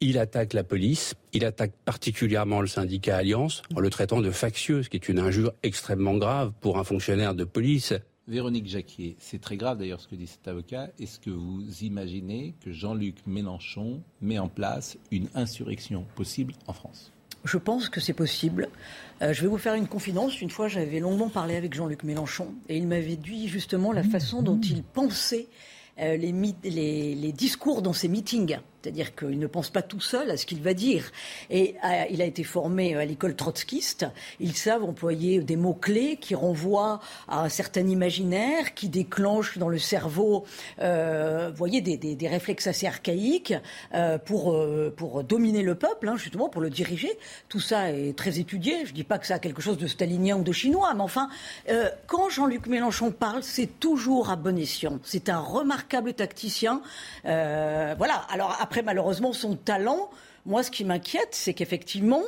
Il 0.00 0.18
attaque 0.18 0.52
la 0.52 0.64
police, 0.64 1.14
il 1.32 1.44
attaque 1.44 1.72
particulièrement 1.84 2.60
le 2.60 2.66
syndicat 2.66 3.16
Alliance 3.16 3.62
en 3.74 3.80
le 3.80 3.88
traitant 3.88 4.20
de 4.20 4.30
factieux, 4.30 4.82
ce 4.82 4.90
qui 4.90 4.96
est 4.96 5.08
une 5.08 5.18
injure 5.18 5.52
extrêmement 5.62 6.16
grave 6.16 6.52
pour 6.60 6.78
un 6.78 6.84
fonctionnaire 6.84 7.34
de 7.34 7.44
police. 7.44 7.94
Véronique 8.28 8.66
Jacquier, 8.66 9.16
c'est 9.20 9.40
très 9.40 9.56
grave 9.56 9.78
d'ailleurs 9.78 10.00
ce 10.00 10.08
que 10.08 10.16
dit 10.16 10.26
cet 10.26 10.48
avocat. 10.48 10.90
Est-ce 10.98 11.20
que 11.20 11.30
vous 11.30 11.62
imaginez 11.80 12.54
que 12.60 12.72
Jean-Luc 12.72 13.26
Mélenchon 13.26 14.02
met 14.20 14.38
en 14.38 14.48
place 14.48 14.98
une 15.12 15.28
insurrection 15.34 16.04
possible 16.14 16.52
en 16.66 16.72
France? 16.72 17.12
Je 17.44 17.56
pense 17.56 17.88
que 17.88 18.00
c'est 18.00 18.12
possible. 18.12 18.68
Euh, 19.22 19.32
je 19.32 19.42
vais 19.42 19.46
vous 19.46 19.58
faire 19.58 19.74
une 19.74 19.86
confidence. 19.86 20.40
Une 20.40 20.50
fois, 20.50 20.66
j'avais 20.66 20.98
longuement 20.98 21.28
parlé 21.28 21.54
avec 21.54 21.72
Jean-Luc 21.72 22.02
Mélenchon 22.02 22.48
et 22.68 22.76
il 22.76 22.88
m'avait 22.88 23.16
dit 23.16 23.46
justement 23.46 23.92
la 23.92 24.02
façon 24.02 24.42
dont 24.42 24.60
il 24.60 24.82
pensait 24.82 25.46
euh, 25.98 26.16
les, 26.16 27.32
discours 27.32 27.80
dans 27.80 27.94
ses 27.94 28.08
meetings. 28.08 28.58
C'est-à-dire 28.86 29.16
qu'il 29.16 29.40
ne 29.40 29.48
pense 29.48 29.68
pas 29.68 29.82
tout 29.82 30.00
seul 30.00 30.30
à 30.30 30.36
ce 30.36 30.46
qu'il 30.46 30.62
va 30.62 30.72
dire. 30.72 31.10
Et 31.50 31.74
euh, 31.84 32.04
il 32.08 32.22
a 32.22 32.24
été 32.24 32.44
formé 32.44 32.94
euh, 32.94 33.00
à 33.00 33.04
l'école 33.04 33.34
trotskiste. 33.34 34.06
Ils 34.38 34.56
savent 34.56 34.84
employer 34.84 35.40
des 35.40 35.56
mots-clés 35.56 36.18
qui 36.20 36.36
renvoient 36.36 37.00
à 37.26 37.42
un 37.42 37.48
certain 37.48 37.84
imaginaire, 37.84 38.74
qui 38.74 38.88
déclenchent 38.88 39.58
dans 39.58 39.68
le 39.68 39.78
cerveau, 39.78 40.44
vous 40.78 41.56
voyez, 41.56 41.80
des, 41.80 42.28
réflexes 42.28 42.68
assez 42.68 42.86
archaïques 42.86 43.54
pour, 44.24 44.56
pour 44.96 45.24
dominer 45.24 45.62
le 45.62 45.74
peuple, 45.74 46.08
hein, 46.08 46.16
justement, 46.16 46.48
pour 46.48 46.60
le 46.60 46.70
diriger. 46.70 47.10
Tout 47.48 47.60
ça 47.60 47.90
est 47.92 48.16
très 48.16 48.38
étudié. 48.38 48.84
Je 48.84 48.90
ne 48.90 48.94
dis 48.94 49.04
pas 49.04 49.18
que 49.18 49.26
ça 49.26 49.34
a 49.34 49.38
quelque 49.38 49.62
chose 49.62 49.78
de 49.78 49.86
stalinien 49.86 50.36
ou 50.36 50.42
de 50.42 50.52
chinois, 50.52 50.92
mais 50.94 51.02
enfin, 51.02 51.28
quand 52.06 52.28
Jean-Luc 52.28 52.66
Mélenchon 52.66 53.10
parle, 53.10 53.42
c'est 53.42 53.80
toujours 53.80 54.30
à 54.30 54.36
bon 54.36 54.56
escient. 54.58 54.98
C'est 55.02 55.28
un 55.28 55.40
remarquable 55.40 56.14
tacticien. 56.14 56.82
Euh, 57.24 57.94
voilà. 57.96 58.24
Alors 58.30 58.56
après, 58.60 58.75
malheureusement, 58.82 59.32
son 59.32 59.56
talent, 59.56 60.10
moi, 60.44 60.62
ce 60.62 60.70
qui 60.70 60.84
m'inquiète, 60.84 61.30
c'est 61.32 61.54
qu'effectivement, 61.54 62.22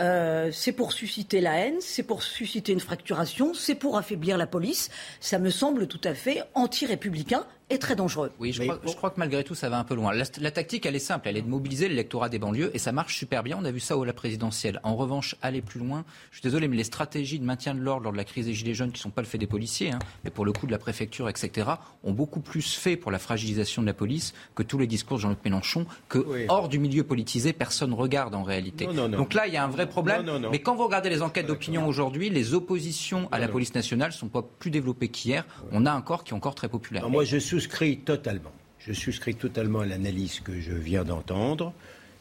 euh, 0.00 0.50
c'est 0.52 0.72
pour 0.72 0.92
susciter 0.92 1.40
la 1.40 1.58
haine, 1.58 1.76
c'est 1.80 2.02
pour 2.02 2.22
susciter 2.22 2.72
une 2.72 2.80
fracturation, 2.80 3.52
c'est 3.54 3.74
pour 3.74 3.96
affaiblir 3.96 4.38
la 4.38 4.46
police. 4.46 4.90
Ça 5.20 5.38
me 5.38 5.50
semble 5.50 5.86
tout 5.88 6.00
à 6.04 6.14
fait 6.14 6.42
anti-républicain 6.54 7.44
est 7.70 7.78
très 7.78 7.96
dangereux. 7.96 8.30
Oui, 8.38 8.52
je, 8.52 8.62
crois, 8.94 9.10
que 9.10 9.18
malgré 9.18 9.44
tout, 9.44 9.54
ça 9.54 9.68
va 9.68 9.78
un 9.78 9.84
peu 9.84 9.94
loin. 9.94 10.12
La, 10.12 10.50
tactique, 10.50 10.86
elle 10.86 10.96
est 10.96 11.00
simple, 11.00 11.28
elle 11.28 11.36
est 11.36 11.42
de 11.42 11.48
mobiliser 11.48 11.88
l'électorat 11.88 12.28
des 12.28 12.38
banlieues 12.38 12.70
et 12.74 12.78
ça 12.78 12.92
marche 12.92 13.16
super 13.16 13.42
bien. 13.42 13.58
On 13.60 13.64
a 13.64 13.70
vu 13.70 13.80
ça 13.80 13.96
au 13.96 14.04
la 14.04 14.12
présidentielle. 14.12 14.80
En 14.82 14.96
revanche, 14.96 15.36
aller 15.42 15.60
plus 15.60 15.80
loin, 15.80 16.04
je 16.30 16.36
suis 16.36 16.42
désolé, 16.42 16.68
mais 16.68 16.76
les 16.76 16.84
stratégies 16.84 17.38
de 17.38 17.44
maintien 17.44 17.74
de 17.74 17.80
l'ordre 17.80 18.04
lors 18.04 18.12
de 18.12 18.16
la 18.16 18.24
crise 18.24 18.46
des 18.46 18.54
Gilets 18.54 18.74
jaunes, 18.74 18.90
qui 18.90 18.98
ne 18.98 19.02
sont 19.02 19.10
pas 19.10 19.22
le 19.22 19.26
fait 19.26 19.38
des 19.38 19.46
policiers, 19.46 19.90
hein, 19.90 19.98
mais 20.24 20.30
pour 20.30 20.44
le 20.44 20.52
coup 20.52 20.66
de 20.66 20.72
la 20.72 20.78
préfecture, 20.78 21.28
etc., 21.28 21.68
ont 22.04 22.12
beaucoup 22.12 22.40
plus 22.40 22.74
fait 22.74 22.96
pour 22.96 23.10
la 23.10 23.18
fragilisation 23.18 23.82
de 23.82 23.86
la 23.86 23.94
police 23.94 24.32
que 24.54 24.62
tous 24.62 24.78
les 24.78 24.86
discours 24.86 25.18
de 25.18 25.22
Jean-Luc 25.22 25.44
Mélenchon, 25.44 25.86
que 26.08 26.24
hors 26.48 26.68
du 26.68 26.78
milieu 26.78 27.04
politisé, 27.04 27.52
personne 27.52 27.92
regarde 27.92 28.34
en 28.34 28.42
réalité. 28.42 28.86
Donc 28.86 29.34
là, 29.34 29.46
il 29.46 29.52
y 29.52 29.56
a 29.56 29.64
un 29.64 29.68
vrai 29.68 29.88
problème. 29.88 30.48
Mais 30.50 30.60
quand 30.60 30.74
vous 30.74 30.84
regardez 30.84 31.10
les 31.10 31.22
enquêtes 31.22 31.46
d'opinion 31.46 31.86
aujourd'hui, 31.86 32.30
les 32.30 32.54
oppositions 32.54 33.28
à 33.30 33.38
la 33.38 33.48
police 33.48 33.74
nationale 33.74 34.12
sont 34.12 34.28
pas 34.28 34.42
plus 34.42 34.70
développées 34.70 35.08
qu'hier. 35.08 35.44
On 35.72 35.84
a 35.84 35.92
un 35.92 36.00
corps 36.00 36.24
qui 36.24 36.32
est 36.32 36.36
encore 36.36 36.54
très 36.54 36.68
populaire. 36.68 37.08
moi, 37.10 37.24
je 37.24 37.38
souscris 37.58 37.98
totalement. 37.98 38.52
Je 38.78 38.92
souscris 38.92 39.34
totalement 39.34 39.80
à 39.80 39.86
l'analyse 39.86 40.38
que 40.38 40.60
je 40.60 40.72
viens 40.72 41.02
d'entendre. 41.02 41.72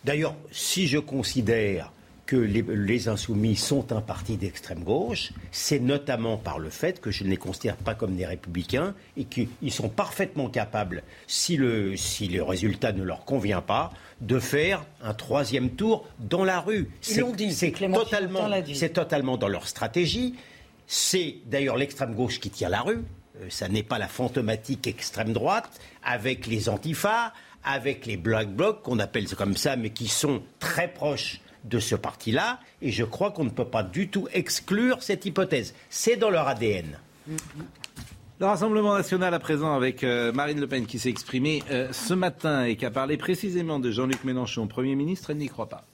D'ailleurs, 0.03 0.35
si 0.51 0.87
je 0.87 0.97
considère 0.97 1.91
que 2.25 2.35
les, 2.35 3.07
insoumis 3.07 3.55
sont 3.55 3.93
un 3.93 4.01
parti 4.01 4.35
d'extrême 4.35 4.83
gauche, 4.83 5.31
c'est 5.51 5.79
notamment 5.79 6.37
par 6.37 6.57
le 6.57 6.71
fait 6.71 6.99
que 6.99 7.11
je 7.11 7.23
ne 7.23 7.29
les 7.29 7.37
considère 7.37 7.77
pas 7.77 7.93
comme 7.93 8.15
des 8.15 8.25
républicains 8.25 8.95
et 9.15 9.25
qu'ils 9.25 9.71
sont 9.71 9.89
parfaitement 9.89 10.49
capables, 10.49 11.03
si 11.27 11.55
le, 11.55 11.95
si 11.95 12.27
le 12.27 12.41
résultat 12.41 12.91
ne 12.91 13.03
leur 13.03 13.23
convient 13.23 13.61
pas, 13.61 13.93
de 14.19 14.39
faire 14.39 14.85
un 15.03 15.13
troisième 15.13 15.69
tour 15.69 16.05
dans 16.19 16.43
la 16.43 16.59
rue. 16.59 16.89
C'est 16.99 17.21
totalement, 17.21 18.49
c'est 18.73 18.89
totalement 18.89 19.37
dans 19.37 19.47
leur 19.47 19.67
stratégie. 19.67 20.33
C'est 20.87 21.35
d'ailleurs 21.45 21.77
l'extrême 21.77 22.15
gauche 22.15 22.39
qui 22.39 22.49
tient 22.49 22.69
la 22.69 22.81
rue. 22.81 23.03
Euh, 23.41 23.47
ça 23.49 23.67
n'est 23.67 23.83
pas 23.83 23.97
la 23.97 24.07
fantomatique 24.07 24.87
extrême 24.87 25.33
droite, 25.33 25.69
avec 26.03 26.47
les 26.47 26.69
antifas, 26.69 27.33
avec 27.63 28.05
les 28.05 28.17
black 28.17 28.49
blocs, 28.49 28.81
qu'on 28.81 28.99
appelle 28.99 29.27
comme 29.35 29.57
ça, 29.57 29.75
mais 29.75 29.89
qui 29.89 30.07
sont 30.07 30.41
très 30.59 30.87
proches 30.87 31.41
de 31.63 31.79
ce 31.79 31.95
parti-là, 31.95 32.59
et 32.81 32.91
je 32.91 33.03
crois 33.03 33.31
qu'on 33.31 33.43
ne 33.43 33.49
peut 33.49 33.65
pas 33.65 33.83
du 33.83 34.07
tout 34.07 34.27
exclure 34.33 35.03
cette 35.03 35.25
hypothèse. 35.25 35.73
C'est 35.89 36.15
dans 36.15 36.29
leur 36.29 36.47
ADN. 36.47 36.97
Le 38.39 38.45
Rassemblement 38.45 38.93
national 38.93 39.33
à 39.33 39.39
présent 39.39 39.73
avec 39.73 40.03
euh, 40.03 40.31
Marine 40.31 40.59
Le 40.59 40.67
Pen 40.67 40.85
qui 40.85 40.99
s'est 40.99 41.09
exprimée 41.09 41.63
euh, 41.71 41.89
ce 41.91 42.13
matin 42.13 42.65
et 42.65 42.75
qui 42.75 42.85
a 42.85 42.91
parlé 42.91 43.17
précisément 43.17 43.79
de 43.79 43.89
Jean-Luc 43.89 44.23
Mélenchon, 44.23 44.67
Premier 44.67 44.95
ministre, 44.95 45.31
elle 45.31 45.37
n'y 45.37 45.49
croit 45.49 45.69
pas. 45.69 45.85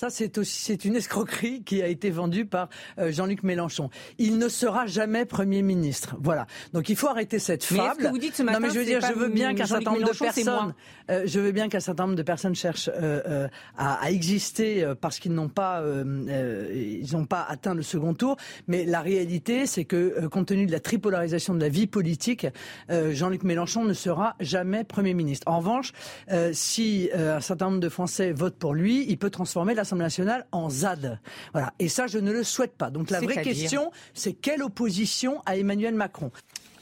Ça, 0.00 0.10
c'est 0.10 0.38
aussi 0.38 0.62
c'est 0.62 0.84
une 0.84 0.94
escroquerie 0.94 1.64
qui 1.64 1.82
a 1.82 1.88
été 1.88 2.10
vendue 2.10 2.46
par 2.46 2.68
euh, 3.00 3.10
Jean-Luc 3.10 3.42
Mélenchon. 3.42 3.90
Il 4.18 4.38
ne 4.38 4.48
sera 4.48 4.86
jamais 4.86 5.24
Premier 5.24 5.60
ministre. 5.60 6.14
Voilà. 6.20 6.46
Donc 6.72 6.88
il 6.88 6.94
faut 6.94 7.08
arrêter 7.08 7.40
cette 7.40 7.64
fable. 7.64 7.82
Mais 7.82 8.04
ce 8.04 8.06
que 8.06 8.12
vous 8.12 8.18
dites 8.18 8.36
ce 8.36 8.44
matin, 8.44 8.60
non, 8.60 8.66
mais 8.68 8.72
je 8.72 8.78
veux 8.78 8.84
dire, 8.84 9.00
je 9.00 9.12
veux 9.12 9.28
bien 9.28 9.56
qu'un 9.56 9.66
certain 9.66 9.90
nombre 9.90 10.06
de 10.06 10.16
personnes, 10.16 10.74
euh, 11.10 11.22
je 11.26 11.40
veux 11.40 11.50
bien 11.50 11.68
qu'un 11.68 11.80
certain 11.80 12.04
nombre 12.04 12.14
de 12.14 12.22
personnes 12.22 12.54
cherchent 12.54 12.88
euh, 12.94 13.48
à, 13.76 13.94
à, 13.94 14.10
exister 14.12 14.88
parce 15.00 15.18
qu'ils 15.18 15.32
n'ont 15.32 15.48
pas, 15.48 15.82
ils 15.84 17.12
n'ont 17.12 17.26
pas 17.26 17.42
atteint 17.48 17.74
le 17.74 17.82
second 17.82 18.14
tour. 18.14 18.36
Mais 18.68 18.84
la 18.84 19.00
réalité, 19.00 19.66
c'est 19.66 19.84
que 19.84 20.28
compte 20.28 20.46
tenu 20.46 20.66
de 20.66 20.72
la 20.72 20.78
tripolarisation 20.78 21.54
de 21.54 21.60
la 21.60 21.70
vie 21.70 21.88
politique, 21.88 22.46
Jean-Luc 22.88 23.42
Mélenchon 23.42 23.82
ne 23.82 23.94
sera 23.94 24.36
jamais 24.38 24.84
Premier 24.84 25.14
ministre. 25.14 25.48
En 25.48 25.58
revanche, 25.58 25.92
si 26.52 27.10
un 27.12 27.40
certain 27.40 27.66
nombre 27.66 27.80
de 27.80 27.88
Français 27.88 28.30
votent 28.30 28.58
pour 28.58 28.74
lui, 28.74 29.04
il 29.08 29.18
peut 29.18 29.30
transformer 29.30 29.74
la 29.74 29.87
l'Assemblée 29.88 30.04
nationale 30.04 30.46
en 30.52 30.68
ZAD. 30.68 31.18
Voilà. 31.52 31.72
Et 31.78 31.88
ça, 31.88 32.06
je 32.06 32.18
ne 32.18 32.30
le 32.30 32.44
souhaite 32.44 32.76
pas. 32.76 32.90
Donc 32.90 33.10
la 33.10 33.20
vraie 33.20 33.42
question, 33.42 33.90
c'est 34.12 34.34
quelle 34.34 34.62
opposition 34.62 35.40
à 35.46 35.56
Emmanuel 35.56 35.94
Macron? 35.94 36.30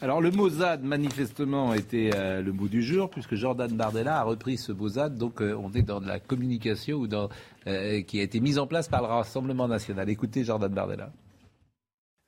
Alors 0.00 0.20
le 0.20 0.30
mot 0.30 0.50
ZAD, 0.50 0.82
manifestement, 0.82 1.72
était 1.72 2.10
euh, 2.14 2.42
le 2.42 2.52
mot 2.52 2.66
du 2.66 2.82
jour, 2.82 3.08
puisque 3.08 3.34
Jordan 3.34 3.70
Bardella 3.70 4.18
a 4.18 4.22
repris 4.24 4.58
ce 4.58 4.72
mot 4.72 4.88
ZAD. 4.88 5.16
Donc 5.16 5.40
euh, 5.40 5.54
on 5.54 5.72
est 5.72 5.82
dans 5.82 6.00
de 6.00 6.08
la 6.08 6.18
communication 6.18 6.98
ou 6.98 7.06
dans, 7.06 7.28
euh, 7.66 8.02
qui 8.02 8.18
a 8.18 8.22
été 8.22 8.40
mise 8.40 8.58
en 8.58 8.66
place 8.66 8.88
par 8.88 9.02
le 9.02 9.06
Rassemblement 9.06 9.68
national. 9.68 10.10
Écoutez 10.10 10.44
Jordan 10.44 10.72
Bardella. 10.72 11.12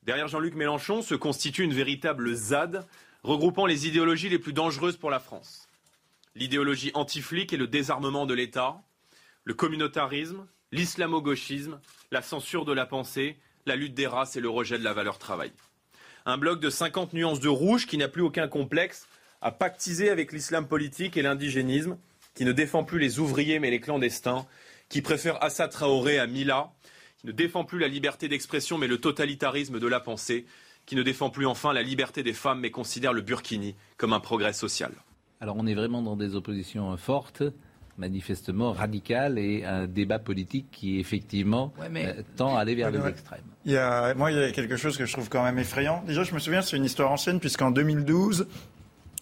Derrière 0.07 0.29
Jean-Luc 0.29 0.55
Mélenchon 0.55 1.03
se 1.03 1.17
constitue 1.17 1.65
une 1.65 1.75
véritable 1.75 2.33
ZAD 2.35 2.87
regroupant 3.25 3.67
les 3.67 3.89
idéologies 3.89 4.29
les 4.29 4.39
plus 4.39 4.53
dangereuses 4.53 4.97
pour 4.97 5.11
la 5.11 5.19
France. 5.19 5.69
L'idéologie 6.37 6.93
anti-flic 6.95 7.53
et 7.53 7.57
le 7.57 7.67
désarmement 7.67 8.25
de 8.25 8.33
l'État, 8.33 8.81
le 9.45 9.55
communautarisme, 9.55 10.47
l'islamo-gauchisme, 10.73 11.81
la 12.11 12.23
censure 12.23 12.65
de 12.65 12.73
la 12.73 12.87
pensée, 12.87 13.37
la 13.67 13.77
lutte 13.77 13.95
des 13.95 14.07
races 14.07 14.37
et 14.37 14.41
le 14.41 14.49
rejet 14.49 14.79
de 14.79 14.85
la 14.85 14.93
valeur 14.93 15.19
travail. 15.19 15.53
Un 16.27 16.39
bloc 16.39 16.61
de 16.61 16.71
50 16.71 17.13
nuances 17.13 17.41
de 17.41 17.49
rouge 17.49 17.87
qui 17.87 17.99
n'a 17.99 18.09
plus 18.09 18.23
aucun 18.23 18.49
complexe 18.49 19.07
à 19.41 19.53
pactiser 19.53 20.11
avec 20.11 20.33
l'islam 20.33 20.67
politique 20.67 21.17
et 21.17 21.23
l'indigénisme, 21.23 21.97
qui 22.35 22.45
ne 22.45 22.53
défend 22.53 22.85
plus 22.85 22.99
les 22.99 23.19
ouvriers 23.19 23.59
mais 23.59 23.71
les 23.71 23.81
clandestins, 23.81 24.47
qui 24.89 25.03
préfère 25.03 25.43
Assa 25.43 25.69
Traoré 25.69 26.19
à 26.19 26.27
Mila, 26.27 26.71
qui 27.21 27.27
ne 27.27 27.33
défend 27.33 27.65
plus 27.65 27.79
la 27.79 27.89
liberté 27.89 28.29
d'expression 28.29 28.79
mais 28.79 28.87
le 28.87 28.99
totalitarisme 28.99 29.79
de 29.79 29.87
la 29.87 30.01
pensée, 30.01 30.47
qui 30.87 30.97
ne 30.97 31.03
défend 31.03 31.31
plus 31.31 31.47
enfin 31.47 31.73
la 31.73 31.83
liberté 31.83 32.23
des 32.23 32.33
femmes 32.33 32.61
mais 32.61 32.71
considère 32.71 33.13
le 33.13 33.21
burkini 33.21 33.75
comme 33.97 34.13
un 34.13 34.21
progrès 34.21 34.53
social. 34.53 34.93
Alors 35.41 35.57
on 35.59 35.67
est 35.67 35.75
vraiment 35.75 36.03
dans 36.03 36.17
des 36.17 36.35
oppositions 36.35 36.97
fortes 36.97 37.43
manifestement 37.99 38.73
radicales 38.73 39.39
et 39.39 39.65
un 39.65 39.87
débat 39.87 40.19
politique 40.19 40.67
qui 40.71 40.99
effectivement 41.01 41.73
euh, 41.81 42.23
tend 42.37 42.57
à 42.57 42.61
aller 42.61 42.75
vers 42.75 42.91
les 42.91 43.07
extrêmes. 43.07 43.41
Il 43.65 43.73
y 43.73 43.77
a, 43.77 44.15
moi, 44.15 44.31
il 44.33 44.39
y 44.39 44.43
a 44.43 44.51
quelque 44.53 44.77
chose 44.77 44.97
que 44.97 45.05
je 45.05 45.13
trouve 45.13 45.29
quand 45.29 45.43
même 45.43 45.59
effrayant. 45.59 46.03
Déjà, 46.07 46.23
je 46.23 46.33
me 46.33 46.39
souviens, 46.39 46.63
c'est 46.63 46.77
une 46.77 46.85
histoire 46.85 47.11
ancienne, 47.11 47.41
puisqu'en 47.41 47.71
2012, 47.71 48.47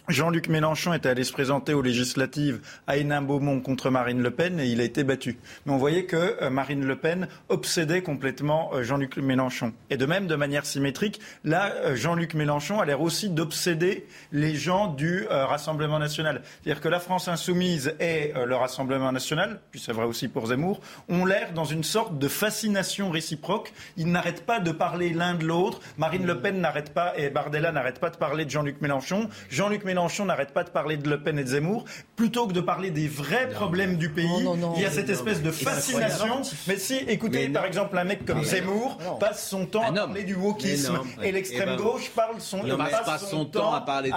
Jean-Luc 0.07 0.47
Mélenchon 0.47 0.93
était 0.93 1.09
allé 1.09 1.25
se 1.25 1.33
présenter 1.33 1.73
aux 1.73 1.81
législatives 1.81 2.61
à 2.87 2.95
Hénin-Beaumont 2.95 3.59
contre 3.59 3.89
Marine 3.89 4.23
Le 4.23 4.31
Pen 4.31 4.57
et 4.57 4.67
il 4.67 4.79
a 4.79 4.85
été 4.85 5.03
battu. 5.03 5.37
Mais 5.65 5.73
on 5.73 5.77
voyait 5.77 6.05
que 6.05 6.37
euh, 6.41 6.49
Marine 6.49 6.85
Le 6.85 6.95
Pen 6.95 7.27
obsédait 7.49 8.01
complètement 8.01 8.71
euh, 8.73 8.83
Jean-Luc 8.83 9.17
Mélenchon. 9.17 9.73
Et 9.89 9.97
de 9.97 10.05
même, 10.05 10.27
de 10.27 10.35
manière 10.35 10.65
symétrique, 10.65 11.19
là, 11.43 11.73
euh, 11.83 11.97
Jean-Luc 11.97 12.35
Mélenchon 12.35 12.79
a 12.79 12.85
l'air 12.85 13.01
aussi 13.01 13.29
d'obséder 13.29 14.07
les 14.31 14.55
gens 14.55 14.87
du 14.87 15.25
Rassemblement 15.29 15.99
national. 15.99 16.41
C'est-à-dire 16.63 16.81
que 16.81 16.87
la 16.87 17.01
France 17.01 17.27
insoumise 17.27 17.93
et 17.99 18.31
le 18.33 18.55
Rassemblement 18.55 19.11
national, 19.11 19.59
puis 19.71 19.81
c'est 19.81 19.91
vrai 19.91 20.05
aussi 20.05 20.29
pour 20.29 20.47
Zemmour, 20.47 20.79
ont 21.09 21.25
l'air 21.25 21.51
dans 21.51 21.65
une 21.65 21.83
sorte 21.83 22.17
de 22.17 22.27
fascination 22.29 23.09
réciproque. 23.09 23.73
Ils 23.97 24.09
n'arrêtent 24.09 24.45
pas 24.45 24.59
de 24.59 24.71
parler 24.71 25.09
l'un 25.09 25.33
de 25.33 25.45
l'autre. 25.45 25.81
Marine 25.97 26.25
Le 26.25 26.39
Pen 26.39 26.61
n'arrête 26.61 26.93
pas 26.93 27.13
et 27.17 27.29
Bardella 27.29 27.71
n'arrête 27.73 27.99
pas 27.99 28.09
de 28.09 28.17
parler 28.17 28.45
de 28.45 28.49
Jean-Luc 28.49 28.81
Mélenchon. 28.81 29.27
Jean-Luc 29.49 29.83
Mélenchon 29.83 29.96
Mélenchon 29.97 30.25
n'arrête 30.25 30.51
pas 30.51 30.63
de 30.63 30.69
parler 30.69 30.95
de 30.95 31.09
Le 31.09 31.19
Pen 31.19 31.39
et 31.39 31.43
de 31.43 31.49
Zemmour, 31.49 31.83
plutôt 32.15 32.45
que 32.45 32.53
de 32.53 32.61
parler 32.61 32.91
des 32.91 33.07
vrais 33.07 33.49
problèmes 33.49 33.97
du 33.97 34.09
pays, 34.09 34.45
il 34.75 34.81
y 34.83 34.85
a 34.85 34.91
cette 34.91 35.09
espèce 35.09 35.41
de 35.41 35.49
fascination. 35.49 36.43
Mais 36.67 36.77
si, 36.77 36.97
écoutez, 37.07 37.49
par 37.49 37.65
exemple, 37.65 37.97
un 37.97 38.03
mec 38.03 38.23
comme 38.23 38.43
Zemmour 38.43 38.99
passe 39.19 39.49
son 39.49 39.65
temps 39.65 39.81
à 39.81 39.91
parler 39.91 40.23
du 40.23 40.35
wokisme 40.35 40.99
et 41.23 41.31
l'extrême 41.31 41.69
eh 41.73 41.77
ben, 41.77 41.83
gauche 41.83 42.11
parle 42.11 42.39
son, 42.39 42.59
passe 42.59 43.27
son 43.27 43.45
temps 43.45 43.73
à 43.73 43.81
parler, 43.81 44.11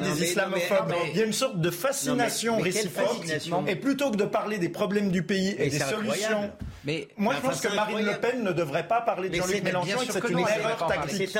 des 0.00 0.22
islamophobes. 0.22 0.92
Il 1.14 1.18
y 1.18 1.22
a 1.22 1.24
une 1.24 1.32
sorte 1.32 1.58
de 1.58 1.70
fascination 1.70 2.58
réciproque. 2.58 3.24
Et 3.66 3.76
plutôt 3.76 4.10
que 4.10 4.16
de 4.16 4.24
parler 4.24 4.58
des 4.58 4.68
problèmes 4.68 5.10
du 5.10 5.22
pays 5.22 5.56
et 5.58 5.70
des 5.70 5.78
solutions. 5.78 6.50
Mais 6.84 7.08
moi, 7.16 7.34
je 7.36 7.48
pense 7.48 7.60
que 7.60 7.74
Marine 7.74 8.04
Le 8.04 8.18
Pen 8.20 8.42
ne 8.42 8.52
devrait 8.52 8.86
pas 8.86 9.00
parler 9.00 9.30
de 9.30 9.36
Jean-Luc 9.36 9.62
Mélenchon 9.62 9.98
c'est 10.10 10.28
une 10.28 10.38
erreur 10.40 10.86
tactique. 10.86 11.30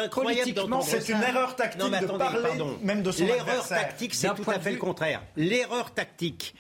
C'est 0.82 1.08
une 1.08 1.22
erreur 1.22 1.56
tactique 1.56 2.00
de 2.00 2.06
parler 2.06 2.38
même 2.82 3.02
de 3.02 3.12
son 3.12 3.24
adversaire 3.28 3.81
tactique, 3.82 4.14
c'est 4.14 4.34
tout 4.34 4.50
à 4.50 4.58
fait 4.58 4.72
le 4.72 4.78
contraire. 4.78 5.22
L'erreur 5.36 5.92
tactique, 5.92 6.54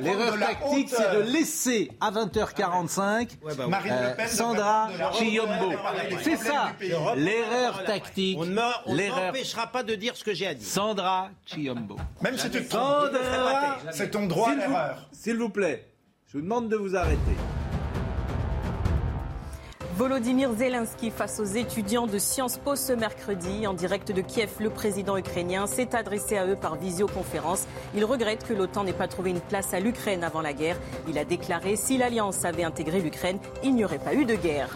L'erreur 0.00 0.38
tactique, 0.38 0.88
c'est 0.88 1.14
de 1.14 1.20
laisser 1.20 1.90
à 2.00 2.10
20h45 2.10 3.28
bah 3.42 3.66
Marine 3.68 3.94
Le 4.02 4.16
Pen 4.16 4.26
Sandra 4.26 4.88
Chiombo. 5.12 5.72
C'est 6.22 6.36
ça. 6.36 6.72
L'erreur 7.14 7.84
tactique. 7.84 8.38
On 8.40 8.46
ne 8.46 8.54
m'empêchera 8.54 9.66
pas 9.66 9.82
de 9.82 9.94
dire 9.94 10.16
ce 10.16 10.24
que 10.24 10.32
j'ai 10.32 10.46
à 10.46 10.54
dire. 10.54 10.66
Sandra 10.66 11.30
Chiombo. 11.44 11.96
Même 12.22 12.38
si 12.38 12.50
tu 12.50 12.64
te 12.64 12.70
trompes, 12.70 13.10
c'est 13.92 14.10
ton 14.10 14.26
droit 14.26 14.50
à 14.50 14.54
l'erreur. 14.54 15.08
S'il 15.12 15.36
vous 15.36 15.50
plaît, 15.50 15.86
je 16.26 16.38
vous 16.38 16.42
demande 16.42 16.70
de 16.70 16.76
vous 16.76 16.96
arrêter. 16.96 17.36
Volodymyr 19.98 20.52
Zelensky 20.52 21.10
face 21.10 21.40
aux 21.40 21.44
étudiants 21.44 22.06
de 22.06 22.18
Sciences 22.18 22.56
Po 22.56 22.76
ce 22.76 22.92
mercredi. 22.92 23.66
En 23.66 23.74
direct 23.74 24.12
de 24.12 24.20
Kiev, 24.20 24.48
le 24.60 24.70
président 24.70 25.16
ukrainien 25.16 25.66
s'est 25.66 25.92
adressé 25.92 26.36
à 26.36 26.46
eux 26.46 26.54
par 26.54 26.76
visioconférence. 26.76 27.66
Il 27.96 28.04
regrette 28.04 28.46
que 28.46 28.54
l'OTAN 28.54 28.84
n'ait 28.84 28.92
pas 28.92 29.08
trouvé 29.08 29.30
une 29.30 29.40
place 29.40 29.74
à 29.74 29.80
l'Ukraine 29.80 30.22
avant 30.22 30.40
la 30.40 30.52
guerre. 30.52 30.76
Il 31.08 31.18
a 31.18 31.24
déclaré 31.24 31.74
si 31.74 31.98
l'Alliance 31.98 32.44
avait 32.44 32.62
intégré 32.62 33.00
l'Ukraine, 33.00 33.40
il 33.64 33.74
n'y 33.74 33.84
aurait 33.84 33.98
pas 33.98 34.14
eu 34.14 34.24
de 34.24 34.36
guerre. 34.36 34.68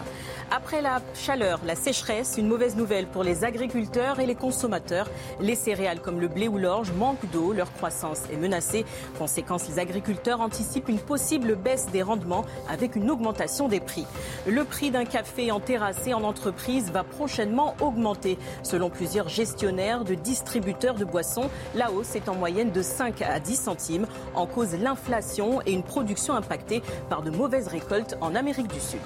Après 0.55 0.83
la 0.83 1.01
chaleur, 1.15 1.61
la 1.65 1.73
sécheresse, 1.73 2.35
une 2.37 2.47
mauvaise 2.47 2.75
nouvelle 2.75 3.07
pour 3.07 3.23
les 3.23 3.43
agriculteurs 3.43 4.19
et 4.19 4.27
les 4.27 4.35
consommateurs. 4.35 5.09
Les 5.39 5.55
céréales 5.55 5.99
comme 5.99 6.21
le 6.21 6.27
blé 6.27 6.47
ou 6.47 6.59
l'orge 6.59 6.91
manquent 6.91 7.25
d'eau, 7.31 7.53
leur 7.53 7.73
croissance 7.73 8.19
est 8.31 8.37
menacée. 8.37 8.85
Conséquence, 9.17 9.67
les 9.67 9.79
agriculteurs 9.79 10.41
anticipent 10.41 10.89
une 10.89 10.99
possible 10.99 11.55
baisse 11.55 11.87
des 11.87 12.03
rendements 12.03 12.45
avec 12.69 12.95
une 12.95 13.09
augmentation 13.09 13.67
des 13.67 13.79
prix. 13.79 14.05
Le 14.45 14.63
prix 14.63 14.91
d'un 14.91 15.05
café 15.05 15.51
en 15.51 15.59
terrasse 15.59 16.07
en 16.13 16.23
entreprise 16.23 16.91
va 16.91 17.03
prochainement 17.03 17.75
augmenter. 17.81 18.37
Selon 18.61 18.91
plusieurs 18.91 19.29
gestionnaires 19.29 20.03
de 20.03 20.13
distributeurs 20.13 20.93
de 20.93 21.05
boissons, 21.05 21.49
la 21.73 21.91
hausse 21.91 22.15
est 22.15 22.29
en 22.29 22.35
moyenne 22.35 22.69
de 22.69 22.83
5 22.83 23.23
à 23.23 23.39
10 23.39 23.55
centimes. 23.55 24.05
En 24.35 24.45
cause 24.45 24.75
l'inflation 24.75 25.63
et 25.65 25.73
une 25.73 25.81
production 25.81 26.35
impactée 26.35 26.83
par 27.09 27.23
de 27.23 27.31
mauvaises 27.31 27.69
récoltes 27.69 28.17
en 28.21 28.35
Amérique 28.35 28.71
du 28.71 28.79
Sud. 28.79 29.01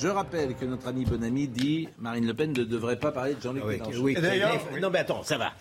Je 0.00 0.08
rappelle 0.08 0.54
que 0.54 0.64
notre 0.64 0.88
ami 0.88 1.04
Bonami 1.04 1.46
dit 1.46 1.88
Marine 1.98 2.26
Le 2.26 2.32
Pen 2.32 2.52
ne 2.52 2.64
devrait 2.64 2.98
pas 2.98 3.12
parler 3.12 3.34
de 3.34 3.42
Jean-Luc 3.42 3.64
Mélenchon. 3.64 4.00
Oui, 4.00 4.16
non 4.80 4.88
mais 4.88 5.00
attends, 5.00 5.22
ça 5.22 5.36
va. 5.36 5.52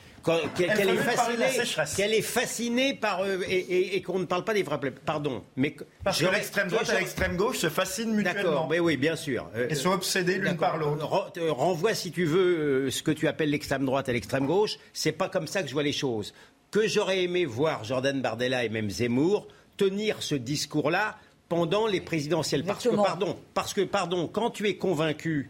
Qu'elle 0.55 0.89
est, 0.89 0.95
fascinée, 0.97 2.17
est 2.17 2.21
fascinée 2.21 2.93
par 2.93 3.23
euh, 3.23 3.39
et, 3.49 4.01
qu'on 4.01 4.19
ne 4.19 4.25
parle 4.25 4.43
pas 4.43 4.53
des 4.53 4.63
vrais 4.63 4.79
Pardon, 5.05 5.43
mais 5.55 5.75
parce 6.03 6.19
que 6.19 6.25
l'extrême 6.25 6.67
droite 6.67 6.89
et 6.89 6.99
l'extrême 6.99 7.35
gauche 7.35 7.57
se 7.57 7.69
fascinent 7.69 8.13
mutuellement. 8.13 8.43
D'accord, 8.43 8.67
mais 8.69 8.79
oui, 8.79 8.97
bien 8.97 9.15
sûr. 9.15 9.49
Ils 9.69 9.75
sont 9.75 9.91
obsédés 9.91 10.37
l'une 10.37 10.57
par 10.57 10.77
l'autre. 10.77 11.31
Euh, 11.37 11.51
renvoie 11.51 11.93
si 11.93 12.11
tu 12.11 12.25
veux 12.25 12.85
euh, 12.87 12.91
ce 12.91 13.01
que 13.01 13.11
tu 13.11 13.27
appelles 13.27 13.49
l'extrême 13.49 13.85
droite 13.85 14.09
et 14.09 14.13
l'extrême 14.13 14.45
gauche. 14.45 14.77
C'est 14.93 15.13
pas 15.13 15.29
comme 15.29 15.47
ça 15.47 15.63
que 15.63 15.69
je 15.69 15.73
vois 15.73 15.83
les 15.83 15.93
choses. 15.93 16.33
Que 16.71 16.87
j'aurais 16.87 17.23
aimé 17.23 17.45
voir 17.45 17.83
Jordan 17.83 18.21
Bardella 18.21 18.63
et 18.63 18.69
même 18.69 18.89
Zemmour 18.89 19.47
tenir 19.77 20.21
ce 20.21 20.35
discours-là 20.35 21.17
pendant 21.49 21.87
les 21.87 21.99
présidentielles. 21.99 22.63
Parce 22.63 22.87
que, 22.87 22.95
pardon, 22.95 23.35
parce 23.53 23.73
que, 23.73 23.81
pardon, 23.81 24.27
quand 24.31 24.51
tu 24.51 24.67
es 24.67 24.77
convaincu 24.77 25.49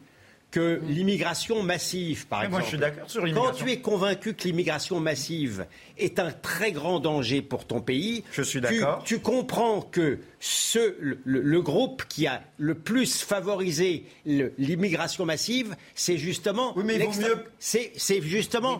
que 0.52 0.82
l'immigration 0.88 1.62
massive, 1.62 2.28
par 2.28 2.44
exemple. 2.44 2.54
Moi, 2.54 2.62
je 2.64 2.68
suis 2.68 2.78
d'accord 2.78 3.10
sur 3.10 3.34
Quand 3.34 3.52
tu 3.52 3.70
es 3.72 3.80
convaincu 3.80 4.34
que 4.34 4.44
l'immigration 4.46 5.00
massive 5.00 5.68
est 5.98 6.20
un 6.20 6.32
très 6.32 6.72
grand 6.72 7.00
danger 7.00 7.42
pour 7.42 7.66
ton 7.66 7.82
pays, 7.82 8.24
je 8.32 8.42
suis 8.42 8.60
d'accord. 8.60 9.04
Tu, 9.04 9.20
comprends 9.20 9.82
que 9.82 10.20
ce, 10.40 10.96
le, 11.26 11.62
groupe 11.62 12.04
qui 12.08 12.26
a 12.28 12.42
le 12.58 12.74
plus 12.76 13.22
favorisé 13.24 14.06
l'immigration 14.26 15.26
massive, 15.26 15.76
c'est 15.96 16.18
justement. 16.18 16.74
Oui, 16.78 16.84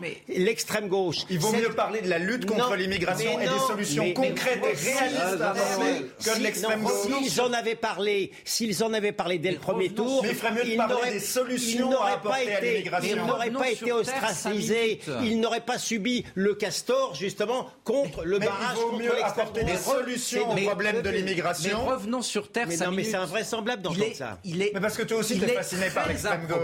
L'extrême 0.28 0.88
gauche. 0.88 1.18
Il 1.28 1.38
vaut 1.38 1.52
mieux 1.52 1.70
parler 1.70 2.00
de 2.00 2.08
la 2.08 2.18
lutte 2.18 2.46
contre 2.46 2.76
l'immigration 2.76 3.38
et 3.38 3.44
des 3.44 3.58
solutions 3.66 4.12
concrètes 4.14 4.62
et 4.64 4.90
réalistes 4.90 6.24
que 6.24 6.38
de 6.38 6.42
l'extrême 6.42 6.82
gauche. 6.82 7.22
S'ils 7.22 7.40
en 7.40 7.52
avaient 7.52 7.74
parlé, 7.74 8.32
s'ils 8.44 8.82
en 8.82 8.92
avaient 8.94 9.12
parlé 9.12 9.38
dès 9.38 9.52
le 9.52 9.58
premier 9.58 9.90
tour, 9.90 10.22
mais 10.22 10.30
il 10.30 10.34
ferait 10.34 10.52
mieux 10.52 10.64
de 10.64 10.76
parler 10.76 11.12
des 11.12 11.20
solutions 11.20 12.00
à 12.00 12.12
apporter 12.12 12.54
à 12.54 12.60
l'immigration. 12.60 13.16
Il 13.16 13.26
n'aurait 13.26 13.50
pas 13.50 13.70
été 13.70 13.92
ostracisé, 13.92 15.00
il 15.22 15.40
n'aurait 15.40 15.60
pas 15.60 15.78
subi 15.78 16.24
le 16.34 16.54
castor 16.54 17.14
justement 17.14 17.68
contre 17.84 18.24
le 18.24 18.38
barrage 18.38 18.76
il 18.76 18.90
vaut 18.90 18.98
mieux 18.98 19.24
apporter 19.24 19.64
des 19.64 19.76
solutions 19.76 20.50
au 20.50 20.56
problème 20.56 21.02
de 21.02 21.10
l'immigration 21.10 21.49
mais 21.64 21.72
revenons 21.72 22.22
sur 22.22 22.50
Terre. 22.50 22.66
Mais 22.68 22.76
non, 22.76 22.92
mais 22.92 23.04
c'est 23.04 23.16
invraisemblable 23.16 23.82
d'entendre 23.82 24.14
ça. 24.14 24.38
Il 24.44 24.62
est, 24.62 24.72
mais 24.74 24.80
parce 24.80 24.96
que 24.96 25.02
toi 25.02 25.18
aussi, 25.18 25.38
tu 25.38 25.44
es 25.44 25.48
fasciné 25.48 25.88
par 25.90 26.08
l'extrême 26.08 26.46
gauche. 26.46 26.58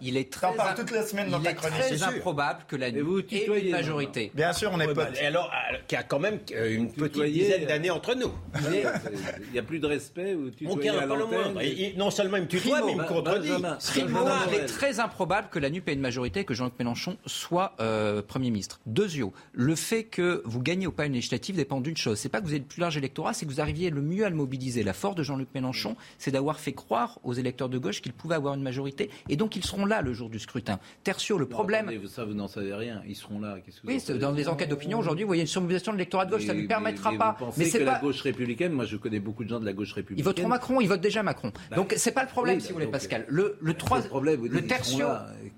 Il 0.00 0.16
est 0.16 0.32
très, 0.32 0.54
parles 0.54 0.74
toute 0.76 0.90
la 0.90 1.06
semaine 1.06 1.30
dans 1.30 1.40
ta 1.40 1.52
chronique. 1.52 1.78
très 1.78 2.02
improbable 2.02 2.60
que 2.66 2.76
la 2.76 2.90
nuit 2.90 3.26
ait 3.30 3.46
une 3.46 3.70
majorité. 3.70 4.30
Bien 4.34 4.52
sûr, 4.52 4.70
on 4.72 4.80
est 4.80 4.92
potes. 4.92 5.18
Et 5.20 5.26
alors, 5.26 5.50
qu'il 5.86 5.96
y 5.96 6.00
a 6.00 6.04
quand 6.04 6.18
même 6.18 6.38
euh, 6.52 6.74
une 6.74 6.92
petite 6.92 7.22
dizaine 7.24 7.66
d'années 7.66 7.90
entre 7.90 8.14
nous. 8.14 8.32
Il 8.72 9.52
n'y 9.52 9.58
a 9.58 9.62
plus 9.62 9.78
de 9.78 9.86
respect 9.86 10.34
ou 10.34 10.50
On 10.66 10.76
tient 10.76 10.94
pas 10.94 11.16
le 11.16 11.26
moindre. 11.26 11.60
Non 11.96 12.10
seulement 12.10 12.36
il 12.36 12.44
me 12.44 12.48
tutoie, 12.48 12.80
mais 12.84 12.92
il 12.92 12.98
me 12.98 13.04
contredit. 13.04 13.52
Il 13.96 14.54
est 14.54 14.66
très 14.66 15.00
improbable 15.00 15.48
que 15.50 15.58
la 15.58 15.70
NUP 15.70 15.88
ait 15.88 15.92
une 15.92 16.00
majorité, 16.00 16.44
que 16.44 16.54
Jean-Luc 16.54 16.74
Mélenchon 16.78 17.16
soit 17.26 17.74
euh, 17.80 18.22
Premier 18.22 18.50
ministre. 18.50 18.80
Deuxièmement, 18.86 19.10
le 19.52 19.74
fait 19.74 20.04
que 20.04 20.42
vous 20.44 20.60
gagnez 20.60 20.86
ou 20.86 20.92
pas 20.92 21.06
une 21.06 21.12
législative 21.12 21.56
dépend 21.56 21.80
d'une 21.80 21.96
chose. 21.96 22.18
C'est 22.18 22.28
pas 22.28 22.40
que 22.40 22.44
vous 22.44 22.50
avez 22.50 22.60
le 22.60 22.64
plus 22.64 22.80
large 22.80 22.96
électorat, 22.96 23.34
c'est 23.34 23.46
que 23.46 23.50
vous 23.50 23.60
arriviez 23.60 23.90
le 23.90 24.00
mieux 24.10 24.24
à 24.24 24.30
le 24.30 24.36
mobiliser. 24.36 24.82
La 24.82 24.92
force 24.92 25.14
de 25.14 25.22
Jean-Luc 25.22 25.48
Mélenchon, 25.54 25.96
c'est 26.18 26.30
d'avoir 26.30 26.58
fait 26.60 26.72
croire 26.72 27.18
aux 27.24 27.32
électeurs 27.32 27.68
de 27.68 27.78
gauche 27.78 28.02
qu'ils 28.02 28.12
pouvaient 28.12 28.34
avoir 28.34 28.54
une 28.54 28.62
majorité 28.62 29.10
et 29.28 29.36
donc 29.36 29.56
ils 29.56 29.64
seront 29.64 29.86
là 29.86 30.02
le 30.02 30.12
jour 30.12 30.28
du 30.28 30.38
scrutin. 30.38 30.78
Tertio, 31.04 31.38
le 31.38 31.46
problème. 31.46 31.90
ça, 32.08 32.24
vous 32.24 32.34
n'en 32.34 32.48
savez 32.48 32.74
rien. 32.74 33.02
Ils 33.08 33.16
seront 33.16 33.40
là. 33.40 33.56
oui, 33.84 34.02
dans 34.18 34.32
les 34.32 34.48
enquêtes 34.48 34.68
d'opinion 34.68 34.98
aujourd'hui, 34.98 35.24
vous 35.24 35.28
voyez 35.28 35.42
une 35.42 35.46
surmobilisation 35.46 35.92
de 35.92 35.98
l'électorat 35.98 36.26
de 36.26 36.30
gauche, 36.32 36.46
ça 36.46 36.54
ne 36.54 36.60
lui 36.60 36.66
permettra 36.68 37.12
pas. 37.12 37.36
mais 37.56 37.64
c'est 37.64 37.84
pas 37.84 37.92
la 37.94 37.98
gauche 38.00 38.20
républicaine. 38.22 38.72
Moi, 38.72 38.84
je 38.84 38.96
connais 38.96 39.20
beaucoup 39.20 39.44
de 39.44 39.48
gens 39.48 39.60
de 39.60 39.66
la 39.66 39.72
gauche 39.72 39.92
républicaine. 39.92 40.20
Ils 40.20 40.24
voteront 40.24 40.48
Macron, 40.48 40.80
ils 40.80 40.88
votent 40.88 41.00
déjà 41.00 41.22
Macron. 41.22 41.52
Bah, 41.70 41.76
donc 41.76 41.94
c'est 41.96 42.12
pas 42.12 42.22
le 42.22 42.28
problème, 42.28 42.60
si 42.60 42.68
vous 42.68 42.74
voulez, 42.74 42.86
Pascal. 42.86 43.24
Le, 43.28 43.56
le 43.60 43.74
3, 43.74 44.00
problème. 44.02 44.40
Vous 44.40 44.48
le 44.48 44.66
tertio. 44.66 45.06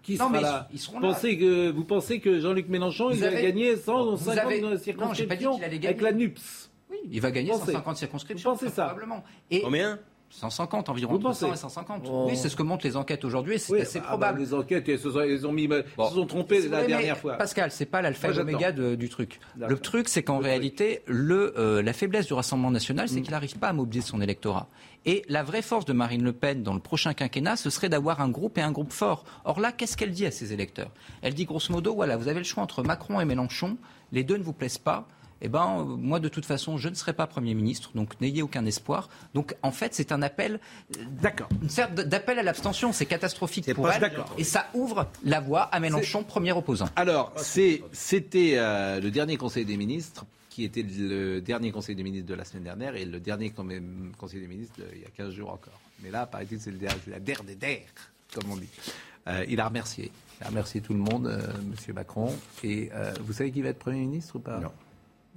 Qui 0.03 0.12
Non, 0.12 0.18
sera 0.18 0.30
mais 0.30 0.40
là 0.40 0.68
ils 0.72 0.78
seront 0.78 1.00
là. 1.00 1.09
pensez 1.12 1.38
que, 1.38 1.70
vous 1.70 1.84
pensez 1.84 2.20
que 2.20 2.40
Jean-Luc 2.40 2.68
Mélenchon, 2.68 3.11
Vous 3.11 3.16
il 3.16 3.24
avez- 3.24 3.42
gagner 3.42 3.74
Vous 3.74 3.80
150 3.82 4.38
avez- 4.38 4.61
dans 4.61 4.70
la 4.70 4.74
Non, 4.76 4.80
j'ai 4.82 5.26
pas 5.26 5.36
dit 5.36 5.42
circonscription 5.42 5.55
qu'il 5.57 5.64
allait 5.64 5.78
gagner. 5.78 5.86
avec 5.88 6.00
la 6.03 6.12
NUPS 6.12 6.70
Oui, 6.93 6.99
il 7.11 7.20
va 7.20 7.30
gagner 7.32 7.51
Vous 7.51 7.59
pensez 7.59 7.72
150 7.72 7.97
circonscriptions. 7.97 8.53
Vous 8.53 8.59
pensez 8.59 8.70
ça 8.72 8.84
Probablement. 8.84 9.24
Et 9.51 9.62
Combien 9.62 9.99
150 10.34 10.88
environ. 10.88 11.12
Vous 11.12 11.18
entre 11.26 11.34
100 11.34 11.47
pensez 11.49 11.59
et 11.59 11.61
150. 11.61 12.07
Oh. 12.11 12.26
Oui, 12.30 12.36
c'est 12.38 12.49
ce 12.49 12.57
que 12.57 12.62
montrent 12.62 12.86
les 12.86 12.97
enquêtes 12.97 13.22
aujourd'hui 13.26 13.57
et 13.57 13.59
c'est 13.59 13.72
Oui, 13.74 13.80
assez 13.82 14.01
bah, 14.01 14.07
probable. 14.07 14.38
bah, 14.38 14.45
les 14.47 14.55
enquêtes, 14.55 14.88
ils 14.88 14.99
se 14.99 15.09
ont 15.09 15.53
mis, 15.53 15.68
se 15.68 15.82
sont 15.95 16.26
vous 16.26 16.70
la 16.70 16.86
dernière 16.86 17.18
fois. 17.18 17.34
Pascal, 17.34 17.70
c'est 17.70 17.84
pas 17.84 18.01
l'alpha 18.01 18.30
et 18.30 18.32
l'oméga 18.32 18.72
du 18.72 19.09
truc. 19.11 19.40
Le 19.57 19.78
truc, 19.78 20.09
c'est 20.09 20.22
qu'en 20.22 20.38
réalité, 20.38 21.03
le, 21.07 21.53
euh, 21.59 21.82
la 21.82 21.93
faiblesse 21.93 22.26
du 22.28 22.32
Rassemblement 22.32 22.70
national, 22.70 23.05
Mm. 23.05 23.09
c'est 23.09 23.20
qu'il 23.20 23.32
n'arrive 23.32 23.59
pas 23.59 23.68
à 23.68 23.72
mobiliser 23.74 24.07
son 24.07 24.22
électorat. 24.22 24.68
Et 25.05 25.22
la 25.28 25.43
vraie 25.43 25.61
force 25.61 25.84
de 25.84 25.93
Marine 25.93 26.22
Le 26.22 26.32
Pen 26.32 26.62
dans 26.62 26.72
le 26.74 26.80
prochain 26.80 27.12
quinquennat, 27.12 27.57
ce 27.57 27.68
serait 27.68 27.90
d'avoir 27.90 28.22
un 28.22 28.30
groupe 28.30 28.57
et 28.57 28.62
un 28.62 28.72
groupe 28.72 28.93
fort. 28.93 29.24
Or 29.45 29.61
là, 29.61 29.70
qu'est-ce 29.70 29.99
qu'elle 29.99 30.12
dit 30.12 30.24
à 30.24 30.30
ses 30.30 30.55
électeurs? 30.55 30.93
Elle 31.20 31.34
dit 31.34 31.45
grosso 31.45 31.70
modo, 31.72 31.95
voilà, 31.95 32.16
vous 32.16 32.28
avez 32.28 32.38
le 32.38 32.45
choix 32.45 32.62
entre 32.62 32.82
Macron 32.82 33.20
et 33.20 33.26
Mélenchon, 33.26 33.76
les 34.12 34.24
deux 34.24 34.38
ne 34.38 34.43
vous 34.45 34.53
plaisent 34.55 34.78
pas. 34.78 35.07
Eh 35.45 35.49
ben, 35.49 35.78
euh, 35.80 35.84
moi, 35.84 36.20
de 36.20 36.28
toute 36.28 36.45
façon, 36.47 36.78
je 36.78 36.88
ne 36.88 36.95
serai 36.95 37.12
pas 37.12 37.26
Premier 37.26 37.55
ministre, 37.55 37.90
donc 37.97 38.20
n'ayez 38.20 38.43
aucun 38.43 38.64
espoir. 38.64 39.09
Donc, 39.34 39.57
en 39.62 39.72
fait, 39.72 39.93
c'est 39.93 40.12
un 40.12 40.22
appel, 40.22 40.61
D'accord. 41.20 41.49
une 41.61 41.68
sorte 41.68 41.95
d'appel 41.95 42.38
à 42.38 42.43
l'abstention. 42.45 42.93
C'est 42.93 43.07
catastrophique 43.07 43.74
pour 43.74 43.90
elle, 43.90 44.01
d'accord. 44.01 44.32
et 44.38 44.45
ça 44.45 44.68
ouvre 44.74 45.09
la 45.24 45.40
voie 45.40 45.62
à 45.62 45.80
Mélenchon, 45.80 46.22
premier 46.22 46.53
opposant. 46.53 46.88
Alors, 46.97 47.32
c'est- 47.36 47.82
c'était 47.93 48.53
euh, 48.57 49.01
le 49.01 49.11
dernier 49.11 49.36
Conseil 49.36 49.64
des 49.64 49.76
ministres, 49.76 50.24
qui 50.49 50.64
était 50.64 50.82
le 50.82 51.40
dernier 51.40 51.72
Conseil 51.72 51.97
des 51.97 52.03
ministres 52.05 52.28
de 52.28 52.34
la 52.34 52.45
semaine 52.45 52.64
dernière, 52.64 52.95
et 52.95 53.05
le 53.05 53.18
dernier 53.18 53.51
Conseil 53.51 54.40
des 54.40 54.47
ministres 54.47 54.78
de- 54.78 54.86
il 54.95 55.01
y 55.01 55.05
a 55.05 55.11
15 55.16 55.32
jours 55.34 55.51
encore. 55.51 55.80
Mais 56.03 56.11
là, 56.11 56.26
paraît-il, 56.26 56.61
c'est 56.61 56.70
le 56.70 56.78
der- 56.78 56.95
c'est 57.05 57.11
la 57.11 57.18
der 57.20 57.43
des 57.43 57.57
der, 57.57 57.80
comme 58.34 58.51
on 58.51 58.57
dit. 58.57 58.68
Euh, 59.28 59.45
il 59.49 59.61
a 59.61 59.66
remercié. 59.66 60.11
Il 60.40 60.45
a 60.45 60.49
remercié 60.51 60.80
tout 60.80 60.93
le 60.93 60.99
monde, 61.01 61.26
euh, 61.26 61.40
M. 61.88 61.95
Macron. 61.95 62.32
Et 62.64 62.90
euh, 62.95 63.12
vous 63.22 63.32
savez 63.32 63.51
qui 63.51 63.62
va 63.62 63.70
être 63.70 63.78
Premier 63.78 64.01
ministre 64.01 64.36
ou 64.36 64.40
pas? 64.40 64.59
Non. 64.61 64.70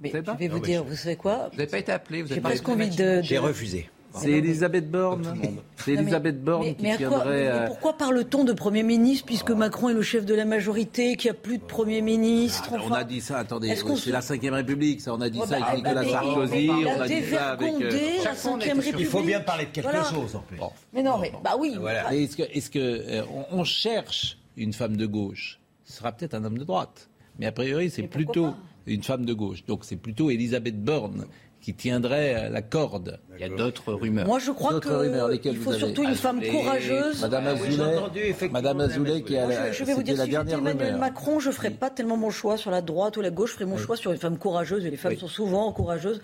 Mais 0.00 0.10
je 0.12 0.18
vais 0.38 0.48
vous 0.48 0.60
dire, 0.60 0.84
vous 0.84 0.94
savez 0.96 1.16
quoi? 1.16 1.48
Vous 1.52 1.56
n'avez 1.58 1.70
pas 1.70 1.78
été 1.78 1.92
appelé, 1.92 2.22
vous 2.22 2.28
J'ai 2.28 2.34
avez 2.34 2.40
pas 2.42 2.48
presque 2.50 2.64
été 2.68 2.72
envie 2.72 2.90
de. 2.96 3.22
J'ai 3.22 3.38
refusé. 3.38 3.88
C'est 4.18 4.30
Elisabeth 4.30 4.90
Borne. 4.90 5.38
C'est 5.76 5.92
Elisabeth 5.92 6.42
Borne 6.42 6.64
mais- 6.68 6.74
qui 6.74 6.82
mais 6.84 6.92
à 6.92 6.96
quoi- 6.96 7.08
tiendrait. 7.08 7.28
mais 7.42 7.48
euh, 7.48 7.66
pourquoi 7.66 7.98
parle-t-on 7.98 8.44
de 8.44 8.54
Premier 8.54 8.82
ministre 8.82 9.26
puisque 9.26 9.50
Macron 9.50 9.90
est 9.90 9.94
le 9.94 10.00
chef 10.00 10.24
de 10.24 10.34
la 10.34 10.46
majorité, 10.46 11.16
qu'il 11.16 11.30
n'y 11.30 11.36
a 11.36 11.38
plus 11.40 11.58
de 11.58 11.62
Premier 11.64 12.00
ministre 12.00 12.70
Ah, 12.72 12.78
on 12.88 12.92
a 12.92 13.04
dit 13.04 13.20
ça, 13.20 13.36
attendez, 13.36 13.68
est-ce 13.68 13.84
qu'on 13.84 13.94
c'est 13.94 14.06
se- 14.06 14.10
la 14.12 14.22
Cinquième 14.22 14.54
République, 14.54 15.02
ça, 15.02 15.12
on 15.12 15.20
a 15.20 15.28
dit 15.28 15.38
ça 15.40 15.60
bah, 15.60 15.66
avec 15.66 15.84
bah, 15.84 15.90
Nicolas 15.90 16.02
mais- 16.02 16.10
Sarkozy, 16.10 16.66
mais- 16.70 16.86
on 16.96 17.00
a 17.02 17.08
dit 17.08 17.22
ça 17.24 17.48
avec... 17.50 17.74
euh, 17.74 17.90
la 17.90 18.22
Chaque 18.22 18.36
fois, 18.36 18.52
on 18.52 18.56
était 18.56 18.66
Cinquième 18.68 18.76
sur- 18.82 18.84
République. 18.84 19.00
Il 19.00 19.06
faut 19.06 19.22
bien 19.22 19.40
parler 19.40 19.66
de 19.66 19.70
quelque 19.70 19.84
Voilà. 19.90 20.04
chose 20.04 20.34
en 20.34 20.40
plus. 20.40 20.58
Mais 20.94 21.02
non, 21.02 21.18
mais 21.18 21.32
bah 21.44 21.56
oui. 21.58 21.76
Voilà. 21.78 22.14
Est-ce 22.14 22.36
que, 22.38 22.68
que 22.72 22.78
euh, 22.78 23.22
on, 23.52 23.58
on 23.60 23.64
cherche 23.64 24.38
une 24.56 24.72
femme 24.72 24.96
de 24.96 25.04
gauche? 25.04 25.60
Ce 25.84 25.92
sera 25.92 26.12
peut-être 26.12 26.32
un 26.32 26.42
homme 26.44 26.56
de 26.56 26.64
droite, 26.64 27.10
mais 27.38 27.44
a 27.44 27.52
priori 27.52 27.90
c'est 27.90 28.04
plutôt 28.04 28.54
une 28.86 29.02
femme 29.02 29.24
de 29.24 29.32
gauche. 29.34 29.64
Donc 29.66 29.84
c'est 29.84 29.96
plutôt 29.96 30.30
Elisabeth 30.30 30.82
Borne 30.82 31.26
qui 31.60 31.74
tiendrait 31.74 32.44
euh, 32.44 32.48
la 32.48 32.62
corde. 32.62 33.18
Il 33.34 33.40
y 33.40 33.44
a 33.44 33.48
d'autres 33.48 33.92
rumeurs. 33.92 34.26
Moi, 34.26 34.38
je 34.38 34.52
crois 34.52 34.72
D'autres 34.72 34.94
rumeurs, 34.94 35.26
qu'il 35.26 35.32
lesquelles 35.36 35.56
faut 35.56 35.72
surtout 35.72 36.04
une 36.04 36.14
femme 36.14 36.40
courageuse. 36.40 37.22
Madame 37.22 37.44
Ah 37.48 37.54
oui, 37.54 37.68
Azoulay, 37.68 37.96
entendu, 37.96 38.18
effectivement, 38.20 38.52
Madame 38.52 38.80
Azoulay 38.82 39.22
qui 39.22 39.36
a 39.36 39.46
la, 39.48 39.72
je, 39.72 39.78
je 39.78 39.84
vais 39.84 39.94
vous 39.94 40.02
dire, 40.04 40.16
la 40.16 40.24
si 40.26 40.30
j'étais 40.30 40.52
Emmanuel 40.52 40.84
rumeur. 40.86 40.98
Macron, 41.00 41.40
je 41.40 41.48
ne 41.48 41.54
ferais 41.54 41.70
pas 41.70 41.90
tellement 41.90 42.16
mon 42.16 42.30
choix 42.30 42.56
sur 42.56 42.70
la 42.70 42.82
droite 42.82 43.16
ou 43.16 43.20
la 43.20 43.30
gauche, 43.30 43.50
je 43.50 43.54
ferais 43.54 43.64
mon 43.64 43.78
choix 43.78 43.96
sur 43.96 44.12
une 44.12 44.18
femme 44.18 44.38
courageuse, 44.38 44.86
et 44.86 44.90
les 44.90 44.96
femmes 44.96 45.12
Oui. 45.14 45.18
sont 45.18 45.26
souvent 45.28 45.72
courageuses. 45.72 46.20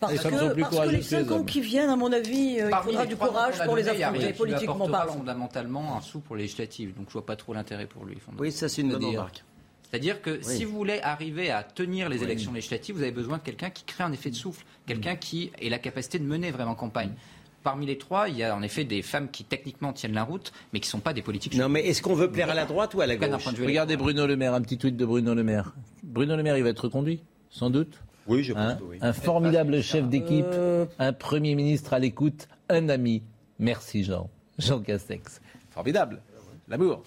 Parce, 0.00 0.12
Les 0.12 0.18
que, 0.18 0.22
parce 0.22 0.34
que 0.52 0.54
les 0.56 0.62
courageuses 0.62 0.92
que 0.92 0.96
les 0.96 1.02
cinq 1.02 1.30
ans 1.32 1.42
qui 1.44 1.60
viennent, 1.60 1.90
à 1.90 1.96
mon 1.96 2.12
avis, 2.12 2.60
euh, 2.60 2.70
il 2.70 2.84
faudra 2.84 3.04
du 3.06 3.16
courage 3.16 3.62
pour 3.64 3.76
les 3.76 3.82
il 3.82 4.02
affronter, 4.02 4.32
politiquement 4.32 4.88
parlant. 4.88 5.12
fondamentalement 5.12 5.96
un 5.98 6.00
sou 6.00 6.20
pour 6.20 6.36
les 6.36 6.42
législatives. 6.42 6.94
Donc 6.96 7.06
je 7.08 7.12
vois 7.12 7.26
pas 7.26 7.36
trop 7.36 7.52
l'intérêt 7.52 7.86
pour 7.86 8.04
lui. 8.06 8.16
Oui, 8.38 8.50
ça 8.50 8.68
c'est 8.70 8.80
une 8.80 8.92
bonne 8.92 9.04
remarque. 9.04 9.44
C'est-à-dire 9.96 10.20
que 10.20 10.42
si 10.42 10.66
vous 10.66 10.76
voulez 10.76 11.00
arriver 11.02 11.50
à 11.50 11.62
tenir 11.62 12.10
les 12.10 12.22
élections 12.22 12.52
législatives, 12.52 12.94
vous 12.96 13.02
avez 13.02 13.12
besoin 13.12 13.38
de 13.38 13.42
quelqu'un 13.42 13.70
qui 13.70 13.82
crée 13.84 14.04
un 14.04 14.12
effet 14.12 14.28
de 14.28 14.34
souffle, 14.34 14.62
quelqu'un 14.86 15.16
qui 15.16 15.50
ait 15.58 15.70
la 15.70 15.78
capacité 15.78 16.18
de 16.18 16.24
mener 16.24 16.50
vraiment 16.50 16.74
campagne. 16.74 17.12
Parmi 17.62 17.86
les 17.86 17.96
trois, 17.96 18.28
il 18.28 18.36
y 18.36 18.42
a 18.44 18.54
en 18.54 18.60
effet 18.60 18.84
des 18.84 19.00
femmes 19.00 19.30
qui 19.30 19.42
techniquement 19.42 19.94
tiennent 19.94 20.12
la 20.12 20.22
route, 20.22 20.52
mais 20.74 20.80
qui 20.80 20.88
ne 20.88 20.90
sont 20.90 21.00
pas 21.00 21.14
des 21.14 21.22
politiques. 21.22 21.54
Non, 21.56 21.70
mais 21.70 21.80
est-ce 21.86 22.02
qu'on 22.02 22.14
veut 22.14 22.30
plaire 22.30 22.50
à 22.50 22.54
la 22.54 22.66
droite 22.66 22.92
ou 22.94 23.00
à 23.00 23.06
la 23.06 23.16
gauche 23.16 23.46
Regardez 23.58 23.96
Bruno 23.96 24.26
Le 24.26 24.36
Maire, 24.36 24.52
un 24.52 24.60
petit 24.60 24.76
tweet 24.76 24.96
de 24.98 25.04
Bruno 25.06 25.32
Le 25.34 25.42
Maire. 25.42 25.74
Bruno 26.02 26.36
Le 26.36 26.42
Maire, 26.42 26.58
il 26.58 26.62
va 26.62 26.68
être 26.68 26.80
reconduit, 26.84 27.22
sans 27.48 27.70
doute. 27.70 27.98
Oui, 28.26 28.44
je 28.44 28.52
pense 28.52 28.62
Hein 28.62 28.76
que 28.76 28.84
oui. 28.84 28.98
Un 29.00 29.14
formidable 29.14 29.82
chef 29.82 30.06
d'équipe, 30.08 30.44
Euh, 30.46 30.84
un 30.98 31.14
Premier 31.14 31.54
ministre 31.54 31.94
à 31.94 31.98
l'écoute, 31.98 32.48
un 32.68 32.90
ami. 32.90 33.22
Merci 33.58 34.04
Jean. 34.04 34.28
Jean 34.58 34.80
Castex. 34.80 35.40
Formidable. 35.70 36.20
L'amour. 36.68 37.02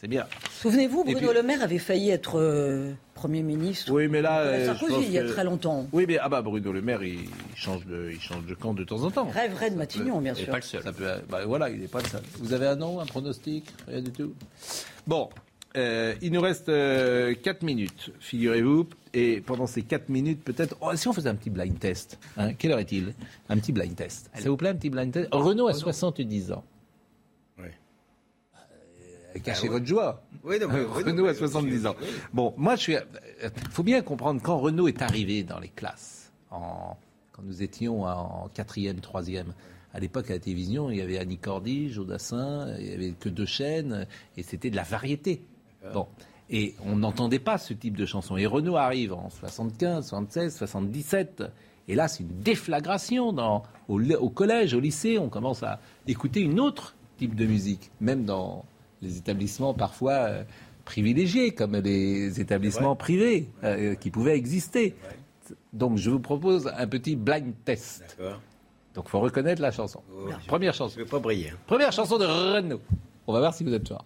C'est 0.00 0.06
bien. 0.06 0.26
Souvenez-vous, 0.60 1.02
Bruno 1.02 1.18
puis- 1.18 1.34
Le 1.34 1.42
Maire 1.42 1.60
avait 1.62 1.78
failli 1.78 2.10
être 2.10 2.38
euh, 2.38 2.92
Premier 3.14 3.42
ministre. 3.42 3.90
Oui, 3.92 4.06
mais 4.06 4.22
là. 4.22 4.42
Euh, 4.42 4.60
je 4.60 4.66
Sarkozy, 4.66 4.92
pense 4.94 5.04
il 5.04 5.12
y 5.12 5.18
a 5.18 5.22
que- 5.22 5.28
très 5.28 5.42
longtemps. 5.42 5.88
Oui, 5.92 6.04
mais 6.06 6.18
ah 6.18 6.28
bah, 6.28 6.40
Bruno 6.40 6.70
Le 6.72 6.80
Maire, 6.82 7.02
il 7.02 7.28
change 7.56 7.84
de, 7.84 8.10
il 8.12 8.20
change 8.20 8.46
de 8.46 8.54
camp 8.54 8.74
de 8.74 8.84
temps 8.84 9.02
en 9.02 9.10
temps. 9.10 9.28
Rêverait 9.28 9.70
de 9.70 9.76
Matignon, 9.76 10.20
bien 10.20 10.34
Il 10.34 10.40
est 10.40 10.44
sûr. 10.44 10.52
pas 10.52 10.58
le 10.58 10.62
seul. 10.62 10.82
Ça 10.84 10.92
peut- 10.92 11.04
bah, 11.28 11.44
voilà, 11.46 11.68
il 11.70 11.80
n'est 11.80 11.88
pas 11.88 12.00
le 12.00 12.06
seul. 12.08 12.22
Vous 12.38 12.52
avez 12.52 12.66
un 12.68 12.76
nom, 12.76 13.00
un 13.00 13.06
pronostic 13.06 13.64
Rien 13.88 14.00
du 14.02 14.12
tout? 14.12 14.34
Bon, 15.08 15.30
euh, 15.76 16.14
il 16.22 16.30
nous 16.30 16.40
reste 16.40 16.66
4 17.42 17.62
minutes, 17.62 18.12
figurez-vous. 18.20 18.86
Et 19.14 19.40
pendant 19.40 19.66
ces 19.66 19.82
4 19.82 20.10
minutes, 20.10 20.44
peut-être. 20.44 20.76
oh, 20.80 20.94
si 20.94 21.08
on 21.08 21.12
faisait 21.12 21.30
un 21.30 21.34
petit 21.34 21.50
blind 21.50 21.76
test 21.76 22.18
hein, 22.36 22.52
Quelle 22.52 22.70
heure 22.70 22.78
est-il? 22.78 23.14
Un 23.48 23.56
petit 23.58 23.72
blind 23.72 23.96
test. 23.96 24.30
Ça 24.38 24.48
vous 24.48 24.56
plaît, 24.56 24.68
un 24.68 24.74
petit 24.76 24.90
blind 24.90 25.10
test 25.10 25.28
Renault 25.32 25.66
a 25.66 25.74
70 25.74 26.52
ans. 26.52 26.62
Euh, 29.36 29.38
Cachez 29.40 29.68
votre 29.68 29.86
joie. 29.86 30.22
Oui, 30.44 30.58
non, 30.60 30.68
mais- 30.68 30.82
Renault 30.82 31.24
non, 31.24 31.28
a 31.28 31.34
70 31.34 31.86
ans. 31.86 31.94
Bon, 32.32 32.54
moi, 32.56 32.76
je 32.76 32.80
suis. 32.80 32.94
Il 33.42 33.50
faut 33.70 33.82
bien 33.82 34.00
comprendre 34.02 34.40
quand 34.42 34.58
Renault 34.58 34.88
est 34.88 35.02
arrivé 35.02 35.42
dans 35.42 35.58
les 35.58 35.68
classes, 35.68 36.32
en, 36.50 36.96
quand 37.32 37.42
nous 37.42 37.62
étions 37.62 38.04
en 38.04 38.48
quatrième, 38.54 39.00
troisième. 39.00 39.52
À 39.94 40.00
l'époque, 40.00 40.30
à 40.30 40.34
la 40.34 40.38
télévision, 40.38 40.90
il 40.90 40.98
y 40.98 41.00
avait 41.00 41.18
Annie 41.18 41.38
Cordy, 41.38 41.90
Jodassin, 41.90 42.74
il 42.78 42.86
n'y 42.88 42.92
avait 42.92 43.10
que 43.12 43.28
deux 43.28 43.46
chaînes, 43.46 44.06
et 44.36 44.42
c'était 44.42 44.70
de 44.70 44.76
la 44.76 44.82
variété. 44.82 45.42
Bon. 45.94 46.06
Et 46.50 46.74
on 46.84 46.96
n'entendait 46.96 47.38
pas 47.38 47.58
ce 47.58 47.74
type 47.74 47.96
de 47.96 48.06
chanson. 48.06 48.36
Et 48.36 48.46
Renault 48.46 48.76
arrive 48.76 49.12
en 49.12 49.28
75, 49.30 50.06
76, 50.06 50.56
77. 50.56 51.42
Et 51.88 51.94
là, 51.94 52.08
c'est 52.08 52.22
une 52.22 52.40
déflagration 52.40 53.32
dans, 53.32 53.62
au, 53.88 54.00
au 54.12 54.28
collège, 54.30 54.74
au 54.74 54.80
lycée. 54.80 55.18
On 55.18 55.28
commence 55.28 55.62
à 55.62 55.80
écouter 56.06 56.40
une 56.40 56.58
autre 56.60 56.94
type 57.18 57.34
de 57.34 57.46
musique, 57.46 57.90
même 58.00 58.24
dans 58.24 58.64
les 59.02 59.16
établissements 59.16 59.74
parfois 59.74 60.12
euh, 60.12 60.44
privilégiés, 60.84 61.52
comme 61.52 61.76
les 61.76 62.40
établissements 62.40 62.96
privés 62.96 63.48
euh, 63.64 63.94
qui 63.94 64.10
pouvaient 64.10 64.36
exister. 64.36 64.94
Donc, 65.72 65.98
je 65.98 66.10
vous 66.10 66.20
propose 66.20 66.70
un 66.76 66.86
petit 66.86 67.16
blind 67.16 67.52
test. 67.64 68.18
Donc, 68.94 69.04
il 69.06 69.10
faut 69.10 69.20
reconnaître 69.20 69.62
la 69.62 69.70
chanson. 69.70 70.02
Première 70.46 70.74
chanson. 70.74 70.94
Je 70.94 71.00
ne 71.00 71.04
vais 71.04 71.10
pas 71.10 71.18
briller. 71.18 71.52
Première 71.66 71.92
chanson 71.92 72.18
de 72.18 72.24
Renault. 72.24 72.80
On 73.26 73.32
va 73.32 73.40
voir 73.40 73.54
si 73.54 73.64
vous 73.64 73.72
êtes 73.72 73.86
fort. 73.86 74.04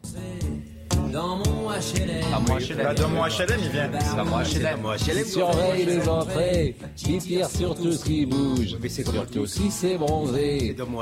Dans 1.13 1.37
mon 1.37 1.69
HLM. 1.69 2.25
Ah, 2.33 2.41
HLM. 2.59 2.83
Bah, 2.83 2.95
dans 2.95 3.09
mon 3.11 3.23
HLM, 3.25 3.61
il 3.63 3.69
vient. 3.69 3.91
Dans 4.17 4.25
mon 4.25 4.39
HLM. 4.39 4.81
Moi, 4.81 4.97
HLM, 4.97 5.25
Surveille 5.27 5.85
les 5.85 6.09
entrées, 6.09 6.77
qui 6.97 7.19
tire 7.19 7.51
sur 7.51 7.75
tout 7.75 7.93
ce 7.93 8.03
qui 8.03 8.25
bouge. 8.25 8.79
Mais 8.81 8.89
c'est 8.89 9.07
Surtout 9.07 9.47
si 9.47 9.71
c'est 9.71 9.99
bronzé. 9.99 10.73
dans 10.73 10.87
mon 10.87 11.01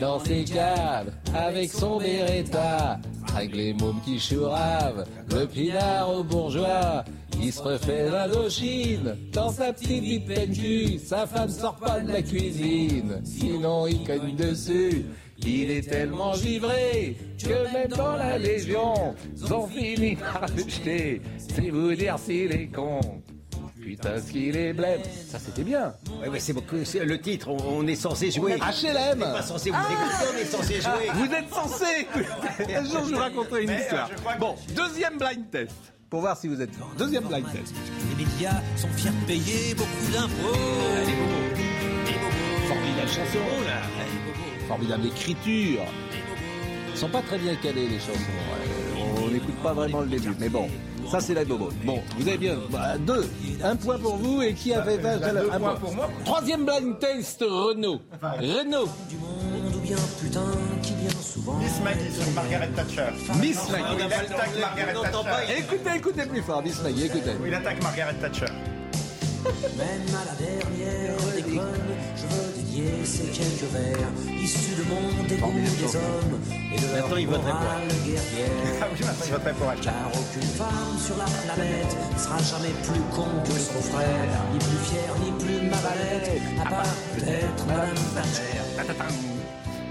dans 0.00 0.18
ses 0.24 0.44
cadres, 0.44 1.12
avec 1.34 1.70
son 1.70 1.98
Beretta. 1.98 2.98
Avec 3.36 3.54
les 3.54 3.74
mômes 3.74 4.00
qui 4.02 4.18
chouravent, 4.18 5.04
le 5.30 5.46
pinard 5.46 6.10
au 6.10 6.24
bourgeois. 6.24 7.04
Il 7.40 7.52
se 7.52 7.60
refait 7.60 8.10
l'Indochine, 8.10 9.14
dans 9.32 9.50
sa 9.50 9.72
petite 9.72 10.02
vie. 10.02 10.98
Sa 10.98 11.26
femme 11.26 11.50
sort 11.50 11.76
pas 11.76 12.00
de 12.00 12.10
la 12.10 12.22
cuisine, 12.22 13.20
sinon 13.24 13.86
il 13.86 14.02
cogne 14.04 14.34
dessus. 14.34 15.04
Il 15.46 15.70
est 15.70 15.88
tellement 15.88 16.34
givré 16.34 17.16
que 17.42 17.72
même 17.72 17.88
dans 17.88 18.16
la 18.16 18.38
Légion, 18.38 19.14
ils 19.36 19.52
ont 19.54 19.66
fini 19.68 20.16
par 20.16 20.46
le 20.54 20.68
jeter. 20.68 21.22
C'est 21.38 21.70
vous 21.70 21.94
dire 21.94 22.18
s'il 22.18 22.52
est 22.52 22.66
con. 22.66 23.00
Putain, 23.80 24.20
ce 24.20 24.32
qu'il 24.32 24.54
est 24.56 24.72
blême. 24.74 25.00
Ça, 25.30 25.38
c'était 25.38 25.62
bien. 25.62 25.94
Ouais, 26.20 26.28
mais 26.30 26.40
c'est 26.40 26.52
le 27.04 27.20
titre, 27.20 27.48
on, 27.48 27.56
on 27.78 27.86
est 27.86 27.94
censé 27.94 28.30
jouer. 28.30 28.56
HLM. 28.56 29.22
On 29.22 29.26
n'est 29.26 29.32
pas 29.32 29.42
censé 29.42 29.70
vous 29.70 29.76
écouter, 29.76 30.26
on 30.34 30.36
est 30.38 30.44
censé 30.44 30.74
jouer. 30.82 31.08
Vous 31.14 31.32
êtes 31.32 31.48
censé 31.50 32.06
Un 32.76 32.84
jour, 32.84 33.04
je 33.08 33.14
vous 33.14 33.18
raconterai 33.20 33.62
une 33.62 33.70
Mais, 33.70 33.80
histoire. 33.80 34.10
que- 34.10 34.38
Bon, 34.40 34.56
deuxième 34.76 35.16
blind 35.16 35.50
test. 35.50 35.72
Pour 36.10 36.20
voir 36.20 36.36
si 36.36 36.48
vous 36.48 36.60
êtes 36.60 36.74
fort. 36.74 36.90
Deuxième 36.98 37.24
blind 37.24 37.44
test. 37.50 37.74
Les 38.18 38.24
médias 38.24 38.60
sont 38.76 38.88
fiers 38.88 39.10
de 39.10 39.26
payer 39.26 39.74
beaucoup 39.74 40.12
d'impôts. 40.12 40.58
Formidable 42.66 43.08
chanson. 43.08 43.38
Formidable 44.68 45.06
écriture. 45.06 45.80
Ils 46.92 46.98
sont 46.98 47.08
pas 47.08 47.22
très 47.22 47.38
bien 47.38 47.54
calés, 47.56 47.88
les 47.88 47.98
chansons. 47.98 48.12
Ouais, 48.12 49.24
On 49.24 49.28
n'écoute 49.28 49.54
pas 49.62 49.72
vraiment 49.72 50.00
le 50.00 50.08
début. 50.08 50.34
Mais 50.38 50.48
bon, 50.48 50.68
ça, 51.10 51.20
c'est 51.20 51.32
la 51.34 51.44
bobo. 51.44 51.70
Bon, 51.84 52.02
vous 52.18 52.28
avez 52.28 52.36
bien. 52.38 52.58
bah, 52.70 52.98
deux. 52.98 53.26
Un 53.64 53.76
point 53.76 53.98
pour 53.98 54.16
vous. 54.16 54.42
Et 54.42 54.52
qui 54.52 54.74
a 54.74 54.82
fait 54.82 54.98
Bah, 54.98 55.12
un, 55.14 55.16
deux 55.18 55.26
un 55.50 55.58
points 55.58 55.58
point 55.58 55.74
pour 55.76 55.94
moi. 55.94 56.10
Troisième 56.24 56.64
blind 56.66 56.98
test, 56.98 57.40
Renault. 57.48 58.00
Renault. 58.22 58.88
bien 59.82 59.96
putain 60.20 60.44
qui 60.82 60.92
bien 60.94 61.10
souvent. 61.22 61.54
Miss 61.58 61.80
Maggie 61.82 62.12
sur 62.12 62.30
Margaret 62.32 62.68
Thatcher. 62.76 63.06
Miss 63.40 63.70
Maggie. 63.70 63.84
Il 63.96 64.02
attaque 64.02 64.58
Margaret 64.60 64.92
Thatcher. 64.92 65.58
Écoutez, 65.58 65.90
écoutez 65.96 66.26
plus 66.26 66.42
fort, 66.42 66.62
Miss 66.62 66.82
Maggie, 66.82 67.06
écoutez. 67.06 67.30
Il 67.46 67.54
attaque 67.54 67.82
Margaret 67.82 68.14
Thatcher. 68.20 68.52
Même 69.78 70.14
à 70.14 70.24
la 70.26 70.34
dernière 70.34 71.16
dédier 72.78 73.04
ces 73.04 73.24
quelques 73.24 73.70
vers 73.72 74.42
issus 74.42 74.74
de 74.76 74.82
mon 74.88 75.24
dégoût 75.24 75.52
des 75.52 75.96
hommes 75.96 76.40
et 76.72 76.80
de 76.80 76.86
leur 76.86 77.08
Maintenant, 77.08 77.16
il 77.16 77.28
morale 77.28 77.88
guerrière. 78.04 78.48
Ah 78.80 78.86
oui, 78.92 79.04
maintenant 79.04 79.24
il 79.26 79.32
voterait 79.32 79.52
pour 79.54 79.72
elle. 79.72 79.80
Car 79.80 79.94
aucune 80.08 80.42
femme 80.42 80.98
sur 80.98 81.16
la 81.16 81.24
planète 81.24 81.96
ne 82.12 82.18
sera 82.18 82.38
jamais 82.38 82.74
plus 82.84 83.00
con 83.14 83.28
que 83.44 83.52
son 83.52 83.80
frère, 83.90 84.28
ni 84.52 84.58
plus 84.58 84.84
fier, 84.84 85.14
ni 85.24 85.44
plus 85.44 85.68
mavalette, 85.68 86.42
à 86.60 86.70
part 86.70 86.94
peut-être 87.14 87.66
Madame 87.66 87.94
Thatcher. 88.14 88.48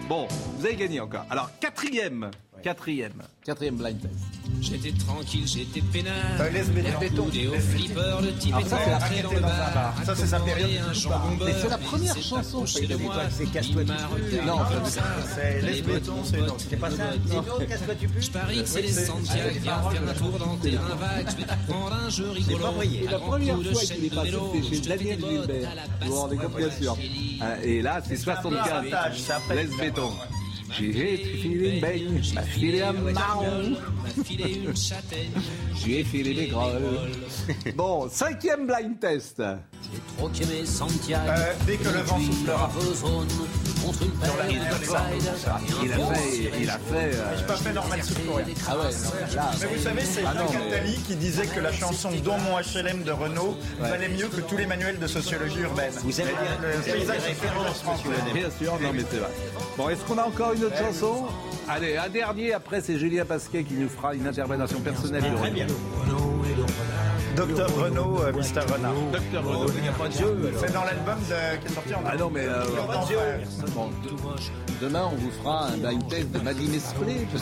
Bon, 0.08 0.28
vous 0.58 0.66
avez 0.66 0.76
gagné 0.76 1.00
encore. 1.02 1.26
Alors, 1.30 1.50
quatrième. 1.60 2.32
Quatrième. 2.64 3.14
Quatrième 3.46 3.76
blind 3.78 4.02
test. 4.02 4.14
J'étais 4.62 4.92
tranquille, 4.98 5.48
j'étais 5.48 5.82
peinard. 5.82 6.14
Euh, 6.42 6.50
les 6.50 6.64
béton. 7.00 7.28
Au 7.28 7.60
flipper, 7.60 8.18
le 8.22 8.34
type 8.34 8.56
Alors 8.56 8.68
ça, 8.68 8.76
était 8.78 8.86
c'est 8.86 8.92
la 8.92 9.24
dans 9.24 9.32
le 9.32 9.40
dans 9.42 9.48
un 9.48 9.74
bar. 9.74 9.94
Ça, 10.06 10.16
c'est 10.16 10.28
sa 10.28 10.40
période 10.40 10.70
de 10.70 11.08
bar. 11.10 11.32
Mais 11.46 11.54
c'est 11.62 11.70
la 11.70 11.78
première 11.78 12.16
chanson. 12.18 12.58
approché 12.58 12.88
de 12.88 12.96
moi. 12.96 13.16
C'est 13.30 13.46
Casse-toi 13.52 13.84
tu 13.84 13.92
pues. 13.94 14.46
Non, 14.46 14.58
ça, 14.58 14.90
ça. 14.90 15.02
c'est 15.36 15.62
bétons, 15.82 15.94
bétons, 15.94 16.24
c'est 16.24 16.38
non. 16.42 16.56
C'est 16.58 16.76
pas 16.78 16.90
ça. 16.92 17.04
Casse-toi 17.70 17.96
tu 18.00 18.08
pues. 18.10 18.22
Je 18.26 18.32
parie 18.32 18.62
que 18.64 18.68
c'est 18.70 18.82
les 18.82 18.88
c'est- 18.92 19.06
Santiago. 19.06 19.50
les 19.54 19.60
Viens 19.60 19.72
paroles 19.78 19.94
faire 19.96 20.10
un 20.10 20.14
tour 20.14 20.40
dans 20.40 20.54
le 20.54 20.60
terrain 20.60 20.96
vague. 20.96 21.28
Je 21.30 21.36
vais 21.38 21.44
t'apprendre 21.48 21.94
un 22.06 22.10
jeu 22.10 22.30
rigolo. 22.32 22.66
C'est 23.06 23.12
la 23.12 23.20
première 23.20 23.56
fois 23.62 23.82
qu'il 23.82 24.06
est 24.06 24.16
passé, 24.16 24.32
c'est 24.54 24.76
chez 24.76 24.82
Daniel 24.90 25.20
Gilbert. 25.20 25.76
la 25.76 26.06
Vous 26.08 26.12
vous 26.14 26.20
rendez 26.22 26.38
compte, 26.38 26.56
bien 26.58 26.72
sûr. 26.72 26.98
Ah, 27.42 27.64
Et 27.64 27.82
là, 27.82 28.02
c'est 28.08 28.18
75. 28.18 28.68
avantage, 28.72 29.20
c'est 29.20 29.34
après. 29.34 29.56
Laisse 29.56 29.78
béton. 29.78 30.12
J'ai 30.80 31.18
filé 31.18 31.70
une 31.76 31.80
baigne, 31.82 32.22
m'a 32.36 32.42
filé 32.44 32.82
un 32.82 32.94
marron. 32.94 33.72
m'a 34.04 34.24
filé 34.24 34.56
une 34.64 34.76
châtaigne. 34.76 35.32
J'ai 35.76 36.04
filé 36.04 36.34
des 36.34 36.48
grolles. 36.48 37.00
Bon, 37.76 38.08
cinquième 38.10 38.68
blind 38.68 39.00
test. 39.00 39.42
J'ai 39.82 40.00
troqué 40.18 40.46
mes 40.46 40.66
Santiago. 40.66 41.30
Euh, 41.30 41.54
dès 41.66 41.78
que 41.78 41.90
le 41.90 42.02
vent 42.02 42.20
soufflera. 42.20 42.70
Contre 43.88 44.02
une 44.04 44.12
paire. 44.12 44.32
Il 44.50 45.92
a 45.92 45.96
fait, 45.96 46.52
il 46.62 46.70
a 46.70 46.74
fait. 46.74 47.16
euh, 47.16 47.38
J'ai 47.38 47.44
pas 47.46 47.56
fait 47.56 47.74
normal 47.74 48.04
sous 48.04 48.14
pour 48.16 48.36
rien. 48.38 48.46
Ah 48.68 48.78
ouais, 48.78 48.84
non, 48.84 49.36
là. 49.36 49.52
Mais 49.62 49.68
vous 49.76 49.82
savez, 49.84 50.02
c'est 50.04 50.24
Ah 50.26 50.32
Attali 50.32 50.98
qui 51.08 51.16
disait 51.16 51.46
que 51.48 51.60
la 51.62 51.72
chanson 51.72 52.10
Dans 52.24 52.38
mon 52.40 52.58
HLM 52.60 53.04
de 53.04 53.12
Renault 53.12 53.56
valait 53.80 54.10
mieux 54.10 54.28
que 54.28 54.42
tous 54.42 54.58
les 54.58 54.66
manuels 54.66 55.00
de 55.00 55.08
sociologie 55.08 55.60
urbaine. 55.62 55.92
Vous 56.04 56.20
avez 56.20 56.32
bien- 56.32 56.58
le 56.62 56.92
paysage. 56.92 57.22
Bien 58.34 58.50
sûr, 58.60 58.74
non 58.82 58.90
mais 58.94 59.04
c'est 59.10 59.18
vrai. 59.18 59.30
Bon, 59.78 59.90
est-ce 59.90 60.02
qu'on 60.02 60.18
a 60.18 60.24
encore 60.24 60.54
une 60.54 60.66
autre 60.66 60.78
chanson 60.78 61.26
Allez, 61.70 61.98
un 61.98 62.10
dernier, 62.10 62.54
après 62.54 62.82
c'est 62.82 62.98
Julien 62.98 63.26
Pasquet 63.26 63.64
qui 63.64 63.74
nous 63.76 63.90
fera 63.90 64.14
une 64.16 64.26
interprétation 64.28 64.80
personnelle 64.80 65.24
de 65.24 65.50
bien. 65.50 65.68
Docteur 67.38 67.70
Renault, 67.76 68.20
euh, 68.24 68.34
Mister 68.34 68.60
Renard. 68.62 68.94
Docteur 69.14 69.44
Renaud. 69.46 69.66
Il 69.76 69.82
n'y 69.84 69.88
a 69.90 69.92
pas 69.92 70.08
de 70.08 70.14
jeu. 70.14 70.52
C'est 70.58 70.74
dans 70.74 70.84
l'album 70.84 71.16
de- 71.30 71.58
qui 71.62 71.68
est 71.68 71.76
sorti 71.76 71.94
en 71.94 72.00
Ah 72.06 72.16
non, 72.18 72.30
mais 72.34 72.42
euh, 72.46 72.64
frère. 72.64 72.88
bon, 73.76 73.88
de- 74.04 74.86
demain 74.86 75.10
on 75.12 75.16
vous 75.16 75.32
fera 75.32 75.68
un 75.68 75.78
blind 75.78 76.08
test 76.10 76.32
de 76.32 76.40
Maddy 76.40 76.68
Mesplé. 76.68 77.28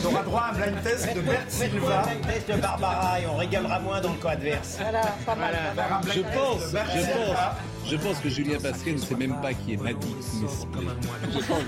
Tu 0.00 0.06
auras 0.06 0.22
droit 0.22 0.40
à 0.42 0.50
un 0.50 0.52
blind 0.54 0.82
test 0.82 1.14
de 1.14 1.20
Bert 1.20 1.44
Silva. 1.48 2.02
Un 2.02 2.26
test 2.32 2.48
de 2.50 2.56
Barbara 2.60 3.20
et 3.20 3.26
on 3.26 3.36
rigolera 3.36 3.80
moins 3.80 4.00
dans 4.00 4.12
le 4.12 4.18
camp 4.18 4.28
adverse. 4.28 4.76
Faire 4.76 4.88
un 4.88 6.00
blind 6.00 6.14
Je 6.14 6.20
pense, 6.20 6.60
je 6.70 6.76
pense, 6.76 7.36
je 7.88 7.96
pense 7.96 8.18
que 8.18 8.28
Julien 8.28 8.58
Pasquet 8.60 8.92
ne 8.92 8.98
sait 8.98 9.14
même 9.14 9.34
pas 9.42 9.52
qui 9.54 9.74
est 9.74 9.76
Maddy 9.76 10.14
Mesplé. 10.42 10.86
Je 11.32 11.38
pense. 11.38 11.62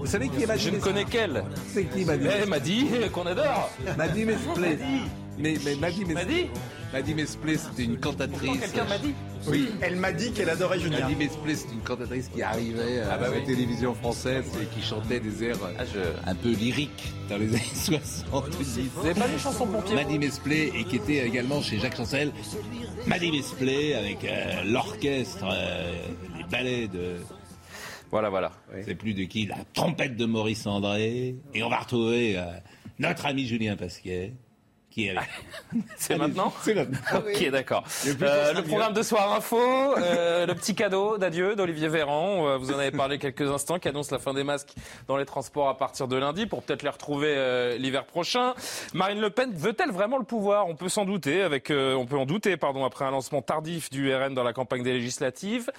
Vous 0.00 0.06
savez 0.06 0.28
qui 0.28 0.42
est 0.42 0.46
Maddy 0.46 0.62
Je 0.62 0.70
ne 0.70 0.78
connais 0.78 1.04
qu'elle. 1.04 1.44
C'est 1.72 1.84
qui 1.84 2.04
Maddy 2.04 2.26
Eh, 2.42 2.46
m'a 2.46 2.58
dit 2.58 2.86
qu'on 3.12 3.26
adore. 3.26 3.70
Maddy 3.96 4.24
Mesplé. 4.24 4.78
Mais, 5.38 5.54
mais 5.64 5.74
Maddy 5.76 6.04
Mesplé. 6.04 6.14
Maddy 6.14 6.46
Maddy 6.92 7.14
Mesplé, 7.14 7.56
c'était 7.58 7.84
une 7.84 7.98
cantatrice. 7.98 8.60
Quelqu'un 8.60 8.84
m'a 8.84 8.98
dit. 8.98 9.14
Oui, 9.46 9.68
elle 9.82 9.96
m'a 9.96 10.10
dit 10.12 10.32
qu'elle 10.32 10.50
adorait 10.50 10.80
Julien. 10.80 11.00
Maddy 11.00 11.14
Mesplé, 11.16 11.54
c'est 11.54 11.70
une 11.72 11.80
cantatrice 11.82 12.28
qui 12.28 12.42
arrivait 12.42 12.98
euh, 12.98 13.08
Ah 13.10 13.18
bah 13.18 13.26
à 13.26 13.30
la 13.30 13.36
oui. 13.38 13.44
télévision 13.44 13.94
française 13.94 14.44
et 14.60 14.66
qui 14.74 14.84
chantait 14.84 15.20
des 15.20 15.44
airs 15.44 15.62
euh, 15.62 15.72
Ah, 15.78 15.84
je- 15.84 16.30
un 16.30 16.34
peu 16.34 16.50
lyriques 16.50 17.12
dans 17.28 17.36
les 17.38 17.48
années 17.48 17.62
70. 17.74 18.80
Vous 18.96 19.14
pas 19.14 19.26
lu 19.28 19.38
chanson 19.38 19.66
pompier 19.66 19.94
Maddy 19.94 20.18
Mesplé 20.18 20.72
et 20.74 20.84
qui 20.84 20.96
était 20.96 21.26
également 21.26 21.62
chez 21.62 21.78
Jacques 21.78 21.96
Chancel. 21.96 22.32
Maddy 23.06 23.30
Mesplé 23.30 23.94
avec 23.94 24.24
euh, 24.24 24.64
l'orchestre, 24.64 25.44
euh, 25.50 25.92
les 26.36 26.44
ballets 26.44 26.88
de. 26.88 27.16
Voilà, 28.10 28.30
voilà. 28.30 28.52
C'est 28.86 28.94
plus 28.94 29.12
de 29.14 29.24
qui? 29.24 29.46
La 29.46 29.56
trompette 29.74 30.16
de 30.16 30.24
Maurice 30.24 30.66
André. 30.66 31.36
Et 31.54 31.62
on 31.62 31.68
va 31.68 31.78
retrouver 31.78 32.38
euh, 32.38 32.44
notre 32.98 33.26
ami 33.26 33.46
Julien 33.46 33.76
Pasquet. 33.76 34.32
Qui 34.98 35.06
est 35.06 35.10
avec. 35.10 35.28
C'est 35.96 36.16
maintenant 36.16 36.52
C'est 36.60 36.74
maintenant. 36.74 36.98
Ok, 37.14 37.50
d'accord. 37.50 37.84
Euh, 38.20 38.52
le 38.52 38.62
programme 38.62 38.92
de 38.94 39.02
Soir 39.02 39.32
Info, 39.32 39.56
euh, 39.56 40.44
le 40.44 40.54
petit 40.56 40.74
cadeau 40.74 41.18
d'adieu 41.18 41.54
d'Olivier 41.54 41.86
Véran. 41.86 42.48
euh, 42.48 42.56
vous 42.56 42.72
en 42.72 42.78
avez 42.80 42.90
parlé 42.90 43.18
quelques 43.20 43.48
instants, 43.48 43.78
qui 43.78 43.86
annonce 43.86 44.10
la 44.10 44.18
fin 44.18 44.34
des 44.34 44.42
masques 44.42 44.74
dans 45.06 45.16
les 45.16 45.24
transports 45.24 45.68
à 45.68 45.78
partir 45.78 46.08
de 46.08 46.16
lundi 46.16 46.46
pour 46.46 46.64
peut-être 46.64 46.82
les 46.82 46.88
retrouver 46.88 47.32
euh, 47.36 47.76
l'hiver 47.76 48.06
prochain. 48.06 48.54
Marine 48.92 49.20
Le 49.20 49.30
Pen 49.30 49.52
veut-elle 49.54 49.92
vraiment 49.92 50.18
le 50.18 50.24
pouvoir? 50.24 50.66
On 50.66 50.74
peut 50.74 50.88
s'en 50.88 51.04
douter, 51.04 51.42
avec, 51.42 51.70
euh, 51.70 51.94
on 51.94 52.04
peut 52.04 52.18
en 52.18 52.26
douter, 52.26 52.56
pardon, 52.56 52.84
après 52.84 53.04
un 53.04 53.12
lancement 53.12 53.40
tardif 53.40 53.90
du 53.90 54.12
RN 54.12 54.34
dans 54.34 54.42
la 54.42 54.52
campagne 54.52 54.82
des 54.82 54.94
législatives. 54.94 55.70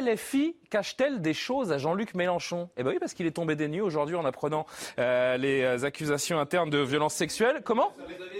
LFI 0.00 0.56
cache-t-elle 0.70 1.20
des 1.20 1.34
choses 1.34 1.70
à 1.72 1.78
Jean-Luc 1.78 2.14
Mélenchon? 2.14 2.70
Eh 2.76 2.82
ben 2.82 2.90
oui, 2.90 2.98
parce 2.98 3.12
qu'il 3.14 3.26
est 3.26 3.30
tombé 3.32 3.56
des 3.56 3.68
nues 3.68 3.80
aujourd'hui 3.82 4.16
en 4.16 4.24
apprenant 4.24 4.64
euh, 4.98 5.36
les 5.36 5.84
accusations 5.84 6.38
internes 6.38 6.70
de 6.70 6.78
violences 6.78 7.14
sexuelles. 7.14 7.60
Comment? 7.64 7.92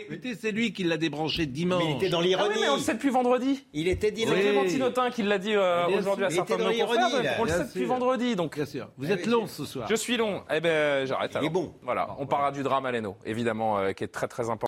Écoutez, 0.08 0.34
c'est 0.34 0.50
lui 0.52 0.72
qui 0.72 0.84
l'a 0.84 0.96
débranché 0.96 1.46
dimanche. 1.46 1.82
Mais 1.84 1.90
il 1.92 1.96
était 1.96 2.08
dans 2.08 2.20
Ah 2.20 2.22
l'ironie. 2.22 2.54
oui, 2.54 2.60
mais 2.62 2.68
on 2.70 2.76
le 2.76 2.80
sait 2.80 2.94
depuis 2.94 3.10
vendredi. 3.10 3.66
Il 3.72 3.88
était 3.88 4.10
dit 4.10 4.24
C'est 4.26 4.32
Clément 4.40 4.64
Tinotin 4.64 5.10
qui 5.10 5.22
l'a 5.22 5.38
dit 5.38 5.54
euh, 5.54 5.86
Bien 5.88 5.98
aujourd'hui 5.98 6.24
à. 6.24 6.28
Il 6.28 6.34
certains 6.34 6.56
de 6.56 6.62
nos 6.64 6.70
confrères. 6.70 7.36
On 7.38 7.42
le 7.44 7.46
Bien 7.48 7.58
sait 7.58 7.64
depuis 7.64 7.84
vendredi, 7.84 8.36
donc 8.36 8.54
Bien 8.56 8.66
sûr. 8.66 8.88
Vous 8.96 9.10
êtes 9.10 9.26
long 9.26 9.46
ce 9.46 9.64
soir. 9.64 9.86
je 9.88 9.94
suis 9.94 10.16
long. 10.16 10.42
Eh 10.50 10.60
ben, 10.60 11.06
j'arrête. 11.06 11.36
alors. 11.36 11.46
est 11.46 11.52
bon. 11.52 11.74
Voilà, 11.82 12.14
on 12.18 12.26
parlera 12.26 12.50
du 12.52 12.62
drame 12.62 12.86
à 12.86 12.92
Leno, 12.92 13.16
évidemment, 13.24 13.78
euh, 13.78 13.92
qui 13.92 14.04
est 14.04 14.08
très 14.08 14.28
très 14.28 14.44
important. 14.48 14.66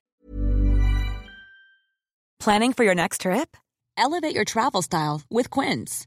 Planning 2.38 2.74
for 2.74 2.84
your 2.84 2.94
next 2.94 3.22
trip? 3.22 3.56
Elevate 3.96 4.34
your 4.34 4.44
travel 4.44 4.82
style 4.82 5.22
with 5.30 5.48
Quince. 5.48 6.06